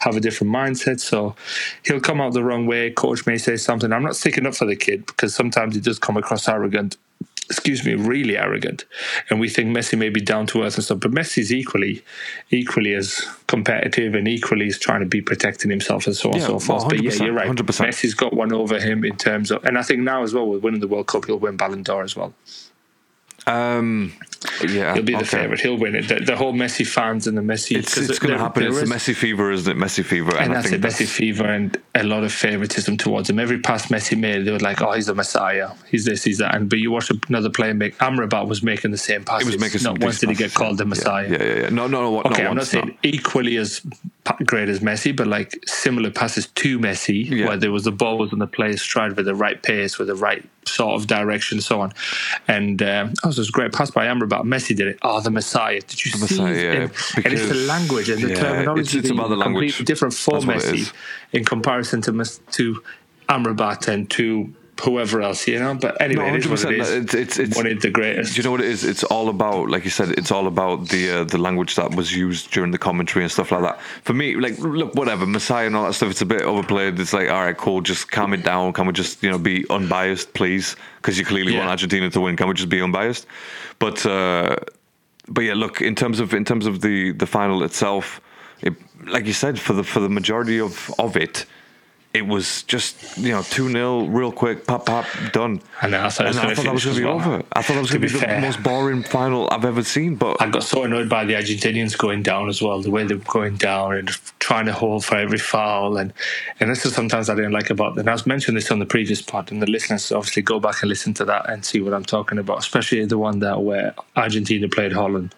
have 0.00 0.16
a 0.16 0.20
different 0.20 0.52
mindset. 0.52 1.00
So 1.00 1.34
he'll 1.84 2.00
come 2.00 2.20
out 2.20 2.32
the 2.32 2.44
wrong 2.44 2.66
way. 2.66 2.90
Coach 2.90 3.26
may 3.26 3.38
say 3.38 3.56
something. 3.56 3.92
I'm 3.92 4.02
not 4.02 4.16
sticking 4.16 4.46
up 4.46 4.54
for 4.54 4.66
the 4.66 4.76
kid 4.76 5.06
because 5.06 5.34
sometimes 5.34 5.74
he 5.74 5.80
does 5.80 5.98
come 5.98 6.16
across 6.16 6.48
arrogant 6.48 6.96
excuse 7.56 7.84
me, 7.84 7.94
really 7.94 8.36
arrogant, 8.36 8.84
and 9.30 9.40
we 9.40 9.48
think 9.48 9.76
Messi 9.76 9.96
may 9.98 10.08
be 10.08 10.20
down 10.20 10.46
to 10.48 10.62
earth 10.62 10.74
and 10.76 10.84
stuff. 10.84 11.00
But 11.00 11.12
Messi's 11.12 11.52
equally, 11.52 12.02
equally 12.50 12.94
as 12.94 13.20
competitive 13.46 14.14
and 14.14 14.26
equally 14.28 14.66
is 14.66 14.78
trying 14.78 15.00
to 15.00 15.06
be 15.06 15.20
protecting 15.20 15.70
himself 15.70 16.06
and 16.06 16.16
so 16.16 16.28
on 16.30 16.34
and 16.34 16.42
Yeah, 16.42 16.46
so 16.48 16.58
forth. 16.58 16.88
but 16.88 17.02
yeah, 17.02 17.12
you're 17.14 17.32
right. 17.32 17.48
100%. 17.48 17.56
Messi's 17.88 18.14
got 18.14 18.32
one 18.34 18.52
over 18.52 18.78
him 18.80 19.04
in 19.04 19.16
terms 19.16 19.50
of, 19.50 19.64
and 19.64 19.78
I 19.78 19.82
think 19.82 20.00
now 20.02 20.22
as 20.22 20.34
well 20.34 20.46
with 20.46 20.62
winning 20.62 20.80
the 20.80 20.88
World 20.88 21.06
Cup, 21.06 21.24
he'll 21.26 21.38
win 21.38 21.56
Ballon 21.56 21.82
d'Or 21.82 22.02
as 22.02 22.16
well. 22.16 22.34
Um, 23.46 24.12
yeah, 24.68 24.94
He'll 24.94 25.02
be 25.02 25.12
the 25.12 25.18
okay. 25.18 25.26
favourite. 25.26 25.60
He'll 25.60 25.76
win 25.76 25.94
it. 25.94 26.08
The, 26.08 26.20
the 26.20 26.36
whole 26.36 26.52
Messi 26.52 26.86
fans 26.86 27.26
and 27.26 27.36
the 27.36 27.42
Messi. 27.42 27.76
It's, 27.76 27.96
it's 27.96 28.18
going 28.18 28.32
to 28.32 28.38
happen. 28.38 28.62
It's 28.62 28.78
the 28.78 28.86
Messi 28.86 29.14
fever, 29.14 29.50
isn't 29.50 29.70
it? 29.70 29.82
Messi 29.82 30.04
fever, 30.04 30.32
and, 30.36 30.46
and 30.46 30.54
that's 30.54 30.70
it, 30.72 30.80
Messi 30.80 31.06
fever 31.06 31.44
and 31.44 31.76
a 31.94 32.02
lot 32.04 32.24
of 32.24 32.32
favoritism 32.32 32.96
towards 32.96 33.30
him. 33.30 33.38
Every 33.38 33.58
pass 33.58 33.86
Messi 33.86 34.18
made, 34.18 34.44
they 34.44 34.52
were 34.52 34.58
like, 34.58 34.80
"Oh, 34.82 34.92
he's 34.92 35.06
the 35.06 35.14
Messiah. 35.14 35.70
He's 35.90 36.04
this, 36.04 36.24
he's 36.24 36.38
that." 36.38 36.54
And 36.54 36.68
but 36.68 36.78
you 36.78 36.90
watch 36.90 37.10
another 37.28 37.50
player 37.50 37.74
make 37.74 37.96
Amrabat 37.98 38.46
was 38.46 38.62
making 38.62 38.90
the 38.90 38.98
same 38.98 39.24
passes. 39.24 39.48
He 39.48 39.54
was 39.54 39.60
making 39.60 39.80
some 39.80 39.94
not 39.94 40.04
once 40.04 40.20
did 40.20 40.28
he 40.28 40.34
get 40.34 40.52
called 40.54 40.78
the 40.78 40.84
Messiah. 40.84 41.28
Yeah, 41.30 41.42
yeah, 41.42 41.60
yeah. 41.62 41.68
No, 41.70 41.86
no, 41.86 42.02
no. 42.02 42.10
What, 42.10 42.26
Okay, 42.26 42.44
no 42.44 42.50
I'm 42.50 42.56
not 42.56 42.66
saying 42.66 42.86
no. 42.88 42.94
equally 43.02 43.56
as 43.56 43.80
great 44.46 44.68
as 44.70 44.80
Messi, 44.80 45.14
but 45.14 45.26
like 45.26 45.58
similar 45.66 46.10
passes 46.10 46.46
to 46.46 46.78
Messi, 46.78 47.28
Yeah. 47.28 47.46
where 47.48 47.56
there 47.56 47.70
was 47.70 47.84
the 47.84 47.92
ball 47.92 48.16
was 48.18 48.32
on 48.32 48.38
the 48.38 48.46
player's 48.46 48.80
stride 48.80 49.16
with 49.16 49.26
the 49.26 49.34
right 49.34 49.62
pace, 49.62 49.98
with 49.98 50.08
the 50.08 50.14
right 50.14 50.42
sort 50.66 50.98
of 50.98 51.06
direction, 51.06 51.60
so 51.60 51.80
on. 51.82 51.92
And 52.48 52.82
um, 52.82 53.12
oh, 53.22 53.28
it 53.28 53.36
was 53.36 53.48
a 53.48 53.52
great 53.52 53.72
pass 53.72 53.90
by 53.90 54.06
Amrabat. 54.06 54.42
Messi 54.44 54.74
did 54.74 54.86
it. 54.86 54.98
Oh, 55.02 55.20
the 55.20 55.30
Messiah! 55.30 55.80
Did 55.80 56.04
you 56.04 56.12
The 56.12 56.18
see? 56.26 56.40
Messiah, 56.40 56.54
yeah, 56.54 56.72
and, 57.16 57.24
and 57.26 57.34
it's 57.34 57.48
the 57.48 57.54
language 57.66 58.08
and 58.08 58.22
the 58.22 58.28
yeah, 58.30 58.34
terminology. 58.40 58.80
it's- 58.80 58.94
it's 58.94 59.08
the 59.08 59.14
language. 59.14 59.42
completely 59.44 59.84
different 59.84 60.14
for 60.14 60.40
That's 60.40 60.64
Messi 60.66 60.92
in 61.32 61.44
comparison 61.44 62.00
to 62.02 62.24
to 62.52 62.82
Amrabat 63.28 63.88
and 63.88 64.08
to 64.10 64.54
whoever 64.82 65.22
else, 65.22 65.46
you 65.46 65.58
know. 65.58 65.74
But 65.74 66.00
anyway, 66.00 66.28
No, 66.28 66.34
it 66.34 66.38
is 66.44 66.48
what 66.48 66.60
it 66.72 66.78
100%. 66.80 67.02
It's- 67.04 67.14
it's- 67.14 67.38
it's- 67.38 67.56
one 67.56 67.66
of 67.66 67.80
the 67.80 67.90
greatest. 67.90 68.34
Do 68.34 68.38
you 68.40 68.44
know 68.44 68.50
what 68.50 68.60
it 68.60 68.66
is? 68.66 68.84
It's 68.84 69.04
all 69.04 69.28
about, 69.28 69.70
like 69.70 69.84
you 69.84 69.90
said, 69.90 70.10
it's 70.18 70.30
all 70.32 70.46
about 70.46 70.88
the 70.88 71.10
uh, 71.20 71.24
the 71.24 71.38
language 71.38 71.76
that 71.76 71.94
was 71.94 72.14
used 72.14 72.50
during 72.50 72.70
the 72.72 72.78
commentary 72.78 73.24
and 73.24 73.30
stuff 73.32 73.52
like 73.52 73.62
that. 73.62 73.80
For 74.02 74.14
me, 74.14 74.34
like, 74.36 74.58
look, 74.58 74.94
whatever, 74.94 75.26
Messiah 75.26 75.66
and 75.66 75.76
all 75.76 75.84
that 75.86 75.94
stuff, 75.94 76.10
it's 76.10 76.22
a 76.22 76.26
bit 76.26 76.42
overplayed. 76.42 76.98
It's 76.98 77.12
like, 77.12 77.30
all 77.30 77.44
right, 77.44 77.56
cool, 77.56 77.80
just 77.82 78.10
calm 78.10 78.32
it 78.34 78.42
down. 78.42 78.72
Can 78.72 78.86
we 78.86 78.92
just, 78.92 79.22
you 79.22 79.30
know, 79.30 79.38
be 79.38 79.64
unbiased, 79.70 80.34
please? 80.34 80.76
Because 80.96 81.18
you 81.18 81.24
clearly 81.24 81.52
Yeah. 81.52 81.58
want 81.60 81.70
Argentina 81.70 82.10
to 82.10 82.20
win. 82.20 82.36
Can 82.36 82.48
we 82.48 82.54
just 82.54 82.68
be 82.68 82.80
unbiased? 82.82 83.26
But, 83.78 84.04
uh, 84.06 84.56
but 85.28 85.42
yeah, 85.44 85.54
look, 85.54 85.80
in 85.80 85.94
terms 85.94 86.20
of 86.20 86.34
in 86.34 86.44
terms 86.44 86.66
of 86.66 86.80
the 86.80 87.12
the 87.12 87.26
final 87.26 87.62
itself, 87.62 88.20
it, 88.60 88.74
like 89.06 89.26
you 89.26 89.32
said, 89.32 89.58
for 89.58 89.72
the 89.72 89.84
for 89.84 90.00
the 90.00 90.08
majority 90.08 90.58
of 90.60 90.90
of 90.98 91.16
it. 91.16 91.46
It 92.14 92.28
was 92.28 92.62
just 92.62 93.18
you 93.18 93.32
know 93.32 93.42
two 93.42 93.68
0 93.68 94.04
real 94.04 94.30
quick, 94.30 94.68
pop 94.68 94.86
pop 94.86 95.04
done. 95.32 95.60
I 95.82 95.88
know, 95.88 96.04
I 96.04 96.08
thought 96.10 96.26
it 96.26 96.28
was 96.28 96.36
And 96.36 96.46
I 96.46 96.54
thought 96.54 96.64
that 96.64 96.72
was 96.72 96.84
going 96.84 96.94
to 96.96 97.00
be 97.02 97.06
well. 97.06 97.16
over. 97.16 97.42
I 97.52 97.62
thought 97.62 97.74
that 97.74 97.80
was 97.80 97.90
going 97.90 98.02
to 98.02 98.06
be, 98.06 98.12
be 98.14 98.20
the 98.20 98.40
most 98.40 98.62
boring 98.62 99.02
final 99.02 99.48
I've 99.50 99.64
ever 99.64 99.82
seen. 99.82 100.14
But 100.14 100.40
I 100.40 100.48
got 100.48 100.62
so 100.62 100.84
annoyed 100.84 101.08
by 101.08 101.24
the 101.24 101.34
Argentinians 101.34 101.98
going 101.98 102.22
down 102.22 102.48
as 102.48 102.62
well, 102.62 102.80
the 102.80 102.92
way 102.92 103.02
they 103.04 103.16
were 103.16 103.24
going 103.24 103.56
down 103.56 103.94
and 103.96 104.08
trying 104.38 104.66
to 104.66 104.72
hold 104.72 105.04
for 105.04 105.16
every 105.16 105.38
foul. 105.38 105.96
And, 105.96 106.12
and 106.60 106.70
this 106.70 106.86
is 106.86 106.94
sometimes 106.94 107.28
I 107.28 107.34
didn't 107.34 107.52
like 107.52 107.70
about 107.70 107.96
them. 107.96 108.02
And 108.02 108.10
I 108.10 108.12
was 108.12 108.26
mentioned 108.26 108.56
this 108.56 108.70
on 108.70 108.78
the 108.78 108.86
previous 108.86 109.20
part, 109.20 109.50
and 109.50 109.60
the 109.60 109.66
listeners 109.66 110.12
obviously 110.12 110.42
go 110.42 110.60
back 110.60 110.82
and 110.82 110.88
listen 110.88 111.14
to 111.14 111.24
that 111.24 111.50
and 111.50 111.64
see 111.64 111.80
what 111.80 111.92
I'm 111.92 112.04
talking 112.04 112.38
about, 112.38 112.58
especially 112.58 113.04
the 113.06 113.18
one 113.18 113.40
that 113.40 113.60
where 113.62 113.92
Argentina 114.14 114.68
played 114.68 114.92
Holland, 114.92 115.34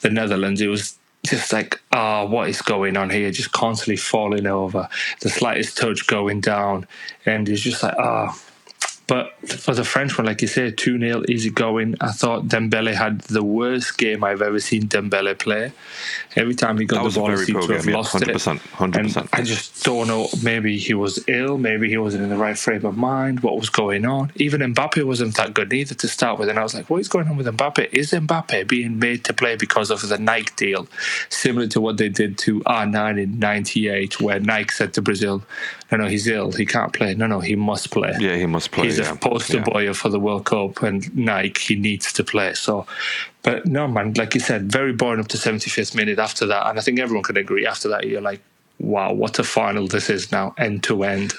the 0.00 0.08
Netherlands. 0.08 0.62
It 0.62 0.68
was 0.68 0.98
just 1.26 1.52
like, 1.52 1.80
ah, 1.92 2.24
what 2.24 2.48
is 2.48 2.62
going 2.62 2.96
on 2.96 3.10
here? 3.10 3.30
Just 3.30 3.52
constantly 3.52 3.96
falling 3.96 4.46
over, 4.46 4.88
the 5.20 5.28
slightest 5.28 5.76
touch 5.76 6.06
going 6.06 6.40
down. 6.40 6.86
And 7.24 7.48
it's 7.48 7.62
just 7.62 7.82
like, 7.82 7.94
ah. 7.98 8.38
But 9.06 9.34
for 9.48 9.72
the 9.72 9.84
French 9.84 10.18
one, 10.18 10.26
like 10.26 10.42
you 10.42 10.48
said, 10.48 10.76
2 10.78 10.98
0, 10.98 11.22
easy 11.28 11.50
going. 11.50 11.94
I 12.00 12.10
thought 12.10 12.48
Dembele 12.48 12.92
had 12.92 13.20
the 13.22 13.42
worst 13.42 13.98
game 13.98 14.24
I've 14.24 14.42
ever 14.42 14.58
seen 14.58 14.88
Dembele 14.88 15.38
play. 15.38 15.70
Every 16.34 16.56
time 16.56 16.78
he 16.78 16.86
got 16.86 17.04
That 17.04 17.12
the 17.12 17.20
ball, 17.20 17.30
he 17.30 17.36
seemed 17.36 17.62
to 17.62 17.72
have 17.74 17.86
yeah, 17.86 17.96
lost 17.96 18.14
100%, 18.14 18.56
it. 18.56 18.60
100%. 18.62 19.16
And 19.16 19.28
I 19.32 19.42
just 19.42 19.84
don't 19.84 20.08
know. 20.08 20.28
Maybe 20.42 20.76
he 20.76 20.92
was 20.92 21.22
ill. 21.28 21.56
Maybe 21.56 21.88
he 21.88 21.98
wasn't 21.98 22.24
in 22.24 22.30
the 22.30 22.36
right 22.36 22.58
frame 22.58 22.84
of 22.84 22.96
mind. 22.96 23.40
What 23.40 23.56
was 23.56 23.70
going 23.70 24.04
on? 24.06 24.32
Even 24.34 24.60
Mbappe 24.74 25.04
wasn't 25.04 25.36
that 25.36 25.54
good 25.54 25.72
either 25.72 25.94
to 25.94 26.08
start 26.08 26.40
with. 26.40 26.48
And 26.48 26.58
I 26.58 26.64
was 26.64 26.74
like, 26.74 26.90
what 26.90 27.00
is 27.00 27.08
going 27.08 27.28
on 27.28 27.36
with 27.36 27.46
Mbappe? 27.46 27.92
Is 27.92 28.10
Mbappe 28.10 28.66
being 28.66 28.98
made 28.98 29.24
to 29.26 29.32
play 29.32 29.54
because 29.54 29.92
of 29.92 30.06
the 30.08 30.18
Nike 30.18 30.52
deal? 30.56 30.88
Similar 31.28 31.68
to 31.68 31.80
what 31.80 31.96
they 31.96 32.08
did 32.08 32.38
to 32.38 32.60
R9 32.62 33.22
in 33.22 33.38
98, 33.38 34.20
where 34.20 34.40
Nike 34.40 34.70
said 34.70 34.94
to 34.94 35.02
Brazil, 35.02 35.44
no, 35.90 35.98
no, 35.98 36.06
he's 36.06 36.26
ill. 36.26 36.50
He 36.52 36.66
can't 36.66 36.92
play. 36.92 37.14
No, 37.14 37.26
no, 37.26 37.40
he 37.40 37.54
must 37.54 37.90
play. 37.90 38.14
yeah, 38.18 38.36
he 38.36 38.46
must 38.46 38.72
play. 38.72 38.86
He's 38.86 38.98
yeah. 38.98 39.12
a 39.12 39.16
poster 39.16 39.58
yeah. 39.58 39.64
boy 39.64 39.92
for 39.92 40.08
the 40.08 40.18
World 40.18 40.46
Cup 40.46 40.82
and 40.82 41.14
Nike. 41.16 41.74
He 41.74 41.80
needs 41.80 42.12
to 42.14 42.24
play. 42.24 42.54
So, 42.54 42.86
but 43.42 43.66
no, 43.66 43.86
man, 43.86 44.14
like 44.14 44.34
you 44.34 44.40
said, 44.40 44.70
very 44.70 44.92
boring 44.92 45.20
up 45.20 45.28
to 45.28 45.36
75th 45.36 45.94
minute 45.94 46.18
after 46.18 46.46
that. 46.46 46.66
And 46.68 46.78
I 46.78 46.82
think 46.82 46.98
everyone 46.98 47.22
could 47.22 47.36
agree 47.36 47.66
after 47.66 47.88
that, 47.88 48.06
you're 48.06 48.20
like, 48.20 48.40
wow, 48.80 49.12
what 49.12 49.38
a 49.38 49.44
final 49.44 49.86
this 49.86 50.10
is 50.10 50.32
now, 50.32 50.54
end 50.58 50.82
to 50.84 51.04
end. 51.04 51.32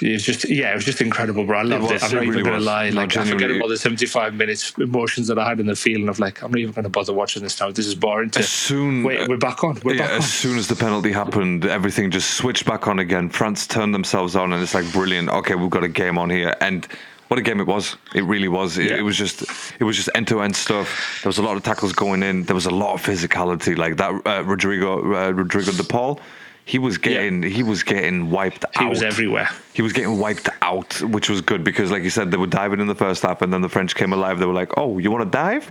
It 0.00 0.12
was 0.12 0.22
just, 0.24 0.48
yeah, 0.48 0.70
it 0.72 0.74
was 0.76 0.84
just 0.84 1.00
incredible, 1.00 1.44
bro. 1.44 1.58
I 1.58 1.62
loved 1.62 1.84
it. 1.90 1.94
was, 1.94 2.02
I'm 2.04 2.14
not 2.14 2.22
it 2.24 2.28
even 2.28 2.44
to 2.44 2.50
was. 2.52 2.64
lie. 2.64 2.90
No, 2.90 2.96
Like, 2.96 3.16
I 3.16 3.24
forget 3.24 3.50
about 3.50 3.68
the 3.68 3.76
75 3.76 4.32
minutes 4.34 4.72
emotions 4.78 5.26
that 5.26 5.38
I 5.38 5.48
had 5.48 5.58
in 5.58 5.66
the 5.66 5.74
feeling 5.74 6.08
of 6.08 6.20
like, 6.20 6.42
I'm 6.42 6.52
not 6.52 6.60
even 6.60 6.72
going 6.72 6.84
to 6.84 6.88
bother 6.88 7.12
watching 7.12 7.42
this 7.42 7.58
now. 7.60 7.70
This 7.72 7.86
is 7.86 7.94
boring. 7.96 8.30
To, 8.30 8.38
As 8.38 8.48
soon- 8.48 9.02
wait, 9.02 9.28
we're 9.28 9.36
back 9.38 9.64
on. 9.64 9.78
We're 9.84 9.94
yeah, 9.94 10.02
back 10.02 10.10
on. 10.12 10.18
as 10.18 10.32
soon 10.32 10.56
as 10.56 10.68
the 10.68 10.76
penalty 10.76 11.10
happened, 11.10 11.64
everything 11.66 12.10
just 12.12 12.30
switched 12.36 12.64
back 12.64 12.86
on 12.86 12.98
again. 13.00 13.28
France 13.28 13.66
turned 13.66 13.92
themselves 13.94 14.36
on, 14.36 14.52
and 14.52 14.62
it's 14.62 14.74
like 14.74 14.90
brilliant. 14.92 15.30
Okay, 15.30 15.54
we've 15.56 15.70
got 15.70 15.82
a 15.84 15.88
game 15.88 16.16
on 16.16 16.30
here, 16.30 16.54
and 16.60 16.86
what 17.26 17.38
a 17.38 17.42
game 17.42 17.60
it 17.60 17.66
was! 17.66 17.96
It 18.14 18.22
really 18.24 18.48
was. 18.48 18.78
It, 18.78 18.90
Yeah. 18.90 18.98
it 18.98 19.02
was 19.02 19.16
just, 19.16 19.42
it 19.80 19.84
was 19.84 19.96
just 19.96 20.08
end 20.14 20.28
to 20.28 20.40
end 20.42 20.54
stuff. 20.56 21.20
There 21.22 21.28
was 21.28 21.38
a 21.38 21.42
lot 21.42 21.56
of 21.56 21.62
tackles 21.64 21.92
going 21.92 22.22
in. 22.22 22.44
There 22.44 22.54
was 22.54 22.66
a 22.66 22.70
lot 22.70 22.94
of 22.94 23.02
physicality, 23.02 23.76
like 23.76 23.96
that. 23.96 24.12
Uh, 24.24 24.44
Rodrigo, 24.44 25.00
uh, 25.14 25.30
Rodrigo 25.32 25.72
De 25.72 25.82
Paul, 25.84 26.20
he 26.68 26.78
was 26.78 26.98
getting, 26.98 27.42
he 27.42 27.62
was 27.62 27.82
getting 27.82 28.30
wiped 28.30 28.62
out. 28.66 28.82
he 28.82 28.84
was 28.84 29.02
everywhere. 29.02 29.48
he 29.72 29.80
was 29.80 29.94
getting 29.94 30.18
wiped 30.18 30.50
out, 30.60 31.00
which 31.00 31.30
was 31.30 31.40
good 31.40 31.64
because, 31.64 31.90
like 31.90 32.02
you 32.02 32.10
said, 32.10 32.30
they 32.30 32.36
were 32.36 32.46
diving 32.46 32.78
in 32.78 32.86
the 32.86 32.94
first 32.94 33.22
half, 33.22 33.40
and 33.40 33.50
then 33.50 33.62
the 33.62 33.70
French 33.70 33.94
came 33.94 34.12
alive. 34.12 34.38
They 34.38 34.44
were 34.44 34.52
like, 34.52 34.76
"Oh, 34.76 34.98
you 34.98 35.10
want 35.10 35.24
to 35.24 35.30
dive? 35.30 35.70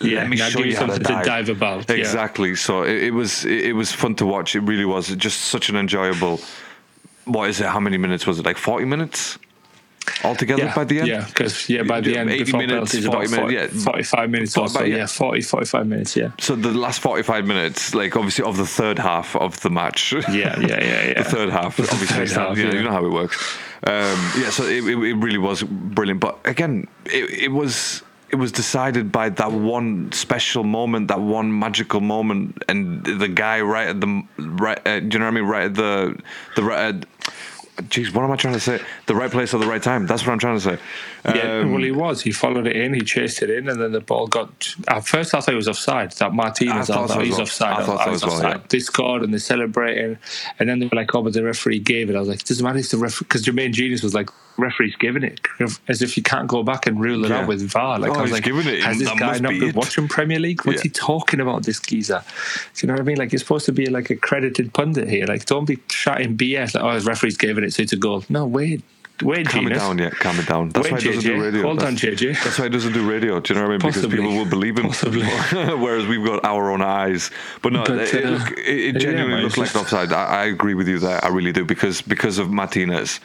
Yeah, 0.00 0.20
Let 0.20 0.30
me 0.30 0.36
show 0.38 0.58
give 0.60 0.66
you 0.68 0.76
how 0.76 0.86
to 0.86 0.92
something 0.92 1.06
to 1.06 1.12
dive." 1.12 1.26
dive 1.26 1.48
about, 1.50 1.90
yeah. 1.90 1.96
Exactly. 1.96 2.54
So 2.56 2.84
it, 2.84 3.02
it 3.02 3.10
was 3.10 3.44
it, 3.44 3.66
it 3.66 3.72
was 3.74 3.92
fun 3.92 4.14
to 4.14 4.24
watch. 4.24 4.56
It 4.56 4.60
really 4.60 4.86
was. 4.86 5.14
Just 5.16 5.42
such 5.42 5.68
an 5.68 5.76
enjoyable. 5.76 6.40
What 7.26 7.50
is 7.50 7.60
it? 7.60 7.66
How 7.66 7.80
many 7.80 7.98
minutes 7.98 8.26
was 8.26 8.38
it? 8.38 8.46
Like 8.46 8.56
forty 8.56 8.86
minutes 8.86 9.38
altogether 10.24 10.64
Yeah, 10.64 10.74
by 10.74 10.84
the 10.84 10.98
end. 11.00 11.08
yeah, 11.08 11.24
because 11.26 11.68
yeah, 11.68 11.82
by 11.82 12.00
the 12.00 12.16
end, 12.16 12.30
80 12.30 12.52
minutes, 12.56 12.92
penalties, 12.92 13.06
40 13.06 13.26
about 13.26 13.40
40, 13.42 13.54
yeah. 13.54 13.66
45 13.68 14.30
minutes 14.30 14.56
or 14.56 14.68
so. 14.68 14.82
yeah. 14.84 14.96
Yeah, 14.96 15.06
40, 15.06 15.40
45 15.42 15.86
minutes. 15.86 16.16
Yeah, 16.16 16.30
So 16.38 16.56
the 16.56 16.72
last 16.72 17.00
forty-five 17.00 17.46
minutes, 17.46 17.94
like 17.94 18.16
obviously 18.16 18.44
of 18.44 18.56
the 18.56 18.66
third 18.66 18.98
half 18.98 19.36
of 19.36 19.60
the 19.60 19.70
match. 19.70 20.12
yeah, 20.12 20.22
yeah, 20.30 20.58
yeah. 20.60 20.78
yeah. 21.08 21.22
the 21.22 21.24
third 21.24 21.50
half, 21.50 21.76
The 21.76 21.82
obviously. 21.84 22.06
third 22.16 22.28
so, 22.30 22.40
half, 22.40 22.56
you, 22.58 22.64
know, 22.64 22.70
yeah. 22.70 22.76
you 22.78 22.82
know 22.84 22.92
how 22.92 23.04
it 23.04 23.12
works. 23.12 23.36
Um, 23.84 24.18
yeah, 24.38 24.50
so 24.50 24.64
it, 24.64 24.84
it, 24.84 24.98
it 24.98 25.14
really 25.16 25.38
was 25.38 25.62
brilliant. 25.62 26.20
But 26.20 26.38
again, 26.44 26.86
it, 27.06 27.30
it 27.44 27.48
was 27.52 28.02
it 28.30 28.36
was 28.36 28.52
decided 28.52 29.10
by 29.10 29.28
that 29.30 29.50
one 29.52 30.12
special 30.12 30.62
moment, 30.64 31.08
that 31.08 31.20
one 31.20 31.58
magical 31.58 32.00
moment, 32.00 32.62
and 32.68 33.02
the 33.04 33.26
guy 33.28 33.60
right 33.60 33.88
at 33.88 34.00
the 34.00 34.22
right. 34.38 34.78
Uh, 34.86 35.00
do 35.00 35.06
you 35.14 35.18
know 35.18 35.24
what 35.24 35.32
I 35.32 35.34
mean? 35.34 35.44
Right 35.44 35.64
at 35.64 35.74
the 35.74 36.18
the 36.56 36.62
right. 36.62 36.94
At, 36.94 37.06
Geez, 37.88 38.12
what 38.12 38.24
am 38.24 38.30
I 38.30 38.36
trying 38.36 38.52
to 38.54 38.60
say? 38.60 38.78
The 39.06 39.14
right 39.14 39.30
place 39.30 39.54
at 39.54 39.60
the 39.60 39.66
right 39.66 39.82
time. 39.82 40.06
That's 40.06 40.26
what 40.26 40.32
I'm 40.32 40.38
trying 40.38 40.56
to 40.56 40.60
say. 40.60 40.78
Yeah, 41.24 41.60
Um, 41.60 41.72
well, 41.72 41.82
he 41.82 41.90
was. 41.90 42.20
He 42.20 42.30
followed 42.30 42.66
it 42.66 42.76
in. 42.76 42.92
He 42.92 43.00
chased 43.00 43.42
it 43.42 43.48
in, 43.48 43.68
and 43.68 43.80
then 43.80 43.92
the 43.92 44.00
ball 44.00 44.26
got. 44.26 44.74
At 44.88 45.06
first, 45.06 45.34
I 45.34 45.40
thought 45.40 45.52
it 45.54 45.56
was 45.56 45.68
offside. 45.68 46.12
That 46.12 46.34
Martinez, 46.34 46.90
I 46.90 46.94
I 46.94 46.96
thought 46.96 47.08
thought, 47.08 47.14
so 47.14 47.20
as 47.20 47.26
he's 47.26 47.32
well. 47.34 47.42
offside. 47.42 47.72
I 47.78 47.84
thought 47.86 48.10
was 48.10 48.22
well, 48.22 48.32
offside. 48.34 48.56
yeah. 48.56 48.66
They 48.68 48.80
scored 48.80 49.22
and 49.22 49.32
they're 49.32 49.38
celebrating, 49.40 50.18
and 50.58 50.68
then 50.68 50.78
they 50.80 50.86
were 50.86 50.96
like, 50.96 51.14
"Oh, 51.14 51.22
but 51.22 51.32
the 51.32 51.42
referee 51.42 51.78
gave 51.78 52.10
it." 52.10 52.16
I 52.16 52.20
was 52.20 52.28
like, 52.28 52.40
"It 52.40 52.46
doesn't 52.46 52.64
matter 52.64 52.78
if 52.78 52.90
the 52.90 52.98
referee," 52.98 53.24
because 53.28 53.44
Jermaine 53.44 53.72
Jenas 53.72 54.02
was 54.02 54.14
like, 54.14 54.28
"Referee's 54.58 54.96
giving 54.96 55.22
it," 55.22 55.40
as 55.88 56.02
if 56.02 56.16
you 56.18 56.22
can't 56.22 56.48
go 56.48 56.62
back 56.62 56.86
and 56.86 57.00
rule 57.00 57.24
it 57.24 57.30
Yeah. 57.30 57.40
out 57.40 57.48
with 57.48 57.62
VAR. 57.62 57.98
Like 57.98 58.10
Oh, 58.12 58.14
I 58.14 58.22
was 58.22 58.32
like, 58.32 58.44
giving 58.44 58.66
it. 58.66 58.82
"Has 58.82 58.98
this 58.98 59.08
That 59.08 59.18
guy 59.18 59.38
not 59.38 59.50
be 59.50 59.60
been 59.60 59.68
it." 59.70 59.74
watching 59.74 60.06
Premier 60.08 60.38
League? 60.38 60.64
What's 60.66 60.78
Yeah. 60.78 60.82
he 60.84 60.88
talking 60.90 61.40
about? 61.40 61.64
This 61.64 61.80
geezer? 61.80 62.22
Do 62.74 62.80
you 62.82 62.88
know 62.88 62.94
what 62.94 63.00
I 63.00 63.04
mean? 63.04 63.16
Like 63.16 63.32
you're 63.32 63.38
supposed 63.40 63.66
to 63.66 63.72
be 63.72 63.86
like 63.86 64.10
a 64.10 64.16
credited 64.16 64.72
pundit 64.74 65.08
here. 65.08 65.26
Like 65.26 65.44
don't 65.46 65.64
be 65.66 65.78
chatting 65.88 66.36
BS. 66.36 66.74
Like, 66.74 66.84
oh, 66.84 66.90
his 66.92 67.04
referee's 67.06 67.36
giving 67.36 67.64
it, 67.64 67.69
so 67.70 67.82
it's 67.82 67.92
a 67.92 67.96
goal. 67.96 68.24
No, 68.28 68.46
wait, 68.46 68.82
wait, 69.22 69.48
calm 69.48 69.66
it 69.66 69.74
down, 69.74 69.98
yeah, 69.98 70.10
calm 70.10 70.38
it 70.38 70.46
down. 70.46 70.70
That's 70.70 70.84
Wait, 70.84 70.92
why 70.92 71.00
he 71.00 71.06
doesn't 71.08 71.22
JJ. 71.30 71.36
do 71.36 71.42
radio. 71.44 71.62
Hold 71.62 71.82
on, 71.82 71.94
that's, 71.94 72.02
JJ. 72.04 72.42
That's 72.44 72.58
why 72.58 72.64
he 72.64 72.70
doesn't 72.70 72.92
do 72.92 73.08
radio. 73.08 73.40
Do 73.40 73.52
you 73.54 73.60
know 73.60 73.66
what 73.66 73.68
I 73.68 73.72
mean? 73.72 73.80
Possibly. 73.80 74.08
Because 74.10 74.24
people 74.24 74.36
will 74.36 74.50
believe 74.50 74.78
him. 74.78 74.86
Possibly. 74.86 75.26
Whereas 75.76 76.06
we've 76.06 76.24
got 76.24 76.44
our 76.44 76.70
own 76.70 76.82
eyes. 76.82 77.30
But 77.62 77.72
no, 77.72 77.84
But, 77.84 77.98
it, 78.14 78.24
uh, 78.24 78.30
look, 78.30 78.50
it, 78.52 78.96
it 78.96 78.98
genuinely 79.00 79.42
looked 79.42 79.58
it's 79.58 79.58
like 79.58 79.72
just- 79.72 79.76
offside. 79.76 80.12
I, 80.12 80.24
I 80.24 80.44
agree 80.46 80.74
with 80.74 80.88
you 80.88 80.98
there. 80.98 81.22
I 81.24 81.28
really 81.28 81.52
do 81.52 81.64
because 81.64 82.02
because 82.02 82.38
of 82.38 82.50
Martinez. 82.50 83.20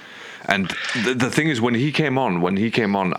And 0.48 0.72
the, 1.04 1.14
the 1.16 1.32
thing 1.32 1.48
is, 1.50 1.60
when 1.60 1.74
he 1.74 1.92
came 1.92 2.18
on, 2.20 2.40
when 2.42 2.56
he 2.58 2.70
came 2.70 2.96
on, 2.96 3.14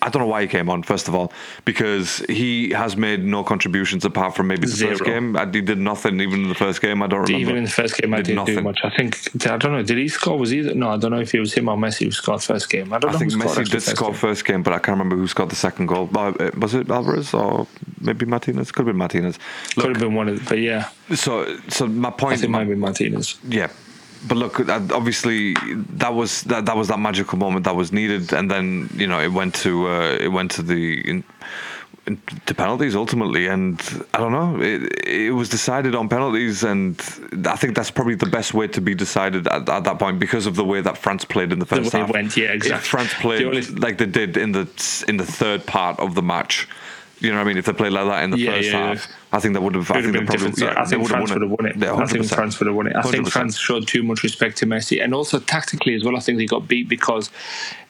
I 0.00 0.10
don't 0.10 0.20
know 0.22 0.28
why 0.28 0.42
he 0.42 0.48
came 0.48 0.70
on. 0.70 0.84
First 0.84 1.08
of 1.08 1.14
all, 1.16 1.32
because 1.64 2.18
he 2.28 2.70
has 2.70 2.96
made 2.96 3.24
no 3.24 3.42
contributions 3.42 4.04
apart 4.04 4.36
from 4.36 4.46
maybe 4.46 4.66
the 4.68 4.76
first 4.76 5.04
game. 5.04 5.34
Uh, 5.34 5.44
He 5.50 5.60
did 5.60 5.78
nothing 5.78 6.20
even 6.20 6.44
in 6.44 6.48
the 6.48 6.54
first 6.54 6.80
game. 6.80 7.02
I 7.02 7.08
don't 7.08 7.22
remember. 7.22 7.40
Even 7.40 7.56
in 7.56 7.64
the 7.64 7.70
first 7.70 7.96
game, 7.96 8.14
I 8.14 8.18
Did 8.18 8.26
didn't 8.26 8.46
do 8.46 8.52
nothing. 8.52 8.64
much. 8.64 8.78
I 8.84 8.90
think 8.90 9.18
I 9.46 9.56
don't 9.56 9.72
know. 9.72 9.82
Did 9.82 9.98
he 9.98 10.06
score? 10.06 10.38
Was 10.38 10.50
he, 10.50 10.60
no? 10.62 10.90
I 10.90 10.96
don't 10.98 11.10
know 11.10 11.18
if 11.20 11.34
it 11.34 11.40
was 11.40 11.52
him 11.52 11.68
or 11.68 11.76
Messi 11.76 12.04
who 12.04 12.12
scored 12.12 12.42
first 12.42 12.70
game. 12.70 12.92
I 12.92 12.98
don't 12.98 13.10
I 13.10 13.12
know. 13.14 13.18
think 13.18 13.32
who 13.32 13.38
Messi 13.40 13.56
did 13.64 13.70
first 13.82 13.86
score 13.96 14.10
game. 14.10 14.18
first 14.18 14.44
game, 14.44 14.62
but 14.62 14.72
I 14.72 14.78
can't 14.78 14.96
remember 14.96 15.16
who 15.16 15.26
scored 15.26 15.50
the 15.50 15.56
second 15.56 15.86
goal. 15.86 16.08
Uh, 16.14 16.32
Was 16.56 16.74
it 16.74 16.88
Alvarez 16.90 17.34
or 17.34 17.66
maybe 18.00 18.24
Martinez? 18.24 18.70
Could 18.70 18.86
have 18.86 18.92
been 18.92 18.96
Martinez. 18.98 19.38
Could 19.74 19.90
have 19.90 19.98
been 19.98 20.14
one 20.14 20.28
of, 20.28 20.38
the, 20.38 20.44
but 20.48 20.58
yeah, 20.60 20.90
so 21.14 21.58
so 21.68 21.88
my 21.88 22.08
I 22.08 22.12
point, 22.12 22.34
think 22.40 22.44
it 22.50 22.50
might 22.52 22.68
be 22.68 22.76
Martinez. 22.76 23.36
yeah. 23.48 23.68
But 24.26 24.36
look, 24.38 24.58
uh, 24.60 24.80
obviously 24.92 25.54
that 25.98 26.12
was 26.14 26.42
that, 26.44 26.66
that 26.66 26.76
was 26.76 26.88
that 26.88 26.98
magical 26.98 27.38
moment 27.38 27.64
that 27.64 27.76
was 27.76 27.92
needed, 27.92 28.32
and 28.32 28.50
then 28.50 28.88
you 28.94 29.06
know 29.06 29.20
it 29.20 29.32
went 29.32 29.54
to 29.56 29.86
uh, 29.88 30.16
it 30.20 30.28
went 30.28 30.50
to 30.52 30.62
the 30.62 31.00
in, 31.08 31.24
in, 32.06 32.20
to 32.46 32.54
penalties 32.54 32.96
ultimately, 32.96 33.46
and 33.46 33.80
I 34.14 34.18
don't 34.18 34.32
know, 34.32 34.60
it 34.60 34.80
it 35.06 35.30
was 35.32 35.48
decided 35.48 35.94
on 35.94 36.08
penalties, 36.08 36.64
and 36.64 36.98
I 37.46 37.54
think 37.56 37.76
that's 37.76 37.90
probably 37.92 38.16
the 38.16 38.26
best 38.26 38.54
way 38.54 38.66
to 38.68 38.80
be 38.80 38.94
decided 38.94 39.46
at, 39.46 39.68
at 39.68 39.84
that 39.84 39.98
point 39.98 40.18
because 40.18 40.46
of 40.46 40.56
the 40.56 40.64
way 40.64 40.80
that 40.80 40.98
France 40.98 41.24
played 41.24 41.52
in 41.52 41.58
the 41.60 41.64
The 41.66 41.76
first 41.76 41.94
it 41.94 41.98
half. 41.98 42.10
went, 42.10 42.36
yeah, 42.36 42.52
exactly. 42.52 42.78
If 42.78 42.86
France 42.86 43.14
played 43.20 43.40
The 43.42 43.46
only- 43.48 43.80
like 43.86 43.98
they 43.98 44.06
did 44.06 44.36
in 44.36 44.50
the 44.52 44.66
in 45.06 45.16
the 45.18 45.26
third 45.26 45.64
part 45.66 46.00
of 46.00 46.14
the 46.14 46.22
match. 46.22 46.66
You 47.20 47.30
know 47.30 47.36
what 47.36 47.42
I 47.42 47.44
mean? 47.48 47.56
If 47.58 47.66
they 47.66 47.72
played 47.72 47.92
like 47.92 48.06
that 48.06 48.22
in 48.24 48.30
the 48.30 48.38
Yeah, 48.38 48.52
first 48.52 48.70
yeah, 48.70 48.94
half, 48.94 49.08
I 49.32 49.40
think 49.40 49.54
they 49.54 49.60
would 49.60 49.74
have. 49.74 49.90
I 49.90 50.00
think 50.00 50.12
been 50.12 50.26
probably. 50.26 50.52
yeah, 50.64 50.74
I 50.80 50.84
think 50.84 51.02
would 51.02 51.10
France 51.10 51.32
would 51.32 51.42
have 51.42 51.50
won 51.50 51.66
it. 51.66 51.76
Yeah, 51.76 51.94
I 51.96 52.06
think 52.06 52.26
France 52.26 52.58
would 52.60 52.66
have 52.66 52.76
won 52.76 52.86
it. 52.86 52.96
I 52.96 53.02
think 53.02 53.26
100%. 53.26 53.30
France 53.32 53.58
showed 53.58 53.88
too 53.88 54.02
much 54.04 54.22
respect 54.22 54.56
to 54.58 54.66
Messi, 54.66 55.02
and 55.02 55.12
also 55.12 55.40
tactically 55.40 55.94
as 55.94 56.04
well. 56.04 56.16
I 56.16 56.20
think 56.20 56.38
they 56.38 56.46
got 56.46 56.68
beat 56.68 56.88
because 56.88 57.30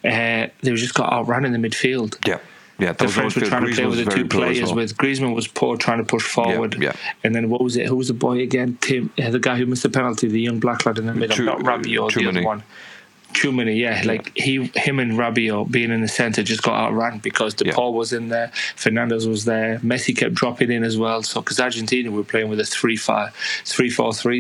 uh, 0.04 0.46
they 0.62 0.74
just 0.74 0.94
got 0.94 1.12
outrun 1.12 1.44
in 1.44 1.52
the 1.52 1.58
midfield. 1.58 2.16
Yeah, 2.26 2.38
yeah. 2.78 2.92
the 2.94 3.08
French 3.08 3.34
were 3.36 3.42
trying 3.42 3.66
to 3.66 3.74
play 3.74 3.84
with 3.86 4.04
the 4.04 4.10
two 4.10 4.26
players. 4.26 4.72
With 4.72 4.96
Griezmann 4.96 5.34
was 5.34 5.46
poor, 5.46 5.76
trying 5.76 5.98
to 5.98 6.04
push 6.04 6.22
forward. 6.22 6.76
yeah. 6.80 6.92
And 7.22 7.34
then 7.34 7.50
what 7.50 7.60
was 7.62 7.76
it? 7.76 7.86
Who 7.86 7.96
was 7.96 8.08
the 8.08 8.14
boy 8.14 8.40
again? 8.40 8.78
Tim, 8.80 9.12
uh, 9.22 9.30
the 9.30 9.38
guy 9.38 9.56
who 9.56 9.66
missed 9.66 9.82
the 9.82 9.90
penalty, 9.90 10.28
the 10.28 10.40
young 10.40 10.58
black 10.58 10.86
lad 10.86 10.98
in 10.98 11.06
the 11.06 11.14
middle, 11.14 11.44
not 11.44 11.58
Rabiot, 11.60 12.14
the 12.14 12.22
Tchouameni. 12.22 12.28
other 12.28 12.42
one. 12.44 12.62
Tchouameni, 13.34 13.78
yeah, 13.78 14.02
like 14.04 14.32
he, 14.36 14.70
him 14.74 14.98
and 14.98 15.12
Rabiot 15.12 15.70
being 15.70 15.90
in 15.90 16.00
the 16.00 16.08
centre 16.08 16.42
just 16.42 16.62
got 16.62 16.74
outrun 16.74 17.18
because 17.18 17.54
De 17.54 17.66
Yeah. 17.66 17.74
Paul 17.74 17.94
was 17.94 18.12
in 18.12 18.28
there, 18.28 18.50
Fernandez 18.76 19.28
was 19.28 19.44
there, 19.44 19.78
Messi 19.80 20.16
kept 20.16 20.34
dropping 20.34 20.70
in 20.70 20.82
as 20.82 20.96
well. 20.96 21.22
So 21.22 21.40
because 21.40 21.60
Argentina 21.60 22.10
were 22.10 22.24
playing 22.24 22.48
with 22.48 22.58
a 22.58 22.64
3-5, 22.64 23.32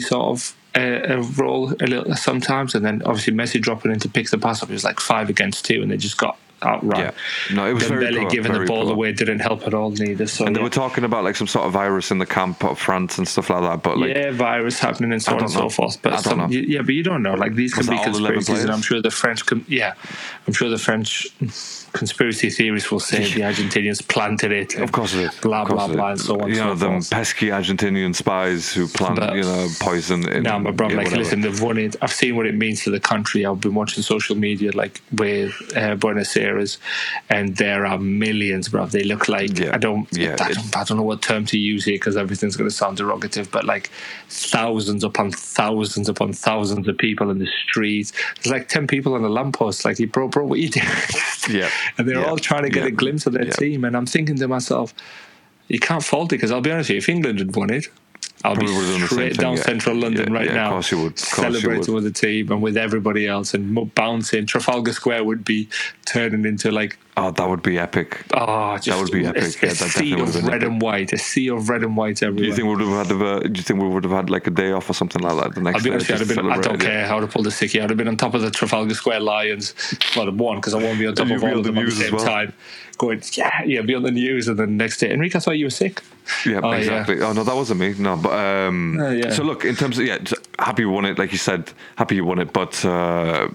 sort 0.00 0.12
of 0.12 0.56
uh, 0.76 0.80
a 0.80 1.22
role 1.22 1.72
a 1.80 1.86
little 1.86 2.14
sometimes, 2.14 2.74
and 2.74 2.84
then 2.84 3.02
obviously 3.04 3.32
Messi 3.32 3.60
dropping 3.60 3.92
in 3.92 3.98
to 4.00 4.08
pick 4.08 4.30
the 4.30 4.38
pass 4.38 4.62
up. 4.62 4.70
It 4.70 4.74
was 4.74 4.84
like 4.84 5.00
five 5.00 5.28
against 5.28 5.64
two, 5.64 5.82
and 5.82 5.90
they 5.90 5.96
just 5.96 6.18
got 6.18 6.38
outrun. 6.62 7.00
Yeah. 7.00 7.10
No, 7.54 7.68
it 7.68 7.74
was 7.74 7.84
very 7.84 8.06
Dembele 8.06 8.20
poor, 8.22 8.30
giving 8.30 8.52
the 8.52 8.64
ball 8.66 8.84
poor. 8.84 8.92
away 8.94 9.12
didn't 9.12 9.40
help 9.40 9.66
at 9.66 9.74
all 9.74 9.90
neither. 9.90 10.26
So 10.26 10.44
And 10.46 10.54
they 10.56 10.60
yeah. 10.60 10.64
were 10.64 10.70
talking 10.70 11.04
about 11.04 11.24
like 11.24 11.36
some 11.36 11.46
sort 11.46 11.66
of 11.66 11.72
virus 11.72 12.10
in 12.10 12.18
the 12.18 12.26
camp 12.26 12.64
of 12.64 12.78
France 12.78 13.18
and 13.18 13.26
stuff 13.28 13.50
like 13.50 13.62
that. 13.62 13.82
But 13.82 13.98
like, 13.98 14.16
yeah, 14.16 14.30
virus 14.32 14.78
happening 14.78 15.12
and 15.12 15.22
so 15.22 15.34
on 15.34 15.40
and 15.40 15.50
so 15.50 15.68
forth. 15.68 16.00
But 16.02 16.12
I 16.12 16.16
don't 16.16 16.24
some, 16.24 16.38
know. 16.38 16.46
yeah, 16.48 16.82
but 16.82 16.94
you 16.94 17.02
don't 17.02 17.22
know. 17.22 17.34
Like 17.34 17.54
these 17.54 17.76
Was 17.76 17.86
can 17.86 17.96
be 17.96 18.02
that 18.02 18.08
all 18.08 18.16
11 18.18 18.34
conspiracies, 18.36 18.64
and? 18.64 18.72
I'm 18.72 18.82
sure 18.82 19.00
the 19.02 19.10
French, 19.10 19.46
com- 19.46 19.64
yeah, 19.68 19.94
I'm 20.46 20.52
sure 20.52 20.68
the 20.68 20.78
French 20.78 21.26
conspiracy 21.92 22.50
theorists 22.50 22.90
will 22.90 23.00
say 23.00 23.24
the 23.32 23.40
Argentinians 23.40 24.06
planted 24.06 24.52
it. 24.52 24.74
of 24.76 24.92
course 24.92 25.14
it 25.14 25.20
is. 25.20 25.34
Blah 25.40 25.64
blah 25.64 25.88
blah, 25.88 26.10
and 26.10 26.20
so 26.20 26.40
on. 26.40 26.48
You 26.50 26.56
know, 26.56 26.74
so 26.74 26.74
them 26.76 26.92
forth. 26.94 27.10
pesky 27.10 27.46
Argentinian 27.48 28.14
spies 28.14 28.72
who 28.72 28.86
plant, 28.88 29.16
But- 29.16 29.34
you 29.36 29.42
know, 29.42 29.68
poison. 29.80 30.28
In, 30.28 30.42
No, 30.42 30.60
but 30.60 30.76
bro, 30.76 30.88
yeah, 30.88 30.96
like, 30.96 31.04
whatever. 31.06 31.22
listen, 31.22 31.40
they've 31.40 31.60
won 31.60 31.78
it. 31.78 31.96
I've 32.02 32.12
seen 32.12 32.36
what 32.36 32.46
it 32.46 32.54
means 32.54 32.82
to 32.84 32.90
the 32.90 33.00
country. 33.00 33.44
I've 33.46 33.60
been 33.60 33.74
watching 33.74 34.02
social 34.02 34.36
media, 34.36 34.70
like 34.72 35.00
with 35.12 35.52
uh, 35.76 35.94
Buenos 35.96 36.36
Aires, 36.36 36.78
and 37.30 37.56
there 37.56 37.86
are 37.86 37.98
millions, 37.98 38.68
bro. 38.68 38.86
They 38.86 39.04
look 39.04 39.28
like 39.28 39.58
Yeah, 39.58 39.74
I 39.74 39.78
don't, 39.78 40.06
yeah, 40.12 40.36
I 40.40 40.52
don't, 40.52 40.76
I 40.76 40.84
don't 40.84 40.96
know 40.96 41.02
what 41.02 41.22
term 41.22 41.44
to 41.46 41.58
use 41.58 41.84
here 41.84 41.96
because 41.96 42.16
everything's 42.16 42.56
going 42.56 42.68
to 42.70 42.74
sound 42.74 42.98
derogative, 42.98 43.50
but 43.50 43.64
like 43.64 43.90
thousands 44.28 45.04
upon 45.04 45.30
thousands 45.32 46.08
upon 46.08 46.32
thousands 46.32 46.86
of 46.88 46.96
people 46.98 47.30
in 47.30 47.38
the 47.38 47.48
streets. 47.68 48.12
There's 48.36 48.52
like 48.52 48.68
ten 48.68 48.86
people 48.86 49.14
on 49.14 49.22
the 49.22 49.28
lamppost. 49.30 49.84
Like, 49.84 49.98
bro, 50.12 50.28
bro, 50.28 50.44
what 50.44 50.58
are 50.58 50.62
you 50.62 50.68
doing? 50.70 50.86
Yeah, 51.48 51.70
and 51.96 52.08
they're 52.08 52.20
yeah, 52.20 52.26
all 52.26 52.38
trying 52.38 52.64
to 52.64 52.70
get 52.70 52.82
yeah, 52.82 52.88
a 52.88 52.92
glimpse 52.92 53.26
of 53.26 53.32
their 53.32 53.46
yeah. 53.46 53.52
team, 53.52 53.84
and 53.84 53.96
I'm 53.96 54.06
thinking 54.06 54.36
to 54.36 54.48
myself. 54.48 54.94
You 55.68 55.78
can't 55.78 56.02
fault 56.02 56.32
it 56.32 56.36
because 56.36 56.50
I'll 56.50 56.62
be 56.62 56.70
honest 56.70 56.88
with 56.88 56.94
you, 56.94 56.98
if 56.98 57.08
England 57.10 57.40
had 57.40 57.54
won 57.54 57.70
it, 57.70 57.88
I'll 58.44 58.54
Probably 58.54 58.72
be 58.72 59.06
straight 59.06 59.36
thing, 59.36 59.42
down 59.42 59.56
yeah. 59.56 59.62
central 59.62 59.96
London 59.96 60.32
right 60.32 60.52
now, 60.52 60.70
course 60.70 60.92
you 60.92 61.02
would, 61.02 61.12
of 61.12 61.30
course 61.30 61.54
you 61.54 61.60
celebrating 61.60 61.94
with 61.94 62.04
the 62.04 62.12
team 62.12 62.52
and 62.52 62.62
with 62.62 62.76
everybody 62.76 63.26
else, 63.26 63.52
and 63.52 63.94
bouncing. 63.94 64.46
Trafalgar 64.46 64.92
Square 64.92 65.24
would 65.24 65.44
be 65.44 65.68
turning 66.06 66.44
into 66.44 66.70
like 66.70 66.98
Oh, 67.20 67.30
that 67.32 67.48
would 67.48 67.62
be 67.62 67.78
epic. 67.78 68.22
oh, 68.32 68.78
just 68.78 69.00
would 69.00 69.10
be 69.10 69.26
epic. 69.26 69.42
A, 69.62 69.66
Yeah, 69.66 69.72
that 69.72 69.90
sea 69.90 70.12
of 70.12 70.34
red 70.44 70.54
epic. 70.62 70.68
and 70.68 70.80
white, 70.80 71.12
a 71.12 71.18
sea 71.18 71.48
of 71.50 71.68
red 71.68 71.82
and 71.82 71.96
white 71.96 72.16
Do 72.16 72.32
you 72.32 72.52
think 72.54 72.68
we 72.68 72.74
would 72.74 72.80
have 72.80 73.06
had? 73.08 73.52
Do 73.52 73.58
you 73.58 73.62
think 73.62 73.80
we 73.80 73.88
would 73.88 74.04
have 74.04 74.12
had 74.12 74.30
like 74.30 74.46
a 74.46 74.50
day 74.50 74.70
off 74.72 74.88
or 74.88 74.94
something 74.94 75.20
like 75.22 75.36
that? 75.42 75.54
The 75.54 75.60
next 75.60 75.76
I'll 75.78 75.82
be 75.82 75.90
day, 75.90 75.94
honest, 75.96 76.10
with 76.10 76.10
you, 76.10 76.14
I'd 76.14 76.28
have 76.28 76.36
been, 76.36 76.52
I 76.52 76.60
don't 76.60 76.78
care 76.80 77.06
how 77.06 77.18
to 77.20 77.26
pull 77.26 77.42
the 77.42 77.50
sickie. 77.50 77.82
I'd 77.82 77.90
have 77.90 77.96
been 77.98 78.08
on 78.08 78.16
top 78.16 78.34
of 78.34 78.42
the 78.42 78.50
Trafalgar 78.50 78.94
Square 78.94 79.20
Lions. 79.20 79.74
Well, 80.16 80.30
one 80.32 80.56
because 80.58 80.74
I 80.74 80.78
won't 80.82 80.98
be 80.98 81.06
on 81.08 81.14
top 81.16 81.28
of 81.30 81.42
all 81.42 81.58
of 81.58 81.64
the 81.64 81.72
them 81.72 81.78
at 81.78 81.84
the 81.86 81.90
same 81.92 82.14
well. 82.14 82.24
time. 82.24 82.52
Going, 82.98 83.22
yeah, 83.34 83.62
yeah, 83.64 83.80
be 83.82 83.94
on 83.94 84.02
the 84.02 84.10
news, 84.10 84.48
and 84.48 84.58
then 84.58 84.76
next 84.76 84.98
day, 84.98 85.12
Enrique, 85.12 85.36
I 85.36 85.40
thought 85.40 85.52
you 85.58 85.66
were 85.66 85.70
sick. 85.70 86.02
Yeah, 86.44 86.60
Oh, 86.62 86.72
yeah. 86.72 86.78
exactly. 86.78 87.22
Oh 87.22 87.32
no, 87.32 87.44
that 87.44 87.54
wasn't 87.54 87.78
me. 87.80 87.94
No, 87.98 88.16
but 88.16 88.32
um, 88.32 88.98
Uh, 89.00 89.10
yeah. 89.10 89.30
so 89.30 89.44
look, 89.44 89.64
in 89.64 89.76
terms 89.76 89.98
of 89.98 90.04
yeah, 90.06 90.18
happy 90.58 90.82
you 90.82 90.90
won 90.90 91.04
it. 91.04 91.16
Like 91.18 91.30
you 91.32 91.38
said, 91.38 91.72
happy 91.96 92.16
you 92.16 92.24
won 92.24 92.38
it. 92.40 92.52
But 92.52 92.84
uh, 92.84 93.48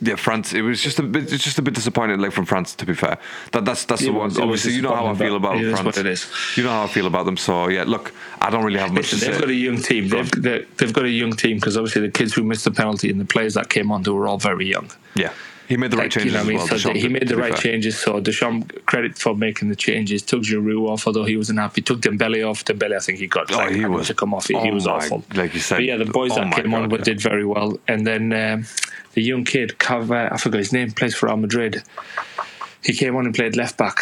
yeah, 0.00 0.14
France. 0.16 0.52
It 0.52 0.62
was 0.62 0.80
just 0.80 0.98
a 0.98 1.02
bit. 1.02 1.32
It's 1.32 1.42
just 1.42 1.58
a 1.58 1.62
bit 1.62 1.74
disappointing. 1.74 2.20
Like 2.20 2.32
from 2.32 2.44
France, 2.44 2.74
to 2.76 2.86
be 2.86 2.94
fair. 2.94 3.18
That 3.52 3.64
that's 3.64 3.84
that's 3.84 4.02
It 4.02 4.06
the 4.06 4.12
one. 4.12 4.30
Obviously, 4.40 4.72
you 4.74 4.82
know 4.82 4.94
how 4.94 5.06
I 5.06 5.14
feel 5.14 5.36
about 5.36 5.58
France. 5.58 5.82
what 5.84 5.96
it 5.98 6.06
is. 6.06 6.30
You 6.56 6.62
know 6.62 6.70
how 6.70 6.84
I 6.84 6.86
feel 6.86 7.06
about 7.06 7.24
them. 7.24 7.36
So 7.36 7.68
yeah, 7.68 7.84
look, 7.84 8.12
I 8.40 8.50
don't 8.50 8.64
really 8.64 8.78
have 8.78 8.92
much 8.92 9.12
Listen, 9.12 9.18
to 9.18 9.24
they've 9.26 9.34
say. 9.34 9.40
got 9.40 9.50
a 9.50 9.54
young 9.54 9.82
team. 9.82 10.08
They've, 10.08 10.76
they've 10.76 10.92
got 10.92 11.04
a 11.04 11.10
young 11.10 11.32
team 11.32 11.56
because 11.56 11.76
obviously 11.76 12.02
the 12.02 12.10
kids 12.12 12.32
who 12.34 12.44
missed 12.44 12.64
the 12.64 12.70
penalty 12.70 13.10
and 13.10 13.20
the 13.20 13.24
players 13.24 13.54
that 13.54 13.68
came 13.70 13.90
on, 13.90 14.02
they 14.02 14.10
were 14.10 14.28
all 14.28 14.38
very 14.38 14.66
young. 14.68 14.88
yeah, 15.14 15.32
he 15.68 15.76
made 15.76 15.90
the 15.90 15.96
right 15.96 16.04
Like, 16.04 16.12
changes 16.12 16.32
you 16.32 16.38
know 16.38 16.44
I 16.44 16.48
mean? 16.48 16.56
well. 16.58 16.78
so 16.78 16.92
he 16.92 17.08
made 17.08 17.28
the 17.28 17.36
right 17.36 17.52
fair. 17.52 17.62
changes. 17.72 17.98
So 17.98 18.18
Deschamps, 18.20 18.74
credit 18.86 19.18
for 19.18 19.36
making 19.36 19.68
the 19.68 19.76
changes. 19.76 20.22
Took 20.22 20.42
Giroud 20.42 20.88
off, 20.88 21.06
although 21.06 21.24
he 21.24 21.36
wasn't 21.36 21.58
happy. 21.58 21.82
Took 21.82 22.00
Dembele 22.00 22.48
off. 22.48 22.64
Dembele, 22.64 22.96
I 22.96 23.00
think 23.00 23.18
he 23.18 23.26
got 23.26 23.50
Oh, 23.52 23.56
like, 23.58 23.74
he 23.74 23.84
was- 23.84 24.06
to 24.08 24.14
come 24.14 24.32
off. 24.34 24.48
He, 24.48 24.54
he 24.58 24.70
oh 24.70 24.74
was 24.74 24.86
my- 24.86 24.92
awful. 24.92 25.24
like 25.34 25.52
you 25.54 25.60
said, 25.60 25.76
But 25.76 25.84
yeah, 25.84 25.96
the 25.98 26.06
boys 26.06 26.32
oh 26.32 26.36
that 26.36 26.52
came 26.54 26.72
on 26.74 26.82
God, 26.84 26.92
were- 26.92 26.98
yeah. 26.98 27.04
did 27.04 27.20
very 27.20 27.44
well. 27.44 27.78
And 27.86 28.06
then 28.06 28.32
um, 28.32 28.64
the 29.12 29.22
young 29.22 29.44
kid, 29.44 29.76
Cav, 29.78 30.10
uh, 30.10 30.32
I 30.34 30.38
forgot 30.38 30.58
his 30.58 30.72
name, 30.72 30.90
plays 30.92 31.14
for 31.14 31.26
Real 31.26 31.36
Madrid. 31.36 31.82
He 32.82 32.92
came 32.94 33.14
on 33.16 33.26
and 33.26 33.34
played 33.34 33.56
left 33.56 33.76
back. 33.76 33.98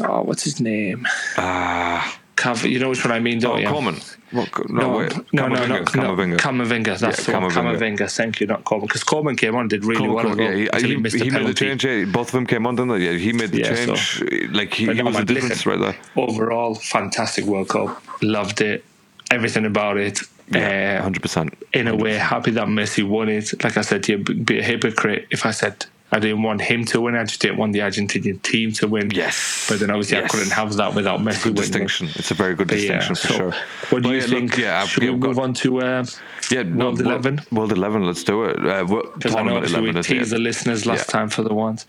Oh, 0.00 0.22
what's 0.22 0.44
his 0.44 0.60
name? 0.60 1.06
Ah, 1.36 2.18
Cav, 2.38 2.70
you 2.70 2.78
know 2.78 2.90
which 2.90 3.04
one 3.04 3.12
I 3.12 3.18
mean, 3.18 3.40
don't 3.40 3.56
oh, 3.56 3.58
you? 3.58 3.66
Coman. 3.66 3.96
What, 4.30 4.70
no, 4.70 4.80
No, 4.82 4.98
wait, 4.98 5.12
no, 5.32 5.48
no, 5.48 5.56
Camavinga, 5.56 5.68
no, 5.68 5.84
Camavinga. 5.84 6.28
no, 6.28 6.36
Camavinga. 6.36 6.98
That's 6.98 7.26
Yeah, 7.28 7.34
the 7.34 7.40
one. 7.40 7.50
Camavinga. 7.50 7.78
Camavinga. 7.98 8.16
Thank 8.16 8.40
you, 8.40 8.46
not 8.46 8.64
Coman, 8.64 8.86
because 8.86 9.02
Coman 9.04 9.34
came 9.36 9.54
on, 9.56 9.62
and 9.62 9.70
did 9.70 9.84
really 9.84 9.98
Coman, 10.06 10.14
well. 10.14 10.24
Coman, 10.24 10.38
yeah, 10.44 10.54
he, 10.54 10.66
until 10.68 10.90
he, 10.90 10.96
missed 10.96 11.16
he 11.16 11.30
made 11.30 11.46
the 11.46 11.54
change. 11.54 11.84
Yeah, 11.84 12.04
both 12.04 12.28
of 12.28 12.32
them 12.32 12.46
came 12.46 12.64
on, 12.66 12.76
didn't 12.76 12.90
they? 12.92 13.10
Yeah, 13.10 13.18
he 13.18 13.32
made 13.32 13.50
the 13.50 13.58
Yeah, 13.60 13.74
change. 13.74 14.22
like 14.52 14.72
he, 14.72 14.86
he 14.94 15.02
was 15.02 15.16
the 15.16 15.24
difference 15.24 15.66
listen, 15.66 15.80
right 15.82 15.94
there. 16.16 16.24
Overall, 16.24 16.74
fantastic 16.76 17.44
World 17.44 17.68
Cup. 17.70 18.00
Loved 18.22 18.60
it. 18.60 18.84
Everything 19.30 19.66
about 19.66 19.96
it. 19.96 20.20
Yeah, 20.50 20.98
Uh, 21.00 21.02
hundred 21.02 21.22
percent. 21.22 21.52
in 21.74 21.88
a 21.88 21.94
way, 21.96 22.14
happy 22.14 22.52
that 22.52 22.68
Messi 22.68 23.06
won 23.06 23.28
it. 23.28 23.52
Like 23.64 23.76
I 23.76 23.82
said 23.82 24.02
to 24.04 24.12
you, 24.12 24.18
be 24.18 24.60
a 24.60 24.62
hypocrite 24.62 25.26
if 25.30 25.44
I 25.44 25.50
said 25.50 25.84
I 26.10 26.18
didn't 26.18 26.42
want 26.42 26.62
him 26.62 26.84
to 26.86 27.02
win. 27.02 27.14
I 27.16 27.24
just 27.24 27.40
didn't 27.42 27.58
want 27.58 27.74
the 27.74 27.80
Argentinian 27.80 28.40
team 28.42 28.72
to 28.72 28.88
win. 28.88 29.10
Yes. 29.10 29.66
But 29.68 29.80
then 29.80 29.90
obviously 29.90 30.16
Yes. 30.16 30.24
I 30.24 30.28
couldn't 30.28 30.52
have 30.52 30.74
that 30.76 30.94
without 30.94 31.20
Messi 31.20 31.44
Good 31.44 31.44
winning. 31.44 31.54
distinction. 31.56 32.08
It's 32.14 32.30
a 32.30 32.34
very 32.34 32.54
good 32.54 32.68
But 32.68 32.78
yeah, 32.80 32.96
distinction 32.98 33.14
for 33.16 33.26
so 33.28 33.34
sure. 33.34 33.54
What 33.90 34.02
do 34.04 34.08
you 34.10 34.14
yeah, 34.16 34.20
think? 34.22 34.50
Look, 34.52 34.58
yeah, 34.60 34.86
Should 34.86 35.02
yeah, 35.02 35.10
we 35.10 35.18
got- 35.18 35.28
move 35.28 35.38
on 35.38 35.52
to 35.54 35.80
uh, 35.82 36.04
Yeah, 36.50 36.62
World 36.62 36.76
World 36.78 37.00
11? 37.00 37.40
World 37.52 37.72
Eleven. 37.72 38.06
Let's 38.06 38.24
do 38.24 38.44
it. 38.44 38.56
Uh, 38.58 38.68
I 38.70 38.82
know 38.84 39.02
tournament 39.20 39.56
obviously 39.58 39.80
we 39.82 39.88
eleven. 39.90 39.96
is 40.00 40.06
teased 40.06 40.30
the 40.32 40.38
listeners 40.38 40.86
last 40.86 41.08
Yeah. 41.08 41.12
time 41.20 41.28
for 41.28 41.42
the 41.42 41.52
ones. 41.52 41.84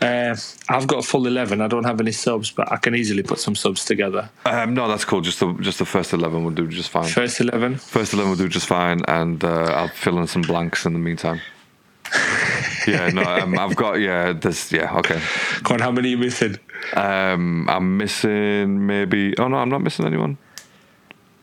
Uh, 0.00 0.36
I've 0.68 0.86
got 0.86 0.98
a 1.00 1.02
full 1.02 1.26
eleven. 1.26 1.60
I 1.60 1.66
don't 1.66 1.84
have 1.84 2.00
any 2.00 2.12
subs, 2.12 2.52
but 2.52 2.70
I 2.70 2.76
can 2.76 2.94
easily 2.94 3.24
put 3.24 3.40
some 3.40 3.56
subs 3.56 3.84
together. 3.84 4.30
Um, 4.46 4.74
no, 4.74 4.86
that's 4.86 5.04
cool. 5.04 5.20
Just 5.20 5.40
the 5.40 5.52
just 5.60 5.78
the 5.80 5.84
first 5.86 6.12
eleven 6.12 6.44
will 6.44 6.52
do 6.52 6.68
just 6.68 6.90
fine. 6.90 7.08
First 7.08 7.40
eleven. 7.40 7.76
First 7.76 8.12
eleven 8.12 8.30
will 8.30 8.38
do 8.38 8.48
just 8.48 8.66
fine, 8.68 9.00
and 9.08 9.42
uh, 9.42 9.64
I'll 9.78 9.88
fill 9.88 10.18
in 10.20 10.28
some 10.28 10.42
blanks 10.42 10.86
in 10.86 10.92
the 10.92 10.98
meantime. 11.00 11.40
yeah, 12.86 13.10
no, 13.10 13.22
um, 13.22 13.58
I've 13.58 13.76
got 13.76 13.94
yeah. 13.94 14.32
This 14.32 14.72
yeah 14.72 14.96
okay. 14.98 15.20
Go 15.62 15.74
on, 15.74 15.80
how 15.80 15.90
many 15.90 16.08
are 16.08 16.10
you 16.12 16.18
missing? 16.18 16.58
Um, 16.94 17.68
I'm 17.68 17.96
missing 17.96 18.86
maybe. 18.86 19.36
Oh 19.38 19.48
no, 19.48 19.56
I'm 19.56 19.68
not 19.68 19.82
missing 19.82 20.06
anyone. 20.06 20.38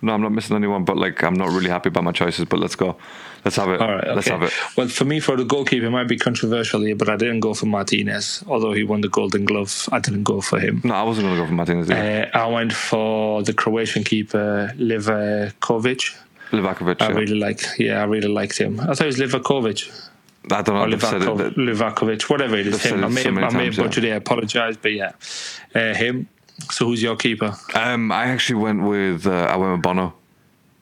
No, 0.01 0.13
I'm 0.13 0.21
not 0.21 0.31
missing 0.31 0.55
anyone. 0.55 0.83
But 0.83 0.97
like, 0.97 1.23
I'm 1.23 1.35
not 1.35 1.49
really 1.49 1.69
happy 1.69 1.89
about 1.89 2.03
my 2.03 2.11
choices. 2.11 2.45
But 2.45 2.59
let's 2.59 2.75
go. 2.75 2.97
Let's 3.45 3.57
have 3.57 3.69
it. 3.69 3.81
All 3.81 3.91
right, 3.91 4.03
okay. 4.03 4.15
Let's 4.15 4.27
have 4.27 4.43
it. 4.43 4.53
Well, 4.77 4.87
for 4.87 5.05
me, 5.05 5.19
for 5.19 5.35
the 5.35 5.45
goalkeeper, 5.45 5.85
it 5.85 5.89
might 5.89 6.07
be 6.07 6.17
controversial 6.17 6.81
here, 6.81 6.95
but 6.95 7.09
I 7.09 7.15
didn't 7.15 7.39
go 7.39 7.53
for 7.53 7.65
Martinez. 7.65 8.43
Although 8.47 8.73
he 8.73 8.83
won 8.83 9.01
the 9.01 9.09
Golden 9.09 9.45
Glove, 9.45 9.89
I 9.91 9.99
didn't 9.99 10.23
go 10.23 10.41
for 10.41 10.59
him. 10.59 10.81
No, 10.83 10.93
I 10.93 11.03
wasn't 11.03 11.25
going 11.25 11.35
to 11.35 11.41
go 11.41 11.47
for 11.47 11.53
Martinez. 11.53 11.89
Uh, 11.89 12.29
I 12.33 12.45
went 12.47 12.73
for 12.73 13.43
the 13.43 13.53
Croatian 13.53 14.03
keeper 14.03 14.71
Livakovic. 14.75 16.15
Livakovic. 16.51 17.01
I 17.01 17.09
yeah. 17.09 17.15
really 17.15 17.35
like, 17.35 17.61
yeah, 17.79 18.01
I 18.01 18.05
really 18.05 18.27
liked 18.27 18.57
him. 18.57 18.79
I 18.79 18.93
thought 18.93 19.01
it 19.01 19.05
was 19.05 19.17
Livakovic 19.17 20.09
I 20.49 20.61
don't 20.61 20.75
know. 20.75 20.83
or 20.83 20.89
They've 20.89 21.01
said 21.01 21.21
it, 21.21 21.27
Livakov, 21.27 21.53
Livakovic, 21.55 22.29
whatever 22.29 22.55
it 22.57 22.67
is. 22.67 22.81
Him. 22.81 23.03
it 23.03 23.05
I 23.05 23.09
may, 23.09 23.21
so 23.21 23.33
have, 23.33 23.37
I 23.37 23.57
may 23.57 23.65
have 23.65 23.75
times, 23.75 23.97
yeah. 23.97 24.03
it. 24.03 24.13
I 24.13 24.15
apologise, 24.15 24.77
but 24.77 24.91
yeah, 24.93 25.11
uh, 25.75 25.93
him. 25.93 26.27
So 26.71 26.85
who's 26.87 27.01
your 27.01 27.15
keeper? 27.15 27.55
Um, 27.75 28.11
I 28.11 28.25
actually 28.25 28.59
went 28.61 28.83
with 28.83 29.27
uh, 29.27 29.31
I 29.31 29.55
went 29.57 29.73
with 29.73 29.81
Bono, 29.83 30.13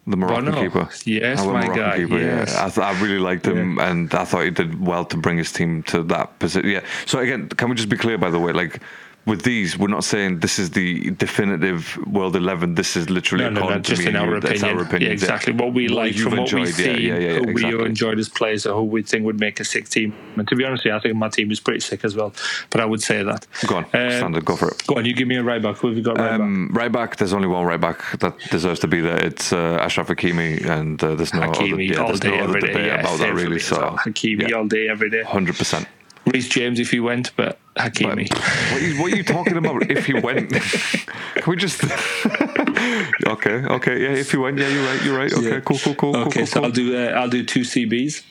the 0.07 0.17
Moroccan 0.17 0.45
Bono. 0.45 0.61
keeper. 0.63 0.89
Yes, 1.05 1.39
my 1.39 1.51
Moroccan 1.51 1.75
guy, 1.75 1.97
Keeper, 1.97 2.19
yes. 2.19 2.53
Yeah, 2.53 2.65
I, 2.65 2.69
th- 2.69 2.85
I 2.85 3.01
really 3.01 3.19
liked 3.19 3.45
him, 3.45 3.79
and 3.79 4.13
I 4.13 4.23
thought 4.25 4.43
he 4.45 4.49
did 4.51 4.79
well 4.85 5.05
to 5.05 5.17
bring 5.17 5.37
his 5.37 5.51
team 5.51 5.83
to 5.83 6.03
that 6.03 6.39
position. 6.39 6.69
Yeah. 6.69 6.85
So 7.05 7.19
again, 7.19 7.49
can 7.49 7.69
we 7.69 7.75
just 7.75 7.89
be 7.89 7.97
clear, 7.97 8.17
by 8.17 8.29
the 8.29 8.39
way, 8.39 8.51
like. 8.53 8.81
With 9.29 9.43
these, 9.43 9.77
we're 9.77 9.87
not 9.97 10.03
saying 10.03 10.39
this 10.39 10.57
is 10.57 10.71
the 10.71 11.11
definitive 11.11 11.95
World 12.07 12.35
Eleven. 12.35 12.73
This 12.73 12.95
is 12.95 13.09
literally 13.11 13.43
No, 13.43 13.51
no, 13.51 13.69
no, 13.69 13.79
just 13.79 14.01
in 14.01 14.15
our 14.15 14.35
opinion. 14.35 14.63
our 14.65 14.81
opinion. 14.81 15.01
Yeah, 15.09 15.13
exactly. 15.13 15.53
What 15.53 15.73
we 15.73 15.87
like 15.87 16.15
you've 16.15 16.29
from 16.29 16.39
what 16.39 16.51
we 16.51 16.61
enjoyed, 16.61 16.73
see, 16.73 17.07
yeah, 17.07 17.13
yeah, 17.13 17.17
yeah, 17.19 17.33
who 17.37 17.43
we 17.43 17.51
exactly. 17.51 17.85
enjoyed 17.85 18.17
as 18.19 18.27
players, 18.27 18.65
or 18.65 18.73
who 18.79 18.85
we 18.95 19.03
think 19.03 19.25
would 19.25 19.39
make 19.39 19.59
a 19.59 19.65
six 19.65 19.89
team. 19.91 20.09
And 20.35 20.47
to 20.47 20.55
be 20.55 20.65
honest, 20.65 20.83
you, 20.85 20.93
I 20.95 20.99
think 20.99 21.15
my 21.15 21.29
team 21.29 21.51
is 21.51 21.59
pretty 21.59 21.79
sick 21.81 22.03
as 22.03 22.15
well. 22.15 22.33
But 22.71 22.81
I 22.81 22.85
would 22.85 23.03
say 23.03 23.21
that. 23.21 23.45
Go 23.67 23.75
on, 23.77 23.83
Um, 23.93 24.11
standard, 24.11 24.45
go 24.45 24.55
for 24.55 24.69
it. 24.69 24.83
Go 24.87 24.95
on, 24.95 25.05
you 25.05 25.13
give 25.13 25.27
me 25.27 25.35
a 25.35 25.43
right 25.43 25.61
back. 25.61 25.77
Who 25.77 25.89
have 25.89 25.97
you 25.97 26.03
got 26.03 26.17
right 26.17 26.31
back? 26.31 26.39
Um, 26.39 26.69
right 26.73 26.91
back, 26.91 27.17
there's 27.17 27.33
only 27.33 27.47
one 27.47 27.65
right 27.65 27.79
back 27.87 27.99
that 28.21 28.33
deserves 28.49 28.79
to 28.79 28.87
be 28.87 28.99
there. 28.99 29.23
It's 29.23 29.53
uh, 29.53 29.77
Ashraf 29.85 30.07
Hakimi, 30.07 30.65
and 30.65 31.03
uh, 31.03 31.13
there's 31.13 31.35
no 31.35 31.41
Hakimi 31.41 31.73
other, 31.73 31.81
yeah, 31.83 32.01
all 32.01 32.17
day, 32.17 32.37
no 32.37 32.43
every 32.45 32.61
day. 32.61 32.67
debate 32.67 32.85
Yeah, 32.87 32.99
about 33.01 33.19
that 33.19 33.33
really. 33.35 33.59
So. 33.59 33.77
Hakimi 34.05 34.51
all 34.55 34.65
day, 34.67 34.89
every 34.89 35.11
day. 35.11 35.21
hundred 35.23 35.55
percent. 35.55 35.87
Reece 36.25 36.49
James 36.49 36.79
if 36.79 36.91
he 36.91 36.99
went, 36.99 37.31
but 37.35 37.57
But 37.75 37.93
Hakimi. 37.93 38.29
what, 38.31 38.81
are 38.81 38.85
you, 38.85 39.01
what 39.01 39.13
are 39.13 39.15
you 39.15 39.23
talking 39.23 39.57
about? 39.57 39.89
if 39.89 40.05
he 40.05 40.13
went, 40.13 40.49
can 41.35 41.43
we 41.47 41.55
just? 41.55 41.83
okay, 43.27 43.63
okay, 43.65 44.01
yeah. 44.01 44.09
If 44.09 44.31
he 44.31 44.37
went, 44.37 44.57
yeah, 44.59 44.67
you're 44.67 44.85
right, 44.85 45.03
you're 45.03 45.17
right. 45.17 45.33
Okay, 45.33 45.49
Yeah. 45.49 45.59
cool, 45.61 45.77
cool, 45.79 45.95
cool, 45.95 46.15
okay, 46.17 46.39
cool, 46.39 46.45
so 46.45 46.53
cool, 46.59 46.65
I'll 46.65 46.71
do 46.71 46.95
uh, 46.97 47.11
I'll 47.11 47.29
do 47.29 47.43
two 47.43 47.61
CBs. 47.61 48.23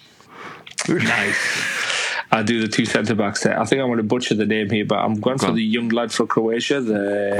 nice. 0.88 1.37
I'll 2.31 2.44
do 2.44 2.61
the 2.61 2.68
two 2.68 2.85
centre 2.85 3.14
backs 3.14 3.42
there. 3.42 3.59
I 3.59 3.64
think 3.64 3.81
I'm 3.81 3.88
going 3.88 3.96
to 3.98 4.03
butcher 4.05 4.35
the 4.35 4.44
name 4.46 4.68
here, 4.70 4.85
but 4.85 4.98
I'm 4.98 5.18
going 5.18 5.38
for 5.38 5.46
on. 5.48 5.55
the 5.55 5.62
young 5.64 5.88
lad 5.88 6.12
for 6.12 6.27
Croatia, 6.27 6.81
the 6.81 7.35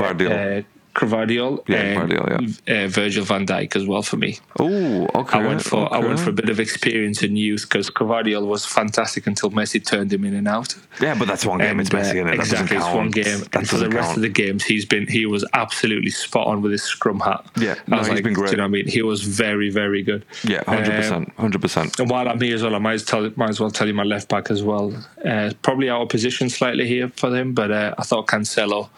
Yeah, 1.01 1.17
and 1.23 2.11
Gvardiol, 2.11 2.85
uh, 2.85 2.89
Virgil 2.89 3.25
van 3.25 3.47
Dijk 3.47 3.77
as 3.77 3.87
well 3.87 4.03
for 4.03 4.17
me. 4.17 4.39
Oh, 4.59 5.07
okay. 5.15 5.39
I 5.39 5.47
went 5.47 5.63
for 5.63 5.93
I 5.93 5.99
went 5.99 6.19
for 6.21 6.31
a 6.31 6.33
bit 6.33 6.49
of 6.49 6.59
experience 6.61 7.23
and 7.23 7.39
youth 7.39 7.63
because 7.63 7.91
Gvardiol 7.91 8.47
was 8.47 8.67
fantastic 8.67 9.27
until 9.27 9.51
Messi 9.51 9.85
turned 9.85 10.13
him 10.13 10.25
in 10.25 10.35
and 10.35 10.49
out. 10.49 10.75
Yeah, 11.01 11.15
but 11.19 11.29
that's 11.29 11.47
one 11.47 11.59
game. 11.59 11.79
it's 11.81 11.91
And, 11.91 11.99
Messi, 12.01 12.11
uh, 12.11 12.25
innit? 12.25 12.25
That 12.25 12.35
exactly, 12.35 12.77
it's 12.77 12.87
one 12.87 13.11
game. 13.11 13.39
That 13.39 13.57
and 13.57 13.69
for 13.69 13.77
the 13.77 13.89
rest 13.91 14.07
count. 14.09 14.17
of 14.19 14.23
the 14.23 14.29
games, 14.29 14.65
he's 14.65 14.85
been 14.85 15.07
he 15.07 15.27
was 15.27 15.45
absolutely 15.55 16.11
spot 16.11 16.47
on 16.47 16.63
with 16.63 16.73
his 16.73 16.83
scrum 16.83 17.21
hat. 17.21 17.45
Yeah, 17.57 17.73
I 17.73 17.77
no, 17.87 17.99
was 17.99 18.07
he's 18.09 18.15
like, 18.15 18.25
been 18.25 18.35
do 18.35 18.41
great. 18.41 18.51
you 18.53 18.57
know 18.57 18.65
what 18.65 18.69
I 18.69 18.71
mean? 18.71 18.89
He 18.89 19.03
was 19.03 19.23
very 19.23 19.71
very 19.71 20.03
good. 20.03 20.25
Yeah, 20.45 20.63
hundred 20.67 20.91
Um, 20.91 20.97
percent, 20.97 21.33
hundred 21.39 21.61
percent. 21.63 21.99
and 22.01 22.11
while 22.11 22.29
I'm 22.29 22.41
here 22.41 22.55
as 22.55 22.63
well, 22.63 22.75
I 22.75 22.79
might 22.79 22.95
as, 22.95 23.05
tell, 23.05 23.31
might 23.37 23.51
as 23.51 23.61
well 23.61 23.71
tell 23.71 23.87
you 23.87 23.95
my 23.95 24.03
left 24.03 24.29
back 24.29 24.51
as 24.51 24.63
well. 24.63 24.93
Uh, 25.25 25.53
probably 25.63 25.89
out 25.91 26.03
of 26.03 26.09
position 26.09 26.49
slightly 26.51 26.87
here 26.87 27.11
for 27.17 27.35
him, 27.35 27.55
but 27.55 27.71
uh, 27.71 27.95
I 27.99 28.03
thought 28.03 28.27
Cancelo, 28.27 28.89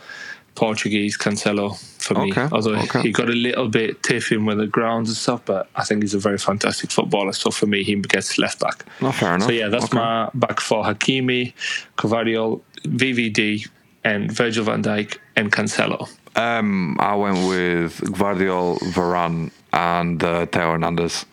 Portuguese 0.60 1.16
Cancelo 1.16 1.68
for 2.04 2.14
me. 2.20 2.30
Okay, 2.32 2.46
Although 2.52 2.74
okay. 2.84 3.00
he 3.00 3.10
got 3.12 3.28
a 3.30 3.38
little 3.48 3.68
bit 3.68 4.02
tiffing 4.02 4.44
with 4.44 4.58
the 4.58 4.66
grounds 4.66 5.08
and 5.08 5.16
stuff, 5.16 5.40
but 5.46 5.62
I 5.74 5.84
think 5.84 6.02
he's 6.02 6.12
a 6.12 6.18
very 6.18 6.36
fantastic 6.36 6.90
footballer. 6.90 7.32
So 7.32 7.50
for 7.50 7.66
me, 7.66 7.82
he 7.82 7.94
gets 7.96 8.36
left 8.38 8.60
back. 8.60 8.84
Not 9.00 9.14
fair 9.14 9.34
enough. 9.34 9.48
So 9.48 9.52
yeah, 9.52 9.68
that's 9.68 9.86
Okay. 9.86 9.96
my 9.96 10.28
back 10.34 10.60
four: 10.60 10.84
Hakimi, 10.84 11.54
Cavadiol, 11.96 12.60
VVD, 13.00 13.66
and 14.04 14.30
Virgil 14.30 14.64
van 14.64 14.82
Dijk 14.82 15.16
and 15.36 15.50
Cancelo. 15.50 16.06
Um, 16.36 16.96
I 17.00 17.14
went 17.14 17.38
with 17.48 17.92
Guardiol, 18.18 18.78
Varane, 18.94 19.50
and 19.72 20.22
uh, 20.22 20.44
Theo 20.52 20.72
Hernandez. 20.72 21.24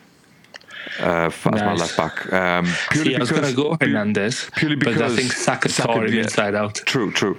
Uh, 1.00 1.30
as 1.30 1.44
my 1.44 1.74
left 1.74 1.96
back. 1.96 2.32
Um, 2.32 2.66
purely 2.90 3.10
See, 3.10 3.16
I 3.16 3.18
was 3.20 3.28
because- 3.28 3.54
going 3.54 3.54
to 3.54 3.62
go 3.62 3.76
Hernandez, 3.86 4.50
purely 4.56 4.76
but 4.76 4.88
I 4.88 4.92
because 4.94 5.16
think 5.16 5.32
Saka 5.32 5.68
Saka, 5.68 5.92
tore 5.92 6.06
him 6.06 6.14
yeah. 6.14 6.22
inside 6.22 6.54
out. 6.54 6.74
True, 6.86 7.12
true. 7.12 7.36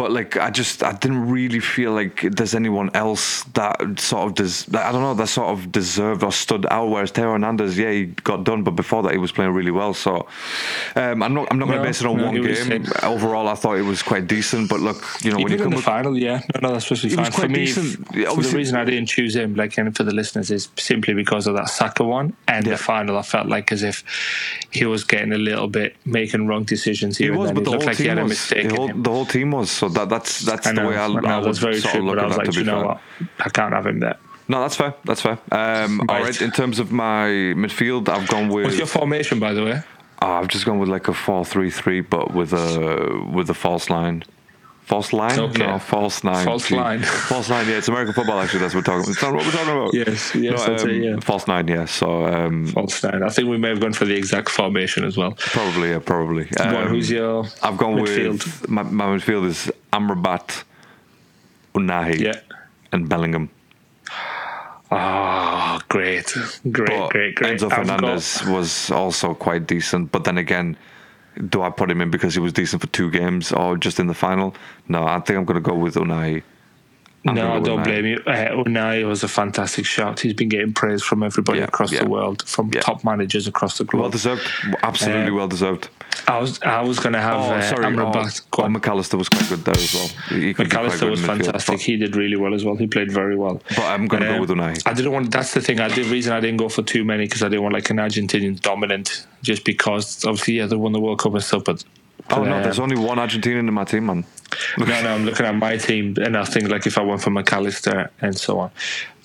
But 0.00 0.12
like, 0.12 0.38
I 0.38 0.48
just 0.48 0.82
I 0.82 0.92
didn't 0.92 1.28
really 1.28 1.60
feel 1.60 1.92
like 1.92 2.22
there's 2.22 2.54
anyone 2.54 2.88
else 2.94 3.42
that 3.52 4.00
sort 4.00 4.28
of 4.28 4.34
does. 4.34 4.66
I 4.74 4.92
don't 4.92 5.02
know 5.02 5.12
that 5.12 5.26
sort 5.26 5.48
of 5.48 5.70
deserved 5.70 6.22
or 6.24 6.32
stood 6.32 6.64
out. 6.70 6.86
Whereas 6.88 7.10
Theo 7.10 7.32
Hernandez, 7.32 7.76
yeah, 7.76 7.90
he 7.90 8.06
got 8.06 8.44
done, 8.44 8.62
but 8.62 8.70
before 8.76 9.02
that 9.02 9.12
he 9.12 9.18
was 9.18 9.30
playing 9.30 9.52
really 9.52 9.70
well. 9.70 9.92
So 9.92 10.26
um, 10.96 11.22
I'm 11.22 11.34
not 11.34 11.48
I'm 11.50 11.58
not 11.58 11.66
going 11.66 11.80
to 11.82 11.84
base 11.84 12.00
it 12.00 12.06
on 12.06 12.16
no, 12.16 12.24
one 12.26 12.36
he 12.36 12.40
game. 12.40 12.86
Overall, 13.02 13.46
I 13.46 13.54
thought 13.54 13.76
it 13.76 13.82
was 13.82 14.02
quite 14.02 14.26
decent. 14.26 14.70
But 14.70 14.80
look, 14.80 15.04
you 15.22 15.32
know, 15.32 15.36
when 15.36 15.52
Even 15.52 15.52
you 15.52 15.56
in 15.58 15.62
come 15.64 15.70
the 15.72 15.76
with 15.76 15.84
final, 15.84 16.16
yeah, 16.16 16.40
no, 16.54 16.68
no, 16.68 16.72
that's 16.72 16.86
supposed 16.86 17.02
to 17.02 17.08
be 17.08 17.16
fine 17.16 17.30
for 17.30 17.48
me. 17.48 17.66
for 17.66 17.82
the 18.42 18.52
reason 18.54 18.76
I 18.78 18.86
didn't 18.86 19.04
choose 19.06 19.36
him, 19.36 19.54
like 19.54 19.76
and 19.76 19.94
for 19.94 20.04
the 20.04 20.14
listeners, 20.14 20.50
is 20.50 20.70
simply 20.78 21.12
because 21.12 21.46
of 21.46 21.56
that 21.56 21.68
Saka 21.68 22.04
one 22.04 22.32
and 22.48 22.64
Yeah. 22.64 22.72
the 22.72 22.78
final. 22.78 23.18
I 23.18 23.22
felt 23.22 23.48
like 23.48 23.70
as 23.70 23.82
if 23.82 24.02
he 24.70 24.86
was 24.86 25.04
getting 25.04 25.34
a 25.34 25.38
little 25.38 25.68
bit 25.68 25.94
making 26.06 26.46
wrong 26.46 26.64
decisions 26.64 27.18
He 27.18 27.28
was, 27.30 27.52
but 27.52 27.64
the 27.64 27.70
looked 27.72 27.82
whole 27.82 27.86
like 27.90 27.96
he 27.98 28.04
team 28.04 28.08
had 28.16 28.18
a 28.20 28.22
was. 28.22 28.30
mistake 28.30 28.62
The 28.62 28.68
in 28.70 28.76
whole, 28.76 28.88
him. 28.88 29.02
the 29.02 29.10
whole 29.10 29.26
team 29.26 29.50
was. 29.50 29.70
So 29.70 29.89
that 29.90 30.08
that's 30.08 30.40
that's 30.40 30.66
I 30.66 30.72
the 30.72 30.82
way 30.86 30.96
I, 30.96 31.04
I 31.06 31.08
know, 31.08 31.40
I 31.40 31.44
that's 31.44 31.58
very 31.58 31.80
sort 31.80 31.94
true. 31.94 32.08
of 32.10 32.16
But 32.16 32.22
I 32.24 32.26
was 32.26 32.36
like, 32.36 32.50
to 32.50 32.58
you 32.58 32.64
know 32.64 32.78
fair. 32.80 32.86
what, 32.86 33.00
I 33.40 33.48
can't 33.50 33.72
have 33.74 33.86
him 33.86 34.00
there. 34.00 34.16
No, 34.48 34.62
that's 34.62 34.74
fair. 34.76 34.94
That's 35.04 35.20
fair. 35.20 35.38
Um, 35.52 36.00
all 36.08 36.16
Right. 36.16 36.24
right. 36.24 36.42
In 36.42 36.50
terms 36.50 36.78
of 36.80 36.90
my 36.90 37.26
midfield, 37.54 38.08
I've 38.08 38.26
gone 38.28 38.48
with. 38.48 38.64
What's 38.64 38.78
your 38.78 38.86
formation, 38.88 39.38
by 39.38 39.52
the 39.52 39.64
way? 39.64 39.80
Oh, 40.22 40.26
I've 40.32 40.48
just 40.48 40.66
gone 40.66 40.78
with 40.80 40.88
like 40.88 41.06
a 41.08 41.14
four-three-three, 41.14 42.00
but 42.02 42.34
with 42.34 42.52
a 42.52 43.24
with 43.32 43.48
a 43.48 43.54
false 43.54 43.88
line. 43.90 44.24
False 44.90 45.12
line? 45.12 45.38
Okay. 45.38 45.64
No, 45.64 45.78
false 45.78 46.24
nine. 46.24 46.44
False 46.44 46.66
Gee. 46.66 46.74
line. 46.74 46.98
false 47.32 47.48
nine. 47.48 47.68
Yeah, 47.68 47.76
it's 47.78 47.86
American 47.86 48.12
football. 48.12 48.40
Actually, 48.40 48.58
that's 48.58 48.74
what 48.74 48.88
we're 48.88 48.92
talking. 48.98 49.12
It's 49.12 49.22
not 49.22 49.32
what 49.32 49.44
we're 49.46 49.52
talking 49.52 49.70
about. 49.76 49.94
Yes, 49.94 50.34
yes, 50.34 50.58
No, 50.58 50.66
that's 50.66 50.82
it, 50.82 50.90
um, 50.90 51.02
yeah. 51.02 51.20
False 51.20 51.46
nine. 51.46 51.68
Yeah. 51.68 51.84
So 51.84 52.26
um, 52.26 52.66
False 52.66 53.00
nine. 53.04 53.22
I 53.22 53.28
think 53.28 53.48
we 53.48 53.56
may 53.56 53.68
have 53.68 53.78
gone 53.80 53.92
for 53.92 54.04
the 54.04 54.16
exact 54.16 54.48
formation 54.48 55.04
as 55.04 55.16
well. 55.16 55.34
probably. 55.38 55.90
Yeah, 55.90 56.00
probably. 56.00 56.48
Um, 56.58 56.88
who's 56.88 57.08
your 57.08 57.44
I've 57.62 57.76
gone 57.76 57.94
midfield? 57.94 58.32
with 58.44 58.68
my, 58.68 58.82
my 58.82 59.04
midfield 59.16 59.46
is 59.46 59.70
Amrabat, 59.92 60.64
Ounahi, 61.76 62.18
Yeah. 62.18 62.40
and 62.90 63.08
Bellingham. 63.08 63.48
Ah, 64.90 65.80
great, 65.88 66.34
great, 66.72 66.88
But 66.98 67.10
great, 67.10 67.36
great. 67.36 67.60
Enzo 67.60 67.70
Fernandez 67.72 68.44
was 68.46 68.90
also 68.90 69.34
quite 69.34 69.68
decent, 69.68 70.10
but 70.10 70.24
then 70.24 70.36
again, 70.36 70.76
do 71.48 71.62
I 71.62 71.70
put 71.70 71.90
him 71.90 72.00
in 72.00 72.10
because 72.10 72.34
he 72.34 72.40
was 72.40 72.52
decent 72.52 72.82
for 72.82 72.88
two 72.88 73.10
games 73.10 73.52
or 73.52 73.76
just 73.76 73.98
in 73.98 74.06
the 74.06 74.14
final? 74.14 74.54
No, 74.88 75.04
I 75.04 75.20
think 75.20 75.38
I'm 75.38 75.44
going 75.44 75.62
to 75.62 75.68
go 75.68 75.74
with 75.74 75.94
Unai. 75.94 76.42
I'm 77.26 77.34
No, 77.34 77.52
I 77.52 77.60
don't 77.60 77.82
blame 77.82 78.06
you. 78.06 78.16
Uh, 78.26 78.50
Unai 78.64 79.06
was 79.06 79.22
a 79.22 79.28
fantastic 79.28 79.84
shot. 79.84 80.20
He's 80.20 80.32
been 80.32 80.48
getting 80.48 80.72
praise 80.72 81.02
from 81.02 81.22
everybody 81.22 81.58
Yeah, 81.58 81.66
across 81.66 81.92
yeah. 81.92 82.02
the 82.04 82.08
world, 82.08 82.42
from 82.48 82.70
Yeah. 82.72 82.80
top 82.80 83.04
managers 83.04 83.46
across 83.46 83.76
the 83.76 83.84
globe. 83.84 84.00
Well 84.02 84.10
deserved, 84.10 84.42
absolutely 84.82 85.30
Uh, 85.30 85.34
well 85.34 85.48
deserved. 85.48 85.88
I 86.26 86.38
was 86.38 86.60
I 86.62 86.80
was 86.80 86.98
going 86.98 87.12
to 87.12 87.20
have 87.20 87.40
Oh, 87.40 87.50
uh, 87.54 87.62
sorry, 87.62 87.84
oh, 87.84 87.88
Amrabat. 87.90 88.42
Go 88.50 88.62
oh. 88.62 88.68
Mac 88.70 88.88
Allister 88.88 89.18
was 89.18 89.28
quite 89.28 89.48
good 89.50 89.64
there 89.66 89.74
as 89.76 89.92
well. 89.94 90.08
He 90.40 90.54
could 90.54 90.70
be 90.70 90.70
quite 90.70 90.72
Mac 90.72 90.74
Allister 90.78 91.10
was 91.10 91.20
midfield, 91.20 91.26
fantastic. 91.44 91.80
He 91.80 91.96
did 91.98 92.16
really 92.16 92.36
well 92.36 92.54
as 92.54 92.64
well. 92.64 92.76
He 92.76 92.86
played 92.86 93.12
very 93.12 93.36
well. 93.36 93.60
But 93.76 93.84
I'm 93.84 94.06
going 94.06 94.22
to 94.22 94.28
go 94.28 94.34
Um, 94.36 94.40
with 94.40 94.50
Unai. 94.50 94.82
I 94.86 94.94
didn't 94.94 95.12
want. 95.12 95.30
That's 95.30 95.52
the 95.52 95.60
thing. 95.60 95.78
I 95.78 95.88
did 95.88 96.06
reason 96.06 96.32
I 96.32 96.40
didn't 96.40 96.56
go 96.56 96.68
for 96.70 96.82
too 96.82 97.04
many 97.04 97.24
because 97.26 97.42
I 97.42 97.48
didn't 97.48 97.62
want 97.62 97.74
like 97.74 97.90
an 97.90 97.98
Argentinian 97.98 98.60
dominant. 98.60 99.26
Just 99.42 99.64
because 99.64 100.24
obviously 100.24 100.54
yeah 100.54 100.66
they 100.66 100.76
won 100.76 100.92
the 100.92 101.00
World 101.00 101.18
Cup 101.18 101.34
and 101.34 101.42
stuff, 101.44 101.64
but. 101.64 101.84
Oh 102.30 102.44
no, 102.44 102.62
there's 102.62 102.78
only 102.78 102.96
one 102.96 103.18
Argentinian 103.18 103.68
in 103.68 103.74
my 103.74 103.84
team, 103.84 104.06
man. 104.06 104.24
No, 104.78 104.84
no, 104.84 105.14
I'm 105.14 105.24
looking 105.24 105.46
at 105.46 105.54
my 105.54 105.76
team, 105.76 106.16
and 106.20 106.36
I 106.36 106.44
think 106.44 106.68
like 106.68 106.86
if 106.86 106.98
I 106.98 107.02
went 107.02 107.22
for 107.22 107.30
Mac 107.30 107.52
Allister 107.52 108.10
and 108.20 108.36
so 108.36 108.58
on. 108.60 108.70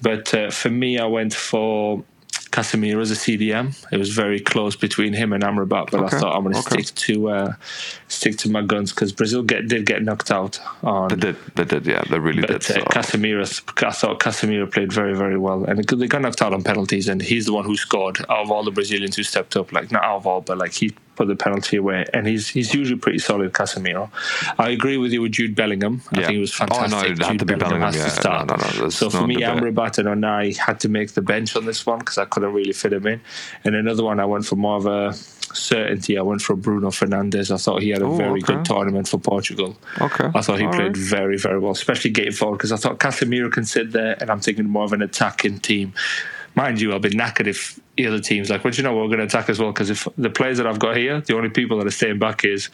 But 0.02 0.34
uh, 0.34 0.52
for 0.52 0.70
me, 0.70 1.00
I 1.00 1.06
went 1.06 1.34
for 1.34 2.04
Casemiro 2.56 3.02
as 3.02 3.12
a 3.12 3.16
CDM. 3.16 3.76
It 3.91 3.98
was 3.98 4.10
very 4.10 4.39
close 4.39 4.76
between 4.76 5.14
him 5.14 5.34
and 5.34 5.43
Amrabat, 5.43 5.91
but 5.91 5.96
Okay, 5.96 6.16
I 6.16 6.20
thought 6.20 6.36
I'm 6.36 6.43
going 6.43 6.54
to 6.54 6.60
okay. 6.60 6.84
stick 6.84 6.96
to 6.96 7.30
uh, 7.30 7.54
stick 8.08 8.38
to 8.38 8.50
my 8.50 8.62
guns 8.62 8.91
because 8.91 9.12
Brazil 9.12 9.43
get, 9.43 9.68
did 9.68 9.86
get 9.86 10.04
knocked 10.04 10.32
out 10.32 10.60
on. 10.82 11.10
They 11.10 11.16
did, 11.18 11.36
they 11.56 11.66
did, 11.66 11.86
yeah, 11.86 12.04
they 12.10 12.18
really 12.18 12.41
did. 12.41 12.66
But 12.66 12.72
uh, 12.72 12.86
Casemiro, 12.86 13.43
I 13.84 13.91
thought 13.91 14.20
Casemiro 14.20 14.72
played 14.72 14.93
very, 14.93 15.16
very 15.16 15.38
well, 15.38 15.66
and 15.66 15.84
they 15.84 16.08
got 16.08 16.22
knocked 16.22 16.41
out 16.41 16.54
on 16.54 16.64
penalties, 16.64 17.10
and 17.10 17.22
he's 17.22 17.46
the 17.46 17.54
one 17.54 17.66
who 17.66 17.76
scored 17.76 18.20
out 18.30 18.43
of 18.43 18.52
all 18.52 18.64
the 18.64 18.72
Brazilians 18.72 19.18
who 19.18 19.24
stepped 19.24 19.58
up. 19.58 19.74
Like 19.74 19.91
not 19.91 20.04
out 20.04 20.18
of 20.18 20.28
all, 20.28 20.41
but 20.41 20.58
like 20.58 20.74
he 20.74 20.93
put 21.16 21.28
the 21.28 21.36
penalty 21.36 21.78
away, 21.78 22.05
and 22.13 22.28
he's 22.28 22.49
he's 22.49 22.74
usually 22.74 22.99
pretty 22.99 23.20
solid. 23.20 23.53
Casemiro, 23.53 24.09
I 24.59 24.70
agree 24.70 24.97
with 24.97 25.11
you 25.11 25.22
with 25.22 25.32
Jude 25.34 25.55
Bellingham. 25.55 26.01
I 26.13 26.20
Yeah. 26.20 26.26
think 26.28 26.38
it 26.38 26.41
was 26.41 26.53
fantastic. 26.53 26.93
Oh, 26.93 27.01
no, 27.01 27.07
it 27.07 27.18
had 27.20 27.30
Jude 27.32 27.39
to 27.39 27.45
be 27.45 27.55
Bellingham, 27.55 27.82
has 27.82 27.95
yeah. 27.95 28.03
to 28.05 28.09
start. 28.09 28.47
No, 28.47 28.55
no, 28.55 28.84
no, 28.84 28.89
so 28.89 29.09
for 29.09 29.26
me. 29.26 29.38
Amrabat 29.38 29.97
and 29.99 30.07
Onai 30.07 30.55
had 30.57 30.80
to 30.82 30.89
make 30.89 31.13
the 31.13 31.22
bench 31.22 31.55
on 31.55 31.66
this 31.66 31.86
one 31.86 31.99
because 31.99 32.18
I 32.18 32.26
couldn't 32.26 32.53
really 32.53 32.74
fit 32.74 32.93
him 32.93 33.07
in. 33.07 33.22
And 33.63 33.76
another 33.76 34.03
one, 34.03 34.20
I 34.20 34.26
went 34.26 34.45
for 34.45 34.55
more 34.55 34.78
of 34.78 34.86
a 34.86 35.13
certainty. 35.13 36.18
I 36.18 36.22
went 36.22 36.41
for 36.41 36.55
Bruno 36.55 36.89
Fernandes. 36.89 37.51
I 37.51 37.57
thought 37.57 37.82
he 37.82 37.89
had 37.89 38.01
a 38.01 38.05
Oh, 38.05 38.16
very 38.18 38.41
okay. 38.41 38.53
good 38.55 38.66
tournament 38.66 39.07
for 39.07 39.18
Portugal. 39.20 39.78
Okay. 40.01 40.30
I 40.36 40.41
thought 40.41 40.59
he 40.59 40.66
All 40.66 40.74
played 40.74 40.88
right. 40.88 40.97
very, 40.97 41.38
very 41.38 41.59
well, 41.59 41.72
especially 41.72 42.11
getting 42.11 42.34
forward 42.34 42.57
because 42.57 42.72
I 42.72 42.78
thought 42.78 42.99
Casemiro 42.99 43.51
can 43.51 43.63
sit 43.66 43.91
there, 43.91 44.18
and 44.20 44.30
I'm 44.30 44.39
thinking 44.41 44.66
more 44.68 44.84
of 44.84 44.93
an 44.93 45.01
attacking 45.01 45.59
team. 45.59 45.93
Mind 46.55 46.80
you, 46.82 46.91
I'll 46.93 46.99
be 46.99 47.09
knackered 47.09 47.47
if 47.47 47.80
the 47.98 48.08
other 48.08 48.20
team's 48.20 48.50
like, 48.50 48.64
well, 48.64 48.72
do 48.72 48.78
you 48.78 48.84
know 48.84 48.93
what, 48.93 49.04
we're 49.04 49.16
going 49.16 49.20
to 49.20 49.26
attack 49.26 49.50
as 49.50 49.60
well 49.60 49.72
because 49.72 49.89
if 49.89 50.08
the 50.18 50.30
players 50.30 50.58
that 50.58 50.68
I've 50.68 50.80
got 50.80 50.98
here, 50.98 51.22
the 51.22 51.36
only 51.36 51.50
people 51.50 51.78
that 51.78 51.88
are 51.88 51.91
staying 51.91 52.20
back 52.20 52.43
is 52.46 52.70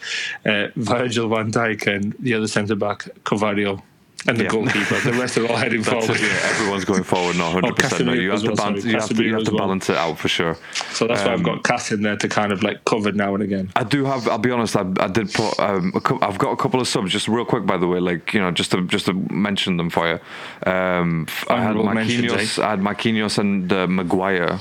uh, 0.46 0.68
Virgil 0.76 1.28
van 1.28 1.52
Dijk 1.52 1.86
and 1.86 2.14
the 2.18 2.34
other 2.34 2.48
centre 2.48 2.74
back, 2.76 3.04
Covadio, 3.24 3.80
and 4.28 4.36
the 4.38 4.44
Yeah. 4.44 4.50
goalkeeper. 4.50 5.00
The 5.00 5.12
rest 5.14 5.36
are 5.38 5.46
all 5.48 5.56
heading 5.56 5.82
forward. 5.90 6.10
it, 6.10 6.20
yeah, 6.20 6.50
everyone's 6.50 6.84
going 6.84 7.02
forward, 7.02 7.36
not 7.36 7.54
100%. 7.54 8.04
no, 8.04 8.12
you 8.12 8.30
have 8.30 8.40
to, 8.42 8.46
well, 8.48 8.56
balance, 8.56 8.82
sorry, 8.82 8.92
you 8.92 8.98
have 9.00 9.08
to, 9.08 9.24
you 9.24 9.34
have 9.34 9.44
to 9.44 9.50
well. 9.50 9.58
balance 9.58 9.90
it 9.90 9.96
out 9.96 10.16
for 10.18 10.28
sure. 10.28 10.56
So 10.92 11.08
that's 11.08 11.24
why 11.24 11.32
I've 11.32 11.38
Um, 11.38 11.42
got 11.44 11.64
Cass 11.64 11.90
in 11.90 12.02
there 12.02 12.16
to 12.16 12.28
kind 12.28 12.52
of 12.52 12.62
like 12.62 12.84
cover 12.84 13.10
now 13.10 13.34
and 13.34 13.42
again. 13.42 13.72
I 13.74 13.82
do 13.82 14.04
have. 14.04 14.28
I'll 14.28 14.38
be 14.38 14.50
honest. 14.52 14.76
I, 14.76 14.84
I 15.00 15.08
did 15.08 15.32
put. 15.32 15.58
Um, 15.58 15.90
a 15.96 16.00
cou- 16.00 16.20
I've 16.22 16.38
got 16.38 16.52
a 16.52 16.56
couple 16.56 16.80
of 16.80 16.86
subs. 16.86 17.10
Just 17.10 17.26
real 17.26 17.44
quick, 17.44 17.66
by 17.66 17.76
the 17.76 17.88
way. 17.88 17.98
Like 17.98 18.32
you 18.32 18.40
know, 18.40 18.52
just 18.52 18.70
to 18.72 18.86
just 18.86 19.06
to 19.06 19.12
mention 19.32 19.76
them 19.76 19.90
for 19.90 20.06
you. 20.08 20.70
Um, 20.72 21.26
I 21.48 21.60
had 21.62 21.74
Marquinhos. 21.74 22.62
I 22.62 22.70
had 22.70 22.80
Marquinhos 22.80 23.38
and 23.38 23.72
uh, 23.72 23.86
Maguire. 23.88 24.60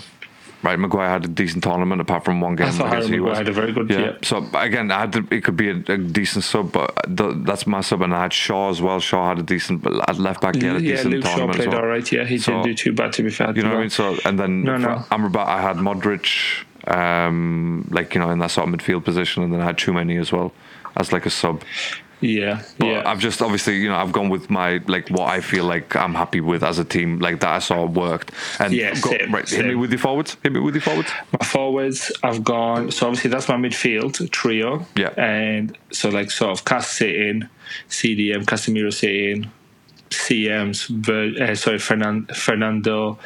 Right, 0.63 0.77
Maguire 0.77 1.09
had 1.09 1.25
a 1.25 1.27
decent 1.27 1.63
tournament 1.63 2.01
apart 2.01 2.23
from 2.23 2.39
one 2.39 2.55
game. 2.55 2.67
I 2.67 2.71
thought 2.71 2.89
Harry 2.89 3.07
Maguire 3.07 3.35
had 3.35 3.47
a 3.49 3.51
very 3.51 3.71
good 3.71 3.89
Yeah. 3.89 3.99
yeah. 3.99 4.11
So 4.21 4.45
again, 4.53 4.91
I 4.91 5.07
to, 5.07 5.25
it 5.31 5.43
could 5.43 5.57
be 5.57 5.69
a, 5.69 5.75
a 5.87 5.97
decent 5.97 6.43
sub, 6.43 6.71
but 6.71 6.95
th- 7.17 7.37
that's 7.47 7.65
my 7.65 7.81
sub, 7.81 8.01
and 8.03 8.13
I 8.13 8.21
had 8.23 8.33
Shaw 8.33 8.69
as 8.69 8.79
well. 8.79 8.99
Shaw 8.99 9.29
had 9.29 9.39
a 9.39 9.43
decent, 9.43 9.81
but 9.81 10.07
at 10.07 10.19
left 10.19 10.39
back 10.41 10.55
he 10.55 10.65
had 10.65 10.75
a 10.75 10.81
Yeah, 10.81 10.91
decent 10.97 11.13
Luke 11.15 11.23
Shaw 11.23 11.29
tournament. 11.29 11.55
played 11.55 11.67
as 11.69 11.73
well. 11.73 11.81
all 11.81 11.87
right. 11.87 12.11
Yeah, 12.11 12.25
he 12.25 12.37
So- 12.37 12.51
didn't 12.51 12.65
do 12.65 12.73
too 12.75 12.93
bad 12.93 13.11
to 13.13 13.23
be 13.23 13.31
fair. 13.31 13.51
You 13.55 13.63
know 13.63 13.69
what 13.69 13.77
I 13.77 13.81
mean? 13.81 13.89
So 13.89 14.17
and 14.23 14.37
then 14.39 14.63
No, 14.63 14.77
no. 14.77 15.03
Amrabat, 15.09 15.47
I 15.47 15.61
had 15.61 15.77
Modric, 15.77 16.27
um, 16.87 17.87
like 17.89 18.13
you 18.13 18.21
know, 18.21 18.29
in 18.29 18.39
that 18.39 18.51
sort 18.51 18.67
of 18.67 18.75
midfield 18.75 19.03
position, 19.03 19.41
and 19.43 19.51
then 19.53 19.61
I 19.61 19.65
had 19.65 19.77
too 19.77 19.93
many 19.93 20.17
as 20.17 20.31
well 20.31 20.53
as 20.95 21.11
like 21.11 21.25
a 21.25 21.29
sub. 21.31 21.63
Yeah, 22.21 22.61
But 22.77 22.85
yeah. 22.87 23.09
I've 23.09 23.19
just 23.19 23.41
obviously, 23.41 23.77
you 23.77 23.89
know, 23.89 23.95
I've 23.95 24.11
gone 24.11 24.29
with 24.29 24.49
my 24.49 24.79
like 24.87 25.09
what 25.09 25.29
I 25.29 25.41
feel 25.41 25.65
like 25.65 25.95
I'm 25.95 26.13
happy 26.13 26.39
with 26.39 26.63
as 26.63 26.79
a 26.79 26.85
team, 26.85 27.19
like 27.19 27.39
that 27.41 27.49
I 27.49 27.59
saw 27.59 27.85
worked. 27.85 28.31
And 28.59 28.73
Yeah, 28.73 28.93
go, 28.99 29.09
same, 29.09 29.33
right, 29.33 29.49
hit 29.49 29.65
me 29.65 29.75
with 29.75 29.91
your 29.91 29.99
forwards. 29.99 30.37
Hit 30.43 30.53
me 30.53 30.59
with 30.59 30.75
your 30.75 30.81
forwards. 30.83 31.11
My 31.39 31.45
forwards, 31.45 32.11
I've 32.23 32.43
gone. 32.43 32.91
So 32.91 33.07
obviously 33.07 33.31
that's 33.31 33.49
my 33.49 33.55
midfield 33.55 34.29
trio. 34.31 34.85
Yeah. 34.95 35.09
And 35.17 35.77
so 35.91 36.09
like 36.09 36.31
sort 36.31 36.51
of 36.51 36.63
Cass 36.63 36.87
sitting, 36.89 37.49
CDM, 37.89 38.45
Casemiro 38.45 38.93
sitting, 38.93 39.51
CMs. 40.11 40.87
Ver, 40.89 41.33
uh, 41.51 41.55
sorry, 41.55 41.79
Fernan, 41.79 42.25
Fernando. 42.27 43.17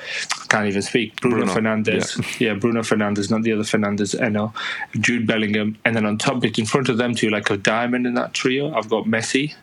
I 0.42 0.46
can't 0.48 0.68
even 0.68 0.82
speak. 0.82 1.20
Bruno, 1.22 1.46
Bruno, 1.46 1.54
Fernandes. 1.54 2.40
Yeah. 2.40 2.54
Bruno 2.54 2.82
Fernandes, 2.82 3.30
not 3.30 3.42
the 3.44 3.52
other 3.54 3.64
Fernandez. 3.64 4.16
I 4.20 4.30
know. 4.30 4.54
Jude 5.00 5.28
Bellingham, 5.28 5.78
and 5.84 5.96
then 5.96 6.06
on 6.06 6.18
top, 6.18 6.44
in 6.46 6.66
front 6.66 6.90
of 6.90 6.98
them 6.98 7.14
two, 7.16 7.30
like 7.30 7.50
a 7.50 7.58
diamond 7.58 8.08
in 8.08 8.14
that 8.16 8.34
trio. 8.34 8.74
I've 8.74 8.90
got 8.90 9.06
Messi 9.06 9.54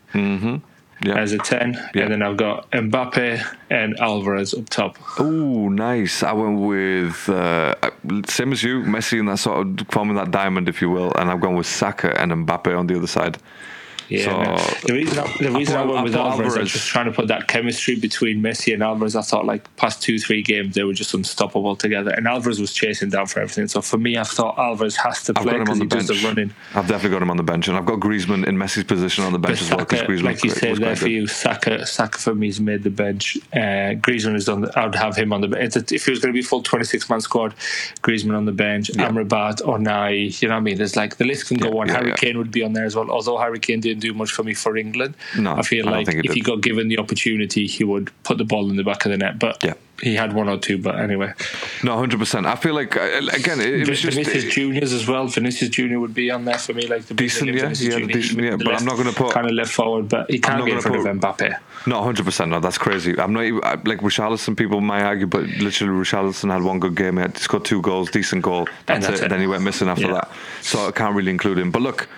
Yeah. 1.05 1.17
as 1.17 1.33
a 1.33 1.39
ten, 1.39 1.75
Yeah. 1.95 2.03
and 2.05 2.13
then 2.13 2.23
I've 2.23 2.37
got 2.37 2.71
Mbappe 2.71 3.43
and 3.71 3.99
Alvarez 3.99 4.55
up 4.55 4.69
top. 4.69 4.99
Oh, 5.19 5.69
nice. 5.69 6.23
I 6.23 6.33
went 6.33 6.61
with 6.61 7.29
uh, 7.29 7.75
same 8.29 8.53
as 8.53 8.63
you, 8.63 8.83
Messi, 8.83 9.19
and 9.19 9.29
that 9.29 9.39
sort 9.39 9.67
of 9.81 9.87
forming 9.91 10.17
that 10.17 10.31
diamond, 10.31 10.69
if 10.69 10.81
you 10.83 10.91
will. 10.91 11.13
And 11.17 11.31
I've 11.31 11.41
gone 11.41 11.55
with 11.57 11.67
Saka 11.67 12.21
and 12.21 12.31
Mbappe 12.33 12.77
on 12.79 12.87
the 12.89 12.97
other 12.97 13.07
side. 13.09 13.39
Yeah, 14.19 14.57
So- 14.57 14.87
the 14.87 14.95
reason 14.95 15.19
I, 15.19 15.37
the 15.41 15.51
reason 15.51 15.77
I, 15.77 15.83
put- 15.83 15.87
went 15.89 15.99
I 15.99 16.03
with 16.03 16.13
put 16.13 16.21
Alvarez, 16.21 16.57
I 16.57 16.61
was 16.61 16.73
just 16.73 16.89
trying 16.89 17.07
to 17.07 17.13
put 17.13 17.29
that 17.29 17.49
chemistry 17.49 17.97
between 17.97 18.43
Messi 18.43 18.75
and 18.75 18.83
Alvarez. 18.83 19.17
I 19.17 19.23
thought 19.23 19.45
like 19.47 19.75
past 19.77 20.03
two 20.03 20.19
three 20.19 20.43
games 20.43 20.75
they 20.75 20.85
were 20.85 20.93
just 20.93 21.15
unstoppable 21.15 21.77
together, 21.77 22.11
and 22.11 22.27
Alvarez 22.27 22.61
was 22.61 22.73
chasing 22.73 23.11
down 23.11 23.27
for 23.27 23.41
everything. 23.41 23.69
So 23.69 23.81
for 23.81 23.99
me, 23.99 24.19
I 24.19 24.25
thought 24.25 24.59
Alvarez 24.59 24.97
has 24.97 25.23
to 25.25 25.35
play 25.35 25.59
because 25.59 25.79
he 25.79 25.87
does 25.87 26.09
the 26.09 26.15
running. 26.25 26.53
I've 26.75 26.89
definitely 26.89 27.11
got 27.11 27.23
him 27.23 27.31
on 27.31 27.37
the 27.37 27.43
bench, 27.43 27.69
and 27.69 27.77
I've 27.77 27.87
got 27.87 28.01
Griezmann 28.01 28.47
in 28.47 28.57
Messi's 28.57 28.85
position 28.85 29.25
on 29.25 29.33
the 29.33 29.39
bench 29.39 29.63
as 29.63 29.71
well 29.71 29.79
because 29.81 30.01
Griezmann 30.03 30.25
like 30.25 30.45
you 30.45 30.51
was 30.51 30.59
said 30.61 30.77
there 30.79 30.97
for 30.97 31.05
good. 31.05 31.11
you, 31.13 31.27
Saka, 31.27 31.87
Saka 31.87 32.19
for 32.19 32.35
me 32.35 32.47
has 32.49 32.61
made 32.61 32.83
the 32.83 32.91
bench. 32.91 33.37
Uh, 33.53 33.95
Griezmann 34.01 34.35
is 34.37 34.49
on. 34.49 34.63
The, 34.63 34.79
I 34.79 34.87
would 34.87 34.95
have 34.95 35.17
him 35.17 35.33
on 35.33 35.41
the 35.41 35.49
bench. 35.49 35.77
If 35.77 36.05
he 36.05 36.11
was 36.11 36.21
going 36.21 36.33
to 36.33 36.37
be 36.39 36.43
full 36.43 36.63
twenty 36.63 36.85
six 36.85 37.09
man 37.09 37.21
squad, 37.21 37.55
Griezmann 38.03 38.37
on 38.37 38.45
the 38.45 38.53
bench. 38.53 38.89
Amrabat, 38.93 39.63
Onai. 39.63 40.41
You 40.43 40.49
know 40.49 40.55
what 40.55 40.59
I 40.59 40.63
mean? 40.63 40.77
There's 40.79 40.97
like 40.97 41.17
the 41.17 41.25
list 41.25 41.49
can 41.49 41.57
go 41.59 41.69
Yeah, 41.73 41.81
on. 41.81 41.87
yeah, 41.89 41.93
Harry 41.95 42.09
yeah. 42.09 42.15
Kane 42.17 42.39
would 42.39 42.51
be 42.51 42.63
on 42.63 42.73
there 42.73 42.85
as 42.85 42.97
well. 42.97 43.11
Although 43.11 43.39
Harry 43.39 43.59
Kane 43.59 43.81
didn't 43.81 44.02
do 44.03 44.13
much 44.23 44.31
for 44.37 44.43
me 44.49 44.55
for 44.55 44.77
England. 44.77 45.15
No, 45.39 45.51
I 45.61 45.63
feel 45.63 45.89
I 45.89 45.93
like 45.99 46.09
if 46.29 46.33
he 46.33 46.41
got 46.41 46.61
given 46.61 46.89
the 46.89 46.99
opportunity, 46.99 47.67
he 47.67 47.85
would 47.85 48.11
put 48.25 48.37
the 48.39 48.45
ball 48.53 48.69
in 48.71 48.77
the 48.77 48.85
back 48.91 49.05
of 49.07 49.11
the 49.13 49.19
net. 49.25 49.39
But 49.39 49.63
Yeah. 49.69 49.75
he 50.03 50.15
had 50.23 50.31
one 50.41 50.49
or 50.49 50.59
two. 50.59 50.77
But 50.87 50.95
anyway, 51.07 51.33
No, 51.83 51.97
hundred 51.97 52.19
percent. 52.23 52.45
I 52.47 52.57
feel 52.65 52.75
like 52.75 52.93
uh, 52.97 53.21
again, 53.41 53.59
it, 53.61 53.73
it 53.83 53.89
was 53.89 54.01
just 54.01 54.17
Vinicius 54.19 54.53
Juniors 54.55 54.93
as 54.93 55.05
well. 55.11 55.27
Vinicius 55.29 55.71
Junior 55.71 55.99
would 56.01 56.15
be 56.23 56.31
on 56.37 56.45
there 56.45 56.59
for 56.59 56.75
me. 56.75 56.85
Like 56.95 57.05
the 57.07 57.15
Decent, 57.15 57.49
yeah, 57.55 57.73
yeah, 57.79 58.07
decent, 58.07 58.43
yeah, 58.43 58.57
but 58.57 58.75
I'm 58.75 58.85
not 58.85 58.97
gonna 58.99 59.13
put- 59.13 59.33
kind 59.33 59.47
of 59.47 59.53
left 59.53 59.73
forward, 59.73 60.09
but 60.09 60.31
he 60.31 60.39
can't 60.39 60.65
get 60.67 60.75
in 60.77 60.81
front 60.81 61.07
of 61.07 61.17
Mbappe. 61.21 61.57
No, 61.87 62.03
hundred 62.03 62.25
percent. 62.25 62.51
No, 62.51 62.61
that's 62.61 62.79
crazy. 62.79 63.19
I'm 63.19 63.33
not 63.33 63.45
even, 63.45 63.61
I, 63.65 63.73
like 63.91 64.01
Richarlison. 64.09 64.57
People 64.57 64.81
might 64.81 65.03
argue, 65.03 65.27
but 65.27 65.43
literally 65.67 65.95
Richarlison 66.05 66.51
had 66.53 66.63
one 66.63 66.79
good 66.81 66.95
game. 66.97 67.17
He 67.19 67.25
scored 67.47 67.65
two 67.65 67.81
goals, 67.83 68.11
decent 68.11 68.43
goal. 68.43 68.69
That's, 68.87 69.07
that's 69.07 69.21
it. 69.21 69.25
it. 69.27 69.29
Then 69.31 69.41
he 69.41 69.47
went 69.49 69.63
missing 69.65 69.89
after 69.89 70.07
Yeah. 70.07 70.13
that. 70.15 70.31
So 70.63 70.87
I 70.89 70.93
can't 70.93 71.15
really 71.17 71.31
include 71.33 71.59
him. 71.59 71.71
But 71.73 71.83
look, 71.83 72.09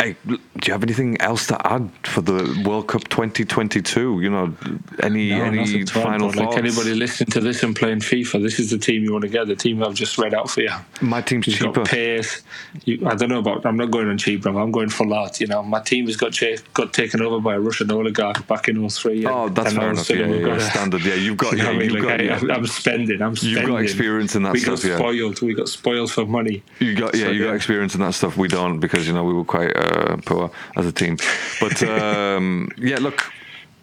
hey, 0.00 0.16
do 0.26 0.38
you 0.66 0.72
have 0.72 0.82
anything 0.82 1.20
else 1.20 1.46
to 1.46 1.66
add 1.72 1.90
for 2.02 2.20
the 2.20 2.62
World 2.66 2.88
Cup 2.88 3.04
2022? 3.08 4.20
You 4.20 4.30
know, 4.30 4.54
any 5.02 5.30
No, 5.30 5.44
any 5.44 5.58
nothing 5.58 5.86
to 5.86 5.98
add, 5.98 6.02
final 6.04 6.32
thoughts? 6.32 6.36
like 6.56 6.58
anybody 6.58 6.94
listening 6.94 7.30
to 7.30 7.40
this 7.40 7.62
and 7.62 7.74
playing 7.74 8.00
FIFA, 8.00 8.42
this 8.42 8.58
is 8.58 8.70
the 8.70 8.78
team 8.78 9.02
you 9.04 9.12
want 9.12 9.22
to 9.22 9.28
get. 9.28 9.46
The 9.46 9.56
team 9.56 9.82
I've 9.82 9.94
just 9.94 10.18
read 10.18 10.34
out 10.34 10.50
for 10.50 10.62
you. 10.62 10.70
My 11.00 11.20
team's 11.20 11.46
You've 11.46 11.58
cheaper. 11.58 11.72
got 11.72 11.88
pace. 11.88 12.42
You, 12.84 13.06
I 13.06 13.14
don't 13.14 13.28
know 13.28 13.38
about. 13.38 13.64
I'm 13.66 13.76
not 13.76 13.90
going 13.90 14.08
on 14.08 14.18
cheap, 14.18 14.42
bro. 14.42 14.58
I'm 14.58 14.70
going 14.72 14.88
full 14.90 15.12
out. 15.14 15.40
You 15.40 15.46
know, 15.46 15.62
my 15.62 15.80
team 15.80 16.06
has 16.06 16.16
got 16.16 16.32
cha- 16.32 16.56
got 16.74 16.92
taken 16.92 17.20
over 17.22 17.40
by 17.40 17.54
a 17.54 17.60
Russian 17.60 17.90
oligarch 17.90 18.46
back 18.46 18.68
in 18.68 18.88
03. 18.88 19.26
Oh, 19.26 19.48
that's 19.48 19.72
fair 19.72 19.82
all 19.82 19.90
of 19.90 19.90
a 19.90 19.92
enough. 19.92 20.10
Yeah, 20.10 20.26
yeah, 20.26 20.46
yeah. 20.56 20.70
standard. 20.70 21.02
Yeah, 21.04 21.14
you've 21.14 21.36
got. 21.36 21.54
You 21.54 21.58
know 21.62 21.70
yeah, 21.70 21.76
I 21.76 21.78
mean? 21.78 21.90
you've 21.90 22.04
Like, 22.04 22.18
got. 22.40 22.50
I. 22.50 22.54
I'm- 22.54 22.66
spending. 22.66 23.22
I'm 23.22 23.36
spending. 23.36 23.58
You've 23.60 23.68
got 23.68 23.76
experience 23.82 24.34
in 24.34 24.42
that 24.44 24.52
we 24.54 24.58
stuff, 24.60 24.82
got 24.82 24.88
yeah. 24.88 24.96
spoiled. 24.96 25.40
We 25.42 25.54
got 25.54 25.68
spoiled 25.68 26.10
for 26.10 26.26
money. 26.26 26.62
You 26.80 26.94
got 26.96 27.14
yeah, 27.14 27.26
So, 27.26 27.30
you 27.30 27.44
got 27.44 27.54
experience 27.54 27.94
in 27.94 28.00
that 28.00 28.14
stuff. 28.14 28.36
We 28.36 28.48
don't 28.48 28.80
because 28.80 29.06
you 29.06 29.12
know 29.12 29.22
we 29.24 29.32
were 29.34 29.44
quite 29.44 29.76
uh, 29.76 29.83
poor 30.24 30.50
as 30.76 30.86
a 30.86 30.92
team. 30.92 31.16
But 31.60 31.82
um, 31.88 32.70
yeah, 32.76 32.98
look, 32.98 33.32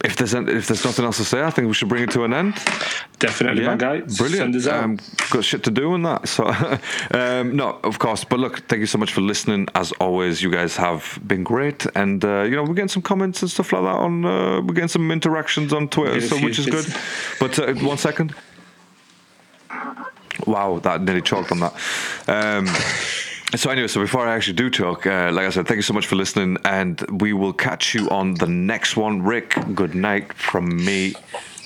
if 0.03 0.15
there's 0.15 0.33
an- 0.33 0.49
if 0.49 0.67
there's 0.67 0.83
nothing 0.83 1.05
else 1.05 1.17
to 1.17 1.23
say, 1.25 1.43
I 1.43 1.51
think 1.51 1.67
we 1.67 1.73
should 1.75 1.89
bring 1.89 2.03
it 2.03 2.11
to 2.11 2.23
an 2.23 2.33
end. 2.33 2.55
Definitely, 3.19 3.61
Yeah, 3.63 3.69
my 3.69 3.75
guy. 3.75 3.99
brilliant. 4.01 4.53
Send 4.53 4.55
us 4.55 4.67
out. 4.67 4.83
Um, 4.83 4.97
got 5.29 5.43
shit 5.43 5.63
to 5.65 5.71
do 5.71 5.93
on 5.93 6.01
that. 6.03 6.27
So 6.27 6.47
um, 7.11 7.55
no, 7.55 7.79
of 7.83 7.99
course. 7.99 8.23
But 8.23 8.39
look, 8.39 8.67
thank 8.67 8.79
you 8.79 8.87
so 8.87 8.97
much 8.97 9.13
for 9.13 9.21
listening. 9.21 9.67
As 9.75 9.91
always, 9.99 10.41
you 10.41 10.49
guys 10.51 10.75
have 10.77 11.19
been 11.27 11.43
great, 11.43 11.85
and 11.95 12.25
uh, 12.25 12.41
you 12.41 12.55
know 12.55 12.63
we're 12.63 12.73
getting 12.73 12.87
some 12.87 13.03
comments 13.03 13.43
and 13.43 13.51
stuff 13.51 13.71
like 13.73 13.83
that 13.83 13.95
on. 13.95 14.25
Uh, 14.25 14.61
we're 14.61 14.73
getting 14.73 14.87
some 14.87 15.11
interactions 15.11 15.71
on 15.71 15.87
Twitter, 15.87 16.19
so 16.21 16.35
which 16.37 16.57
is 16.57 16.65
good. 16.65 16.85
But 17.39 17.59
uh, 17.59 17.73
one 17.85 17.97
second. 17.97 18.33
Wow, 20.47 20.79
that 20.79 21.01
nearly 21.01 21.21
choked 21.21 21.51
on 21.51 21.59
that. 21.59 21.73
Um, 22.27 22.65
so 23.55 23.69
anyway, 23.69 23.87
so 23.87 23.99
before 23.99 24.27
I 24.27 24.35
actually 24.35 24.53
do 24.53 24.69
talk, 24.69 25.05
uh, 25.05 25.29
like 25.33 25.45
I 25.45 25.49
said, 25.49 25.67
thank 25.67 25.77
you 25.77 25.81
so 25.81 25.93
much 25.93 26.07
for 26.07 26.15
listening, 26.15 26.57
and 26.65 27.01
we 27.21 27.33
will 27.33 27.53
catch 27.53 27.93
you 27.93 28.09
on 28.09 28.35
the 28.35 28.47
next 28.47 28.95
one. 28.95 29.21
Rick, 29.21 29.55
good 29.73 29.93
night 29.93 30.31
from 30.33 30.83
me 30.83 31.15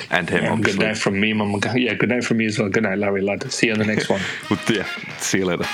and 0.09 0.29
him. 0.29 0.43
Yeah, 0.43 0.55
good 0.57 0.79
night 0.79 0.97
from 0.97 1.19
me, 1.19 1.33
mama. 1.33 1.59
Yeah, 1.75 1.93
good 1.93 2.09
night 2.09 2.23
from 2.23 2.38
me 2.38 2.45
as 2.45 2.59
well. 2.59 2.69
Good 2.69 2.83
night, 2.83 2.97
Larry 2.97 3.21
lad. 3.21 3.51
See 3.51 3.67
you 3.67 3.73
on 3.73 3.79
the 3.79 3.86
next 3.86 4.09
one. 4.09 4.21
yeah, 4.69 4.88
see 5.19 5.39
you 5.39 5.45
later. 5.45 5.65